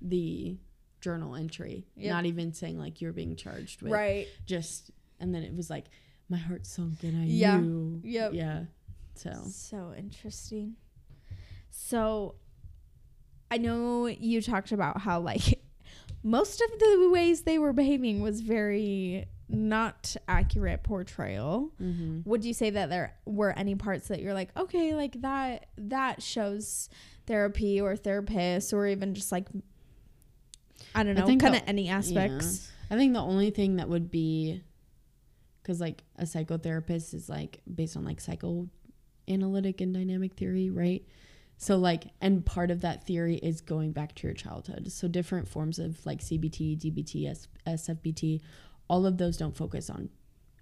the 0.00 0.56
journal 1.00 1.34
entry, 1.34 1.86
Yep. 1.96 2.10
not 2.12 2.26
even 2.26 2.52
saying 2.52 2.78
like 2.78 3.00
you're 3.00 3.12
being 3.12 3.36
charged 3.36 3.82
with. 3.82 3.92
Right. 3.92 4.26
Just 4.46 4.90
and 5.20 5.34
then 5.34 5.42
it 5.42 5.54
was 5.54 5.68
like 5.70 5.86
my 6.28 6.36
heart 6.38 6.66
sunk 6.66 7.02
and 7.02 7.16
I 7.22 7.26
Yeah. 7.26 7.60
knew. 7.60 8.00
Yep. 8.04 8.32
Yeah. 8.34 8.64
So 9.14 9.32
So 9.48 9.94
interesting. 9.96 10.76
So 11.70 12.36
I 13.50 13.58
know 13.58 14.06
you 14.06 14.40
talked 14.42 14.72
about 14.72 15.00
how 15.02 15.20
like 15.20 15.60
most 16.22 16.60
of 16.60 16.78
the 16.78 17.10
ways 17.12 17.42
they 17.42 17.58
were 17.58 17.72
behaving 17.72 18.22
was 18.22 18.40
very 18.40 19.26
not 19.48 20.16
accurate 20.26 20.82
portrayal. 20.82 21.70
hmm 21.78 22.20
Would 22.24 22.44
you 22.44 22.54
say 22.54 22.70
that 22.70 22.88
there 22.88 23.14
were 23.26 23.52
any 23.56 23.74
parts 23.74 24.08
that 24.08 24.20
you're 24.20 24.34
like, 24.34 24.48
okay, 24.56 24.94
like 24.94 25.20
that 25.20 25.66
that 25.76 26.22
shows 26.22 26.88
therapy 27.26 27.80
or 27.80 27.94
therapist 27.96 28.72
or 28.72 28.86
even 28.86 29.14
just 29.14 29.30
like 29.30 29.46
I 30.94 31.02
don't 31.02 31.14
know, 31.14 31.26
kind 31.38 31.54
of 31.54 31.62
any 31.66 31.88
aspects. 31.88 32.70
I 32.90 32.96
think 32.96 33.12
the 33.14 33.20
only 33.20 33.50
thing 33.50 33.76
that 33.76 33.88
would 33.88 34.10
be 34.10 34.62
because 35.64 35.80
like 35.80 36.04
a 36.18 36.24
psychotherapist 36.24 37.14
is 37.14 37.28
like 37.30 37.60
based 37.74 37.96
on 37.96 38.04
like 38.04 38.20
psychoanalytic 38.20 39.80
and 39.80 39.94
dynamic 39.94 40.34
theory, 40.34 40.68
right? 40.68 41.02
So 41.56 41.76
like 41.78 42.04
and 42.20 42.44
part 42.44 42.70
of 42.70 42.82
that 42.82 43.06
theory 43.06 43.36
is 43.36 43.62
going 43.62 43.92
back 43.92 44.14
to 44.16 44.26
your 44.26 44.34
childhood. 44.34 44.92
So 44.92 45.08
different 45.08 45.48
forms 45.48 45.78
of 45.78 46.04
like 46.04 46.20
CBT, 46.20 46.78
DBT, 46.78 47.30
S- 47.30 47.48
SFBT, 47.66 48.42
all 48.88 49.06
of 49.06 49.16
those 49.16 49.38
don't 49.38 49.56
focus 49.56 49.88
on 49.88 50.10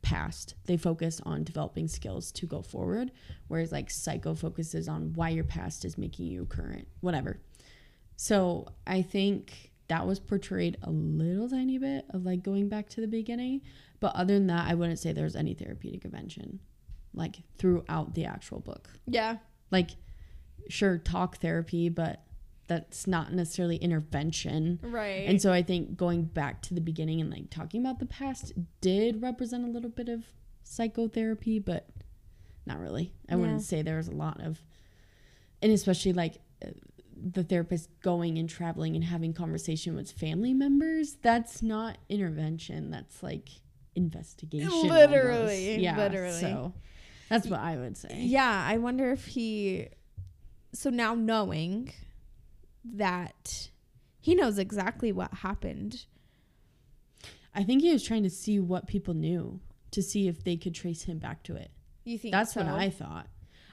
past. 0.03 0.55
They 0.67 0.77
focus 0.77 1.21
on 1.27 1.43
developing 1.43 1.89
skills 1.89 2.31
to 2.33 2.47
go 2.47 2.63
forward, 2.63 3.11
whereas 3.49 3.73
like 3.73 3.91
psycho 3.91 4.35
focuses 4.35 4.89
on 4.89 5.15
why 5.15 5.31
your 5.31 5.45
past 5.45 5.85
is 5.85 5.99
making 5.99 6.27
you 6.27 6.47
current, 6.47 6.87
whatever. 7.01 7.41
So 8.17 8.69
I 8.87 9.03
think 9.03 9.72
that 9.93 10.07
was 10.07 10.19
portrayed 10.19 10.79
a 10.83 10.91
little 10.91 11.51
tiny 11.51 11.77
bit 11.77 12.07
of 12.15 12.25
like 12.25 12.43
going 12.43 12.67
back 12.71 12.89
to 12.89 13.03
the 13.03 13.07
beginning. 13.07 13.61
But 14.01 14.17
other 14.17 14.33
than 14.33 14.47
that, 14.47 14.67
I 14.67 14.73
wouldn't 14.75 14.99
say 14.99 15.13
there's 15.13 15.37
any 15.37 15.53
therapeutic 15.53 16.03
intervention 16.07 16.61
like 17.13 17.37
throughout 17.59 18.15
the 18.15 18.25
actual 18.25 18.59
book. 18.61 18.89
Yeah. 19.07 19.37
Like, 19.71 19.91
sure, 20.71 20.97
talk 20.97 21.37
therapy, 21.43 21.91
but 21.91 22.25
that's 22.69 23.07
not 23.07 23.35
necessarily 23.35 23.77
intervention. 23.77 24.81
Right. 24.83 25.29
And 25.29 25.43
so 25.43 25.53
I 25.53 25.61
think 25.63 25.95
going 25.95 26.23
back 26.25 26.63
to 26.63 26.75
the 26.75 26.81
beginning 26.81 27.21
and 27.21 27.31
like 27.31 27.51
talking 27.51 27.83
about 27.83 27.99
the 27.99 28.07
past 28.07 28.55
did 28.81 29.21
represent 29.21 29.63
a 29.69 29.71
little 29.71 29.91
bit 29.91 30.09
of 30.09 30.25
psychotherapy, 30.65 31.59
but 31.59 31.87
not 32.65 32.79
really. 32.81 33.13
I 33.29 33.33
Yeah. 33.35 33.41
wouldn't 33.41 33.61
say 33.63 33.83
there 33.83 33.99
was 33.99 34.09
a 34.09 34.13
lot 34.13 34.41
of, 34.41 34.63
and 35.61 35.71
especially 35.71 36.15
like 36.15 36.39
the 37.31 37.45
therapist 37.45 37.89
going 38.03 38.39
and 38.39 38.49
traveling 38.49 38.95
and 38.95 39.05
having 39.05 39.33
conversation 39.33 39.95
with 39.95 40.11
family 40.11 40.55
members. 40.55 41.17
That's 41.23 41.63
not 41.63 41.99
intervention. 42.09 42.91
That's 42.91 43.23
like 43.23 43.49
investigation. 43.95 44.71
Literally, 44.89 45.69
almost. 45.71 45.81
Yeah. 45.81 45.97
literally. 45.97 46.41
So 46.41 46.75
that's 47.29 47.47
what 47.47 47.61
I 47.61 47.77
would 47.77 47.97
say. 47.97 48.19
Yeah, 48.19 48.65
I 48.67 48.79
wonder 48.79 49.11
if 49.13 49.27
he. 49.27 49.89
So 50.73 50.91
now 50.91 51.15
knowing 51.15 51.93
that 52.85 53.71
he 54.21 54.35
knows 54.35 54.59
exactly 54.59 55.13
what 55.13 55.33
happened. 55.35 56.07
I 57.55 57.65
think 57.65 57.83
he 57.83 57.93
was 57.93 58.03
trying 58.03 58.23
to 58.23 58.31
see 58.31 58.59
what 58.59 58.87
people 58.87 59.13
knew 59.13 59.61
to 59.91 60.03
see 60.03 60.27
if 60.27 60.43
they 60.43 60.57
could 60.57 60.75
trace 60.75 61.03
him 61.03 61.19
back 61.19 61.43
to 61.45 61.57
it. 61.57 61.71
You 62.05 62.19
think 62.19 62.33
That's 62.33 62.55
so? 62.55 62.65
what 62.65 62.73
I 62.73 62.89
thought. 62.91 63.27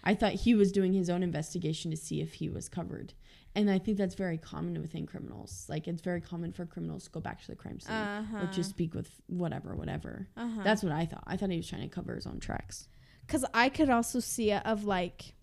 I 0.03 0.15
thought 0.15 0.33
he 0.33 0.53
was 0.53 0.71
doing 0.71 0.93
his 0.93 1.09
own 1.09 1.23
investigation 1.23 1.91
to 1.91 1.97
see 1.97 2.21
if 2.21 2.35
he 2.35 2.49
was 2.49 2.69
covered. 2.69 3.13
And 3.55 3.69
I 3.69 3.79
think 3.79 3.97
that's 3.97 4.15
very 4.15 4.37
common 4.37 4.79
within 4.81 5.05
criminals. 5.07 5.65
Like 5.67 5.87
it's 5.87 6.01
very 6.01 6.21
common 6.21 6.51
for 6.53 6.65
criminals 6.65 7.05
to 7.05 7.09
go 7.09 7.19
back 7.19 7.41
to 7.41 7.47
the 7.47 7.55
crime 7.55 7.79
scene 7.79 7.95
Uh-huh. 7.95 8.37
or 8.43 8.47
just 8.47 8.69
speak 8.69 8.93
with 8.93 9.09
whatever, 9.27 9.75
whatever. 9.75 10.27
Uh-huh. 10.37 10.61
That's 10.63 10.83
what 10.83 10.91
I 10.91 11.05
thought. 11.05 11.23
I 11.25 11.35
thought 11.35 11.49
he 11.49 11.57
was 11.57 11.67
trying 11.67 11.81
to 11.81 11.87
cover 11.87 12.15
his 12.15 12.27
own 12.27 12.39
tracks. 12.39 12.87
Because 13.25 13.45
I 13.53 13.69
could 13.69 13.89
also 13.89 14.19
see 14.19 14.51
it 14.51 14.65
of 14.65 14.85
like, 14.85 15.33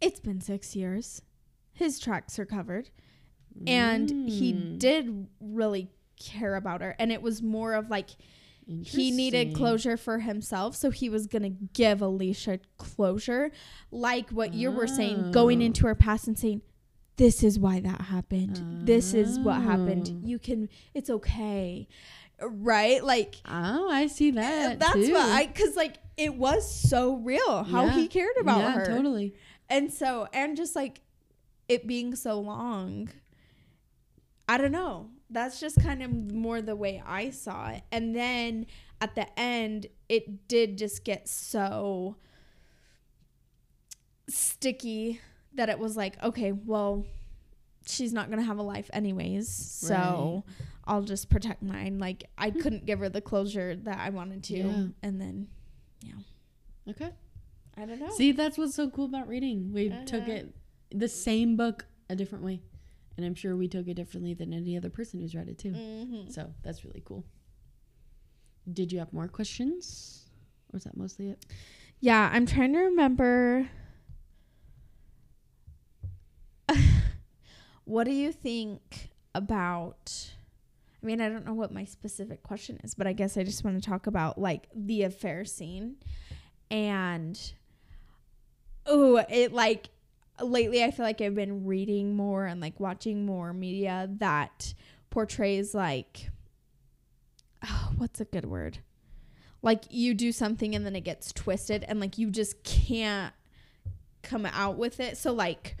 it's 0.00 0.20
been 0.20 0.40
six 0.40 0.76
years. 0.76 1.22
His 1.72 1.98
tracks 1.98 2.38
are 2.38 2.46
covered. 2.46 2.90
And 3.66 4.10
he 4.28 4.52
Mm. 4.52 4.78
did 4.78 5.26
really 5.40 5.90
care 6.18 6.54
about 6.54 6.80
her. 6.80 6.94
And 6.98 7.10
it 7.10 7.22
was 7.22 7.42
more 7.42 7.74
of 7.74 7.90
like, 7.90 8.10
he 8.84 9.10
needed 9.10 9.54
closure 9.54 9.96
for 9.96 10.18
himself. 10.18 10.76
So 10.76 10.90
he 10.90 11.08
was 11.08 11.26
going 11.26 11.42
to 11.42 11.48
give 11.72 12.02
Alicia 12.02 12.60
closure. 12.76 13.50
Like 13.90 14.28
what 14.30 14.52
you 14.52 14.70
were 14.70 14.86
saying, 14.86 15.32
going 15.32 15.62
Oh. 15.62 15.64
into 15.66 15.86
her 15.86 15.94
past 15.94 16.26
and 16.28 16.38
saying, 16.38 16.60
this 17.16 17.42
is 17.42 17.58
why 17.58 17.80
that 17.80 18.02
happened. 18.02 18.86
This 18.86 19.14
is 19.14 19.38
what 19.38 19.62
happened. 19.62 20.10
Oh. 20.12 20.26
You 20.26 20.38
can, 20.38 20.68
it's 20.94 21.08
okay. 21.10 21.88
Right? 22.40 23.02
Like, 23.02 23.36
Oh, 23.46 23.88
I 23.90 24.06
see 24.06 24.30
that. 24.32 24.72
Eh, 24.72 24.74
that's 24.76 24.92
too. 24.92 25.12
what 25.14 25.28
I, 25.28 25.46
because 25.46 25.74
like 25.74 25.96
it 26.16 26.34
was 26.34 26.70
so 26.70 27.16
real 27.16 27.64
how 27.64 27.86
Yeah. 27.86 27.92
he 27.94 28.06
cared 28.06 28.36
about 28.40 28.58
yeah, 28.58 28.72
her. 28.72 28.86
totally. 28.86 29.34
And 29.70 29.92
so, 29.92 30.28
and 30.32 30.56
just 30.56 30.76
like 30.76 31.00
it 31.68 31.86
being 31.86 32.14
so 32.14 32.38
long, 32.38 33.08
I 34.48 34.56
don't 34.58 34.72
know. 34.72 35.10
That's 35.30 35.60
just 35.60 35.80
kind 35.82 36.02
of 36.02 36.32
more 36.32 36.62
the 36.62 36.74
way 36.76 37.02
I 37.04 37.30
saw 37.30 37.68
it. 37.68 37.82
And 37.92 38.14
then 38.16 38.66
at 39.00 39.14
the 39.14 39.26
end, 39.38 39.86
it 40.08 40.48
did 40.48 40.78
just 40.78 41.04
get 41.04 41.28
so 41.28 42.16
sticky 44.28 45.20
that 45.54 45.68
it 45.68 45.78
was 45.78 45.96
like, 45.96 46.22
okay, 46.22 46.52
well, 46.52 47.04
she's 47.86 48.12
not 48.12 48.28
going 48.28 48.38
to 48.38 48.44
have 48.44 48.58
a 48.58 48.62
life 48.62 48.90
anyways. 48.92 49.48
So 49.48 50.44
I'll 50.84 51.02
just 51.02 51.28
protect 51.30 51.62
mine. 51.62 51.98
Like, 51.98 52.24
I 52.36 52.50
couldn't 52.50 52.86
give 52.86 52.98
her 53.00 53.08
the 53.08 53.20
closure 53.20 53.76
that 53.76 53.98
I 53.98 54.10
wanted 54.10 54.42
to. 54.44 54.56
Yeah. 54.58 54.86
And 55.02 55.20
then, 55.20 55.48
yeah. 56.02 56.12
Okay. 56.90 57.10
I 57.76 57.84
don't 57.84 58.00
know. 58.00 58.10
See, 58.10 58.32
that's 58.32 58.58
what's 58.58 58.74
so 58.74 58.90
cool 58.90 59.06
about 59.06 59.28
reading. 59.28 59.72
We 59.72 59.90
took 60.06 60.22
Uh-huh. 60.22 60.32
it 60.32 60.54
the 60.90 61.08
same 61.08 61.56
book 61.56 61.86
a 62.08 62.16
different 62.16 62.44
way. 62.44 62.60
And 63.18 63.26
I'm 63.26 63.34
sure 63.34 63.56
we 63.56 63.66
took 63.66 63.88
it 63.88 63.94
differently 63.94 64.32
than 64.32 64.54
any 64.54 64.76
other 64.76 64.90
person 64.90 65.18
who's 65.18 65.34
read 65.34 65.48
it 65.48 65.58
too. 65.58 65.72
hmm 65.72 66.30
So 66.30 66.54
that's 66.62 66.84
really 66.84 67.02
cool. 67.04 67.24
Did 68.72 68.92
you 68.92 69.00
have 69.00 69.12
more 69.12 69.26
questions? 69.26 70.30
Or 70.72 70.76
is 70.76 70.84
that 70.84 70.96
mostly 70.96 71.30
it? 71.30 71.44
Yeah, 71.98 72.30
I'm 72.32 72.46
trying 72.46 72.72
to 72.74 72.78
remember. 72.78 73.68
what 77.84 78.04
do 78.04 78.12
you 78.12 78.30
think 78.30 79.10
about? 79.34 80.30
I 81.02 81.06
mean, 81.06 81.20
I 81.20 81.28
don't 81.28 81.44
know 81.44 81.54
what 81.54 81.72
my 81.72 81.84
specific 81.84 82.44
question 82.44 82.78
is, 82.84 82.94
but 82.94 83.08
I 83.08 83.12
guess 83.14 83.36
I 83.36 83.42
just 83.42 83.64
want 83.64 83.82
to 83.82 83.90
talk 83.90 84.06
about 84.06 84.38
like 84.38 84.68
the 84.74 85.02
affair 85.02 85.44
scene. 85.44 85.96
And 86.70 87.52
oh, 88.86 89.24
it 89.28 89.52
like 89.52 89.88
lately 90.42 90.82
I 90.82 90.90
feel 90.90 91.04
like 91.04 91.20
I've 91.20 91.34
been 91.34 91.64
reading 91.66 92.14
more 92.16 92.46
and 92.46 92.60
like 92.60 92.78
watching 92.80 93.26
more 93.26 93.52
media 93.52 94.08
that 94.18 94.74
portrays 95.10 95.74
like 95.74 96.30
oh, 97.64 97.92
what's 97.96 98.20
a 98.20 98.24
good 98.24 98.44
word? 98.44 98.78
Like 99.62 99.84
you 99.90 100.14
do 100.14 100.30
something 100.32 100.74
and 100.74 100.86
then 100.86 100.94
it 100.94 101.02
gets 101.02 101.32
twisted 101.32 101.84
and 101.88 102.00
like 102.00 102.18
you 102.18 102.30
just 102.30 102.62
can't 102.62 103.34
come 104.22 104.46
out 104.46 104.76
with 104.76 105.00
it. 105.00 105.16
So 105.16 105.32
like 105.32 105.76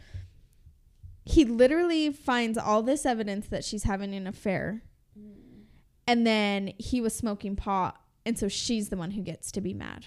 he 1.24 1.44
literally 1.44 2.10
finds 2.10 2.58
all 2.58 2.82
this 2.82 3.06
evidence 3.06 3.48
that 3.48 3.64
she's 3.64 3.84
having 3.84 4.14
an 4.14 4.26
affair. 4.26 4.82
Mm. 5.18 5.62
And 6.06 6.26
then 6.26 6.72
he 6.78 7.00
was 7.00 7.14
smoking 7.14 7.54
pot 7.54 8.00
and 8.26 8.38
so 8.38 8.48
she's 8.48 8.88
the 8.88 8.96
one 8.96 9.12
who 9.12 9.22
gets 9.22 9.52
to 9.52 9.60
be 9.60 9.72
mad. 9.72 10.06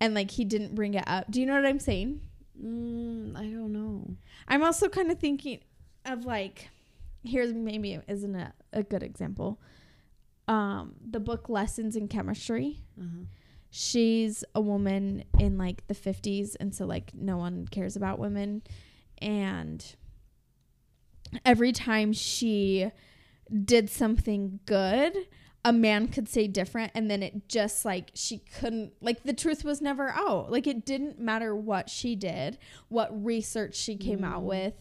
And 0.00 0.14
like 0.14 0.32
he 0.32 0.44
didn't 0.44 0.74
bring 0.74 0.94
it 0.94 1.04
up. 1.06 1.30
Do 1.30 1.40
you 1.40 1.46
know 1.46 1.54
what 1.54 1.66
I'm 1.66 1.78
saying? 1.78 2.20
Mm, 2.62 3.36
I 3.36 3.42
don't 3.42 3.72
know. 3.72 4.16
I'm 4.48 4.62
also 4.62 4.88
kind 4.88 5.10
of 5.10 5.18
thinking 5.18 5.60
of 6.04 6.24
like 6.24 6.68
here's 7.22 7.52
maybe 7.52 7.98
isn't 8.08 8.34
a, 8.34 8.52
a 8.72 8.82
good 8.82 9.02
example. 9.02 9.60
Um 10.48 10.94
the 11.04 11.20
book 11.20 11.48
Lessons 11.48 11.96
in 11.96 12.08
Chemistry. 12.08 12.78
Uh-huh. 13.00 13.24
She's 13.70 14.44
a 14.54 14.60
woman 14.60 15.24
in 15.38 15.56
like 15.56 15.86
the 15.86 15.94
50s 15.94 16.56
and 16.58 16.74
so 16.74 16.86
like 16.86 17.12
no 17.14 17.36
one 17.36 17.66
cares 17.68 17.94
about 17.96 18.18
women 18.18 18.62
and 19.18 19.94
every 21.44 21.72
time 21.72 22.12
she 22.12 22.90
did 23.64 23.88
something 23.88 24.60
good 24.66 25.16
a 25.64 25.72
man 25.72 26.08
could 26.08 26.26
say 26.28 26.46
different 26.46 26.90
and 26.94 27.10
then 27.10 27.22
it 27.22 27.46
just 27.48 27.84
like 27.84 28.10
she 28.14 28.38
couldn't 28.58 28.92
like 29.02 29.22
the 29.24 29.32
truth 29.34 29.62
was 29.64 29.82
never 29.82 30.08
out 30.10 30.50
like 30.50 30.66
it 30.66 30.86
didn't 30.86 31.18
matter 31.20 31.54
what 31.54 31.90
she 31.90 32.16
did 32.16 32.56
what 32.88 33.10
research 33.24 33.74
she 33.74 33.94
came 33.96 34.24
out 34.24 34.40
Mm. 34.42 34.46
with 34.46 34.74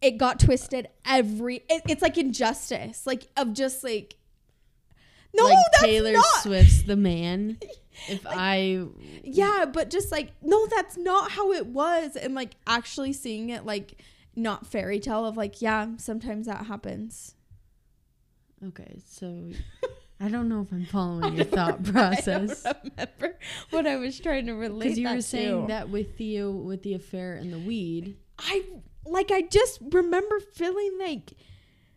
it 0.00 0.12
got 0.16 0.40
twisted 0.40 0.88
every 1.04 1.56
it, 1.68 1.82
it's 1.86 2.00
like 2.00 2.16
injustice 2.16 3.06
like 3.06 3.26
of 3.36 3.52
just 3.52 3.84
like 3.84 4.16
no 5.34 5.44
like 5.44 5.56
that's 5.72 5.84
Taylor 5.84 6.12
not 6.12 6.24
Swift's 6.42 6.82
The 6.84 6.96
Man. 6.96 7.58
If 8.08 8.24
Like- 8.24 8.36
I 8.38 8.84
yeah 9.22 9.66
but 9.70 9.90
just 9.90 10.10
like 10.10 10.30
no 10.40 10.66
that's 10.68 10.96
not 10.96 11.32
how 11.32 11.52
it 11.52 11.66
was 11.66 12.16
and 12.16 12.34
like 12.34 12.52
actually 12.66 13.12
seeing 13.12 13.50
it 13.50 13.66
like 13.66 14.00
not 14.34 14.66
fairy 14.66 14.98
tale 14.98 15.26
of 15.26 15.36
like 15.36 15.60
yeah 15.60 15.88
sometimes 15.98 16.46
that 16.46 16.64
happens 16.66 17.34
Okay, 18.68 18.98
so 19.08 19.50
I 20.20 20.28
don't 20.28 20.48
know 20.48 20.60
if 20.60 20.70
I'm 20.72 20.84
following 20.86 21.34
your 21.34 21.46
thought 21.46 21.80
I 21.88 21.90
process. 21.90 22.62
don't 22.62 22.76
remember 22.96 23.38
what 23.70 23.86
I 23.86 23.96
was 23.96 24.18
trying 24.20 24.46
to 24.46 24.52
relate. 24.52 24.84
Because 24.84 24.98
you 24.98 25.06
that 25.06 25.14
were 25.16 25.22
saying 25.22 25.60
to. 25.62 25.66
that 25.68 25.88
with 25.88 26.16
Theo 26.18 26.50
with 26.50 26.82
the 26.82 26.94
affair 26.94 27.34
and 27.34 27.52
the 27.52 27.58
weed, 27.58 28.16
I 28.38 28.64
like. 29.06 29.30
I 29.30 29.42
just 29.42 29.78
remember 29.90 30.40
feeling 30.40 30.98
like, 31.00 31.32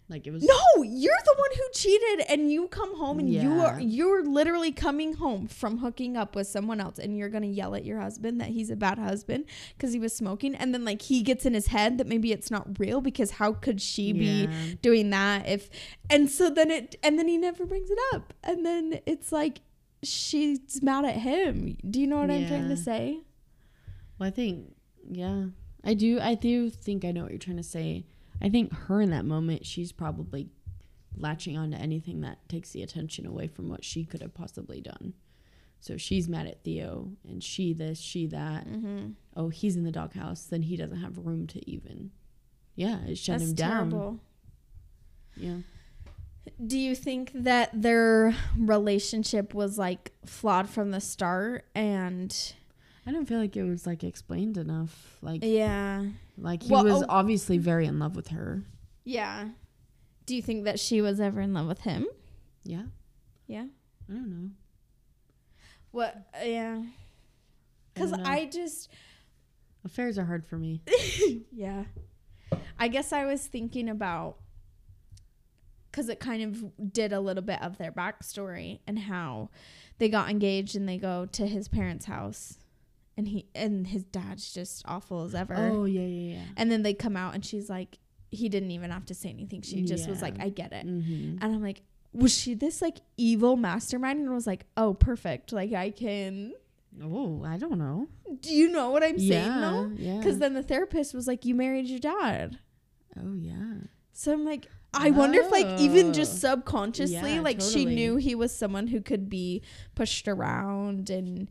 like 0.09 0.27
it 0.27 0.31
was 0.31 0.43
no, 0.43 0.83
you're 0.83 1.17
the 1.23 1.35
one 1.37 1.49
who 1.55 1.63
cheated, 1.73 2.25
and 2.29 2.51
you 2.51 2.67
come 2.67 2.97
home 2.97 3.19
and 3.19 3.31
you 3.31 3.61
are 3.61 3.79
you're 3.79 4.23
literally 4.23 4.71
coming 4.71 5.13
home 5.13 5.47
from 5.47 5.77
hooking 5.77 6.17
up 6.17 6.35
with 6.35 6.47
someone 6.47 6.81
else, 6.81 6.99
and 6.99 7.17
you're 7.17 7.29
gonna 7.29 7.47
yell 7.47 7.73
at 7.73 7.85
your 7.85 7.99
husband 7.99 8.41
that 8.41 8.49
he's 8.49 8.69
a 8.69 8.75
bad 8.75 8.99
husband 8.99 9.45
because 9.75 9.93
he 9.93 9.99
was 9.99 10.15
smoking, 10.15 10.55
and 10.55 10.73
then 10.73 10.83
like 10.83 11.01
he 11.03 11.21
gets 11.21 11.45
in 11.45 11.53
his 11.53 11.67
head 11.67 11.97
that 11.97 12.07
maybe 12.07 12.31
it's 12.31 12.51
not 12.51 12.79
real 12.79 13.01
because 13.01 13.31
how 13.31 13.53
could 13.53 13.81
she 13.81 14.11
be 14.13 14.47
doing 14.81 15.09
that 15.09 15.47
if 15.47 15.69
and 16.09 16.29
so 16.29 16.49
then 16.49 16.69
it 16.69 16.95
and 17.01 17.17
then 17.17 17.27
he 17.27 17.37
never 17.37 17.65
brings 17.65 17.89
it 17.89 17.99
up 18.13 18.33
and 18.43 18.65
then 18.65 18.99
it's 19.05 19.31
like 19.31 19.61
she's 20.03 20.81
mad 20.81 21.05
at 21.05 21.15
him. 21.15 21.77
Do 21.89 21.99
you 21.99 22.07
know 22.07 22.17
what 22.17 22.29
i'm 22.29 22.47
trying 22.47 22.67
to 22.69 22.77
say? 22.77 23.21
Well, 24.19 24.27
I 24.27 24.31
think, 24.31 24.75
yeah, 25.09 25.45
I 25.83 25.93
do. 25.93 26.19
I 26.19 26.35
do 26.35 26.69
think 26.69 27.03
I 27.03 27.11
know 27.11 27.23
what 27.23 27.31
you're 27.31 27.39
trying 27.39 27.57
to 27.57 27.63
say. 27.63 28.05
I 28.43 28.49
think 28.49 28.73
her 28.73 29.01
in 29.01 29.09
that 29.11 29.25
moment, 29.25 29.65
she's 29.65 29.91
probably 29.91 30.49
latching 31.15 31.57
on 31.57 31.71
to 31.71 31.77
anything 31.77 32.21
that 32.21 32.47
takes 32.49 32.71
the 32.71 32.83
attention 32.83 33.25
away 33.25 33.47
from 33.47 33.69
what 33.69 33.83
she 33.85 34.03
could 34.03 34.21
have 34.21 34.33
possibly 34.33 34.81
done. 34.81 35.13
So 35.79 35.97
she's 35.97 36.29
mad 36.29 36.47
at 36.47 36.63
Theo 36.63 37.11
and 37.27 37.43
she 37.43 37.73
this, 37.73 37.99
she 37.99 38.25
that. 38.27 38.67
Mm-hmm. 38.67 39.11
Oh, 39.35 39.49
he's 39.49 39.75
in 39.75 39.83
the 39.83 39.91
doghouse, 39.91 40.45
then 40.45 40.63
he 40.63 40.77
doesn't 40.77 41.01
have 41.01 41.17
room 41.17 41.47
to 41.47 41.69
even. 41.69 42.11
Yeah, 42.75 42.99
it 43.05 43.17
shut 43.17 43.39
That's 43.39 43.51
him 43.51 43.55
down. 43.55 43.89
terrible. 43.91 44.19
Yeah. 45.35 45.57
Do 46.65 46.77
you 46.77 46.95
think 46.95 47.31
that 47.33 47.69
their 47.73 48.35
relationship 48.57 49.53
was 49.53 49.77
like 49.77 50.11
flawed 50.25 50.69
from 50.69 50.91
the 50.91 51.01
start 51.01 51.65
and 51.75 52.53
I 53.05 53.11
don't 53.11 53.25
feel 53.25 53.39
like 53.39 53.55
it 53.57 53.63
was 53.63 53.85
like 53.85 54.03
explained 54.03 54.57
enough. 54.57 55.17
Like 55.21 55.41
yeah. 55.43 56.05
Like 56.37 56.63
he 56.63 56.71
Well, 56.71 56.83
was 56.83 57.03
oh- 57.03 57.07
obviously 57.09 57.57
very 57.57 57.85
in 57.85 57.99
love 57.99 58.15
with 58.15 58.29
her. 58.29 58.63
Yeah. 59.03 59.49
Do 60.25 60.35
you 60.35 60.41
think 60.41 60.65
that 60.65 60.79
she 60.79 61.01
was 61.01 61.19
ever 61.19 61.41
in 61.41 61.53
love 61.53 61.67
with 61.67 61.81
him? 61.81 62.07
Yeah. 62.63 62.83
Yeah. 63.47 63.65
I 64.09 64.13
don't 64.13 64.29
know. 64.29 64.49
What 65.91 66.15
yeah. 66.43 66.81
Cuz 67.95 68.11
don't. 68.11 68.25
I 68.25 68.45
just 68.45 68.89
Affairs 69.85 70.17
are 70.17 70.25
hard 70.25 70.45
for 70.45 70.57
me. 70.57 70.81
yeah. 71.51 71.83
I 72.79 72.87
guess 72.87 73.11
I 73.11 73.25
was 73.25 73.45
thinking 73.47 73.89
about 73.89 74.37
because 75.91 76.09
it 76.09 76.19
kind 76.19 76.41
of 76.41 76.91
did 76.93 77.13
a 77.13 77.19
little 77.19 77.43
bit 77.43 77.61
of 77.61 77.77
their 77.77 77.91
backstory 77.91 78.79
and 78.87 78.97
how 78.97 79.49
they 79.99 80.09
got 80.09 80.29
engaged 80.29 80.75
and 80.75 80.89
they 80.89 80.97
go 80.97 81.27
to 81.27 81.45
his 81.45 81.67
parents' 81.67 82.05
house 82.05 82.57
and 83.17 83.27
he 83.27 83.45
and 83.55 83.87
his 83.87 84.03
dad's 84.03 84.53
just 84.53 84.83
awful 84.85 85.23
as 85.23 85.35
ever. 85.35 85.55
Oh 85.55 85.85
yeah, 85.85 86.01
yeah, 86.01 86.35
yeah. 86.37 86.43
And 86.57 86.71
then 86.71 86.81
they 86.83 86.93
come 86.93 87.15
out 87.15 87.33
and 87.35 87.45
she's 87.45 87.69
like, 87.69 87.99
he 88.31 88.49
didn't 88.49 88.71
even 88.71 88.91
have 88.91 89.05
to 89.07 89.13
say 89.13 89.29
anything. 89.29 89.61
She 89.61 89.83
just 89.83 90.09
was 90.09 90.21
like, 90.21 90.35
I 90.39 90.49
get 90.49 90.73
it. 90.73 90.85
Mm-hmm. 90.87 91.37
And 91.41 91.55
I'm 91.55 91.61
like, 91.61 91.81
was 92.13 92.33
she 92.35 92.53
this 92.55 92.81
like 92.81 92.99
evil 93.17 93.55
mastermind? 93.55 94.19
And 94.21 94.29
I 94.29 94.33
was 94.33 94.47
like, 94.47 94.65
oh, 94.77 94.93
perfect. 94.93 95.51
Like 95.53 95.73
I 95.73 95.91
can. 95.91 96.53
Oh, 97.01 97.43
I 97.43 97.57
don't 97.57 97.79
know. 97.79 98.07
Do 98.41 98.53
you 98.53 98.69
know 98.71 98.91
what 98.91 99.03
I'm 99.03 99.17
saying 99.17 99.31
yeah, 99.31 99.59
though? 99.59 99.91
yeah. 99.95 100.17
Because 100.17 100.37
then 100.39 100.53
the 100.53 100.61
therapist 100.63 101.13
was 101.13 101.27
like, 101.27 101.43
you 101.45 101.55
married 101.55 101.87
your 101.87 101.99
dad. 101.99 102.59
oh 103.19 103.33
yeah. 103.35 103.75
So 104.13 104.31
I'm 104.31 104.45
like, 104.45 104.67
I 104.95 105.09
wonder 105.09 105.39
if 105.41 105.51
like 105.51 105.79
even 105.79 106.13
just 106.13 106.33
Oh. 106.35 106.49
subconsciously, 106.49 107.33
Yeah, 107.35 107.41
like 107.41 107.61
she 107.61 107.85
knew 107.85 108.15
he 108.17 108.35
was 108.35 108.55
someone 108.55 108.85
who 108.87 109.01
could 109.01 109.27
be 109.27 109.63
pushed 109.95 110.27
around 110.27 111.09
and 111.09 111.49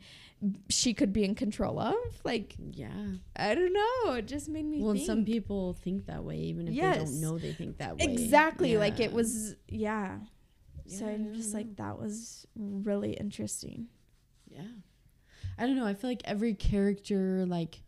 she 0.68 0.92
could 0.94 1.12
be 1.12 1.24
in 1.24 1.34
control 1.34 1.78
of. 1.78 1.94
Like 2.24 2.54
Yeah. 2.72 2.90
I 3.36 3.54
don't 3.54 3.72
know. 3.72 4.12
It 4.14 4.26
just 4.26 4.48
made 4.48 4.64
me 4.64 4.82
Well, 4.82 4.96
some 4.96 5.24
people 5.24 5.74
think 5.74 6.06
that 6.06 6.24
way, 6.24 6.38
even 6.38 6.68
if 6.68 6.74
they 6.74 6.80
don't 6.80 7.20
know 7.20 7.38
they 7.38 7.52
think 7.52 7.78
that 7.78 7.96
way. 7.98 8.04
exactly 8.04 8.76
like 8.76 8.98
it 9.00 9.12
was 9.12 9.54
yeah. 9.68 10.18
So 10.86 11.04
Yeah, 11.04 11.10
I 11.10 11.14
I'm 11.14 11.34
just 11.34 11.52
know. 11.52 11.58
like 11.60 11.76
that 11.76 11.98
was 11.98 12.46
really 12.56 13.12
interesting. 13.14 13.86
Yeah. 14.48 14.62
I 15.58 15.66
don't 15.66 15.76
know. 15.76 15.86
I 15.86 15.94
feel 15.94 16.10
like 16.10 16.22
every 16.24 16.54
character 16.54 17.44
like 17.46 17.82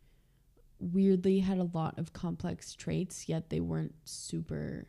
weirdly 0.79 1.41
had 1.41 1.59
a 1.59 1.65
lot 1.73 1.99
of 1.99 2.13
complex 2.13 2.75
traits, 2.75 3.29
yet 3.29 3.51
they 3.51 3.61
weren't 3.61 3.95
super. 4.05 4.87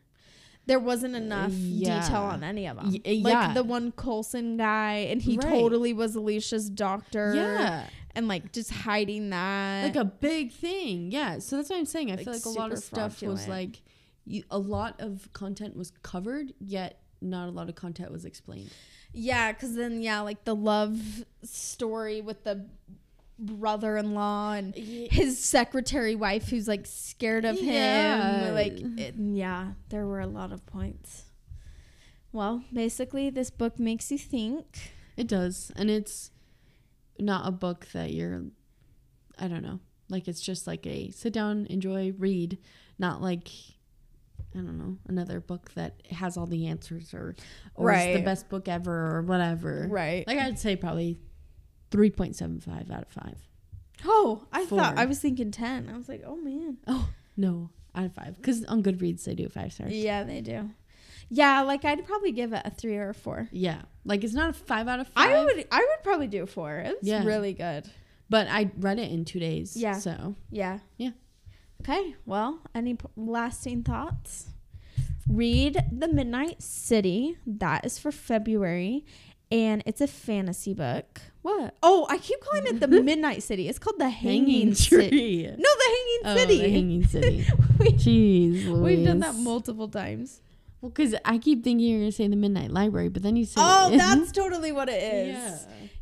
There 0.66 0.80
wasn't 0.80 1.14
enough 1.14 1.52
yeah. 1.52 2.00
detail 2.02 2.22
on 2.22 2.42
any 2.42 2.66
of 2.66 2.76
them. 2.76 2.90
Y- 2.90 3.00
eh, 3.04 3.20
like 3.22 3.32
yeah. 3.32 3.54
the 3.54 3.62
one 3.62 3.92
Colson 3.92 4.56
guy, 4.56 5.06
and 5.10 5.22
he 5.22 5.36
Right. 5.38 5.48
totally 5.48 5.92
was 5.92 6.16
Alicia's 6.16 6.68
doctor. 6.68 7.34
Yeah. 7.34 7.86
and 8.16 8.28
like 8.28 8.50
just 8.52 8.70
hiding 8.72 9.30
that. 9.30 9.84
Like 9.84 9.96
a 9.96 10.04
big 10.04 10.50
thing. 10.52 11.12
Yeah. 11.12 11.38
So 11.38 11.56
that's 11.56 11.68
what 11.70 11.78
I'm 11.78 11.84
saying. 11.86 12.10
I 12.10 12.14
Like, 12.14 12.24
feel 12.24 12.32
like 12.32 12.44
a 12.46 12.48
lot 12.48 12.72
of 12.72 12.78
stuff 12.78 13.22
was 13.22 13.46
like 13.46 13.82
you, 14.24 14.42
a 14.50 14.58
lot 14.58 14.96
of 15.00 15.28
content 15.32 15.76
was 15.76 15.92
covered, 16.02 16.52
yet 16.58 17.00
not 17.20 17.48
a 17.48 17.52
lot 17.52 17.68
of 17.68 17.74
content 17.74 18.10
was 18.10 18.24
explained. 18.24 18.70
Yeah, 19.12 19.52
because 19.52 19.74
then 19.74 20.02
yeah, 20.02 20.20
like 20.20 20.44
the 20.44 20.54
love 20.54 21.24
story 21.42 22.20
with 22.20 22.44
the 22.44 22.66
brother-in-law 23.38 24.52
and 24.52 24.74
his 24.74 25.42
secretary 25.42 26.14
wife 26.14 26.48
who's 26.48 26.66
like 26.66 26.86
scared 26.86 27.44
of 27.44 27.58
him 27.58 27.66
Yeah. 27.66 28.50
Like 28.52 28.80
it, 28.98 29.14
yeah, 29.18 29.72
there 29.90 30.06
were 30.06 30.20
a 30.20 30.26
lot 30.26 30.52
of 30.52 30.64
points. 30.66 31.24
Well, 32.32 32.64
basically, 32.72 33.30
this 33.30 33.50
book 33.50 33.78
makes 33.78 34.10
you 34.10 34.18
think. 34.18 34.92
It 35.16 35.26
does. 35.26 35.72
And 35.76 35.90
it's 35.90 36.30
not 37.18 37.48
a 37.48 37.50
book 37.50 37.88
that 37.92 38.12
you're 38.12 38.44
I 39.38 39.48
don't 39.48 39.62
know. 39.62 39.80
Like 40.08 40.28
it's 40.28 40.40
just 40.40 40.66
like 40.66 40.86
a 40.86 41.10
sit 41.10 41.32
down, 41.32 41.66
enjoy, 41.68 42.12
read, 42.16 42.58
not 42.98 43.20
like 43.20 43.48
I 44.54 44.60
don't 44.60 44.78
know, 44.78 44.96
another 45.06 45.40
book 45.40 45.72
that 45.74 46.00
has 46.10 46.38
all 46.38 46.46
the 46.46 46.66
answers 46.66 47.12
or 47.12 47.36
or 47.74 47.92
is 47.92 48.16
the 48.16 48.22
best 48.22 48.48
book 48.48 48.68
ever 48.68 49.16
or 49.16 49.22
whatever. 49.22 49.86
Right. 49.90 50.26
Like 50.26 50.38
I'd 50.38 50.58
say 50.58 50.76
probably 50.76 51.18
3.75 51.96 52.90
out 52.90 53.02
of 53.02 53.08
5. 53.08 53.34
Oh, 54.04 54.44
I 54.52 54.66
thought 54.66 54.98
I 54.98 55.06
was 55.06 55.18
thinking 55.20 55.50
ten. 55.50 55.88
I 55.92 55.96
was 55.96 56.08
like, 56.08 56.22
oh 56.26 56.36
man. 56.36 56.76
Oh, 56.86 57.08
no, 57.36 57.70
out 57.94 58.04
of 58.04 58.12
5 58.14 58.42
cuz 58.42 58.64
on 58.66 58.82
Goodreads 58.82 59.24
they 59.24 59.34
do 59.34 59.48
5 59.48 59.72
stars. 59.72 59.92
Yeah, 59.94 60.22
they 60.24 60.40
do. 60.42 60.70
Yeah, 61.30 61.62
like 61.62 61.84
I'd 61.84 62.04
probably 62.06 62.30
give 62.32 62.52
it 62.52 62.62
a 62.64 62.70
three 62.70 62.96
or 62.96 63.08
a 63.08 63.14
four. 63.14 63.48
Yeah. 63.50 63.82
Like 64.04 64.22
it's 64.22 64.34
not 64.34 64.50
a 64.50 64.52
5 64.52 64.86
out 64.88 65.00
of 65.00 65.08
5. 65.08 65.28
I 65.30 65.44
would 65.44 65.66
I 65.72 65.78
would 65.78 66.02
probably 66.04 66.26
do 66.28 66.42
a 66.42 66.46
four. 66.46 66.76
It's 66.78 67.02
Yeah. 67.08 67.24
really 67.24 67.52
good. 67.54 67.88
but 68.28 68.48
I 68.48 68.70
read 68.78 68.98
it 68.98 69.10
in 69.10 69.24
2 69.24 69.38
days. 69.40 69.76
Yeah. 69.76 69.98
So, 69.98 70.34
Yeah. 70.50 70.80
Yeah. 70.98 71.10
Okay. 71.80 72.16
Well, 72.26 72.60
any 72.74 72.94
p- 72.94 73.06
lasting 73.16 73.82
thoughts? 73.84 74.48
Read 75.28 75.84
The 75.92 76.08
Midnight 76.08 76.62
City. 76.62 77.36
That 77.46 77.84
is 77.86 77.98
for 77.98 78.10
February. 78.12 79.04
And 79.50 79.82
it's 79.86 80.00
a 80.00 80.06
fantasy 80.08 80.74
book. 80.74 81.20
What? 81.42 81.76
Oh, 81.82 82.06
I 82.10 82.18
keep 82.18 82.40
calling 82.40 82.66
it 82.66 82.80
The 82.80 82.88
Midnight 83.02 83.42
City. 83.44 83.68
It's 83.68 83.78
called 83.78 83.98
The 84.00 84.10
Hanging, 84.10 84.74
City. 84.74 85.08
tree. 85.08 85.42
No, 85.46 85.52
The 85.56 85.84
Hanging 85.96 86.20
Oh, 86.24 86.36
City. 86.36 86.58
the 86.62 86.68
hanging 86.70 87.06
city. 87.06 87.46
we, 87.78 87.86
Jeez, 87.92 88.82
we've 88.82 89.04
done 89.06 89.20
that 89.20 89.36
multiple 89.36 89.86
times. 89.88 90.40
Well, 90.80 90.90
because 90.90 91.14
I 91.24 91.38
keep 91.38 91.62
thinking 91.62 91.86
you're 91.88 92.00
gonna 92.00 92.10
say 92.12 92.26
the 92.26 92.34
Midnight 92.36 92.70
Library, 92.72 93.08
but 93.08 93.22
then 93.22 93.36
you 93.36 93.44
say 93.44 93.54
Oh, 93.58 93.94
that's 93.96 94.32
totally 94.32 94.72
what 94.72 94.88
it 94.88 95.00
is. 95.02 95.36
yeah. 95.36 95.58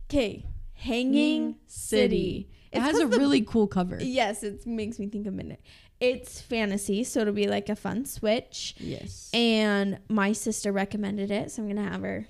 Okay. 0.09 0.47
Hanging 0.73 1.57
City. 1.67 2.49
It 2.73 2.81
has 2.81 2.99
a 2.99 3.07
the- 3.07 3.19
really 3.19 3.43
cool 3.43 3.67
cover. 3.67 3.99
Yes, 4.01 4.43
it 4.43 4.67
makes 4.67 4.99
me 4.99 5.09
think 5.09 5.27
of 5.27 5.35
Midnight. 5.35 5.61
It's 6.01 6.41
fantasy, 6.41 7.05
so 7.05 7.21
it'll 7.21 7.33
be 7.35 7.47
like 7.47 7.69
a 7.69 7.77
fun 7.77 8.05
switch. 8.05 8.75
Yes. 8.79 9.31
And 9.33 9.99
my 10.09 10.33
sister 10.33 10.73
recommended 10.73 11.31
it, 11.31 11.51
so 11.51 11.63
I'm 11.63 11.69
gonna 11.69 11.89
have 11.89 12.03
her 12.03 12.27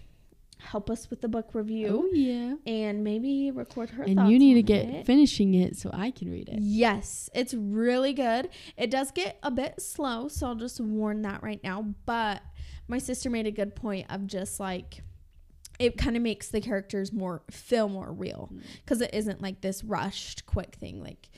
help 0.65 0.91
us 0.91 1.11
with 1.11 1.21
the 1.21 1.29
book 1.29 1.51
review 1.53 2.05
oh 2.05 2.15
yeah. 2.15 2.55
and 2.67 3.05
maybe 3.05 3.51
record 3.51 3.91
her. 3.91 4.05
And 4.05 4.31
you 4.31 4.39
need 4.39 4.55
to 4.55 4.63
get 4.63 4.87
it. 4.87 5.07
finishing 5.07 5.55
it 5.55 5.77
so 5.77 5.91
I 5.93 6.11
can 6.11 6.31
read 6.31 6.49
it. 6.49 6.59
Yes, 6.61 7.31
it's 7.35 7.55
really 7.55 8.13
good. 8.13 8.49
It 8.77 8.91
does 8.91 9.11
get 9.11 9.39
a 9.43 9.51
bit 9.51 9.81
slow, 9.81 10.29
so 10.29 10.49
I'll 10.49 10.55
just 10.55 10.81
warn 10.81 11.23
that 11.23 11.43
right 11.43 11.63
now. 11.63 11.95
But 12.07 12.43
my 12.89 12.99
sister 12.99 13.31
made 13.31 13.47
a 13.47 13.51
good 13.51 13.75
point 13.75 14.07
of 14.11 14.27
just 14.27 14.61
like 14.61 15.03
it 15.79 15.97
kind 15.97 16.17
of 16.17 16.23
makes 16.23 16.49
the 16.49 16.61
characters 16.61 17.13
more 17.13 17.43
feel 17.51 17.89
more 17.89 18.13
real 18.13 18.51
mm. 18.53 18.63
because 18.85 19.01
it 19.01 19.11
isn't 19.13 19.43
like 19.43 19.61
this 19.61 19.83
rushed 19.83 20.47
quick 20.47 20.77
thing. 20.77 21.03
Like 21.03 21.29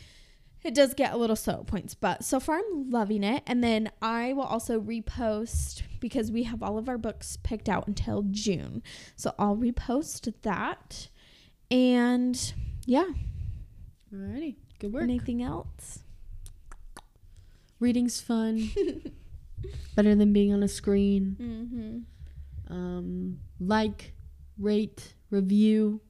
it 0.67 0.75
does 0.75 0.95
get 0.95 1.13
a 1.13 1.17
little 1.17 1.37
slow 1.37 1.55
at 1.61 1.67
points, 1.67 1.95
but 1.95 2.25
so 2.25 2.41
far 2.41 2.59
I'm 2.59 2.91
loving 2.91 3.23
it. 3.23 3.43
And 3.47 3.63
then 3.63 3.91
I 4.03 4.33
will 4.33 4.43
also 4.43 4.81
repost 4.81 5.83
because 6.01 6.33
we 6.33 6.43
have 6.43 6.63
all 6.63 6.77
of 6.77 6.89
our 6.89 6.99
books 6.99 7.39
picked 7.43 7.69
out 7.69 7.87
until 7.87 8.25
June, 8.31 8.83
so 9.15 9.33
I'll 9.39 9.57
repost 9.57 10.33
that. 10.43 11.09
And 11.71 12.53
yeah, 12.85 13.07
Alrighty. 14.15 14.57
Good 14.79 14.93
work. 14.93 15.03
anything 15.05 15.43
else? 15.43 16.01
Reading's 17.81 18.21
fun. 18.21 18.71
Better 19.97 20.15
than 20.15 20.33
being 20.33 20.53
on 20.53 20.63
a 20.63 20.69
screen. 20.69 22.05
Mm-hmm. 22.69 22.75
Um, 22.75 23.39
like, 23.61 24.15
rate, 24.59 25.15
review, 25.31 26.01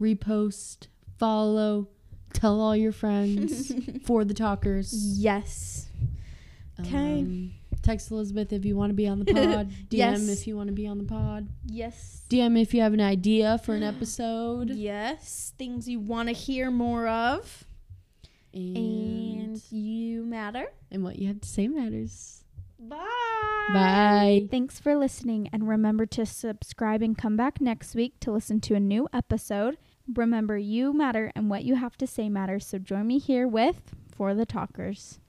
repost, 0.00 0.86
follow, 1.18 1.88
tell 2.32 2.60
all 2.60 2.76
your 2.76 2.92
friends 2.92 3.72
for 4.04 4.24
the 4.24 4.34
talkers. 4.34 4.92
Yes. 5.18 5.88
'Kay. 6.82 7.20
Um, 7.20 7.50
text 7.82 8.10
Elizabeth 8.10 8.52
if 8.52 8.64
you 8.64 8.76
want 8.76 8.90
to 8.90 8.94
be 8.94 9.06
on 9.06 9.18
the 9.18 9.24
pod. 9.34 9.70
DM 9.88 9.98
Yes. 9.98 10.28
if 10.28 10.46
you 10.46 10.56
want 10.56 10.68
to 10.68 10.72
be 10.74 10.86
on 10.86 10.98
the 10.98 11.04
pod. 11.04 11.48
Yes. 11.66 12.22
DM 12.30 12.60
if 12.60 12.72
you 12.74 12.80
have 12.82 12.94
an 12.94 13.00
idea 13.00 13.58
for 13.58 13.74
an 13.74 13.82
episode. 13.82 14.70
Yes. 14.70 15.52
Things 15.58 15.88
you 15.88 15.98
want 16.00 16.28
to 16.28 16.34
hear 16.34 16.70
more 16.70 17.06
of. 17.08 17.64
And, 18.54 18.76
And 18.76 19.62
you 19.72 20.24
matter. 20.24 20.72
and 20.90 21.04
what 21.04 21.18
you 21.18 21.28
have 21.28 21.40
to 21.42 21.48
say 21.48 21.68
matters. 21.68 22.44
Bye. 22.78 22.96
Bye. 23.72 24.48
Thanks 24.50 24.80
for 24.80 24.96
listening. 24.96 25.48
And 25.52 25.68
remember 25.68 26.06
to 26.06 26.24
subscribe 26.26 27.02
and 27.02 27.16
come 27.16 27.36
back 27.36 27.60
next 27.60 27.94
week 27.94 28.18
to 28.20 28.32
listen 28.32 28.60
to 28.62 28.74
a 28.74 28.80
new 28.80 29.06
episode. 29.12 29.76
Remember, 30.14 30.58
you 30.58 30.92
matter 30.92 31.30
and 31.36 31.48
what 31.48 31.64
you 31.64 31.76
have 31.76 31.96
to 31.98 32.06
say 32.06 32.28
matters. 32.28 32.66
So 32.66 32.78
join 32.78 33.06
me 33.06 33.18
here 33.18 33.46
with 33.46 33.94
For 34.10 34.34
the 34.34 34.46
Talkers. 34.46 35.20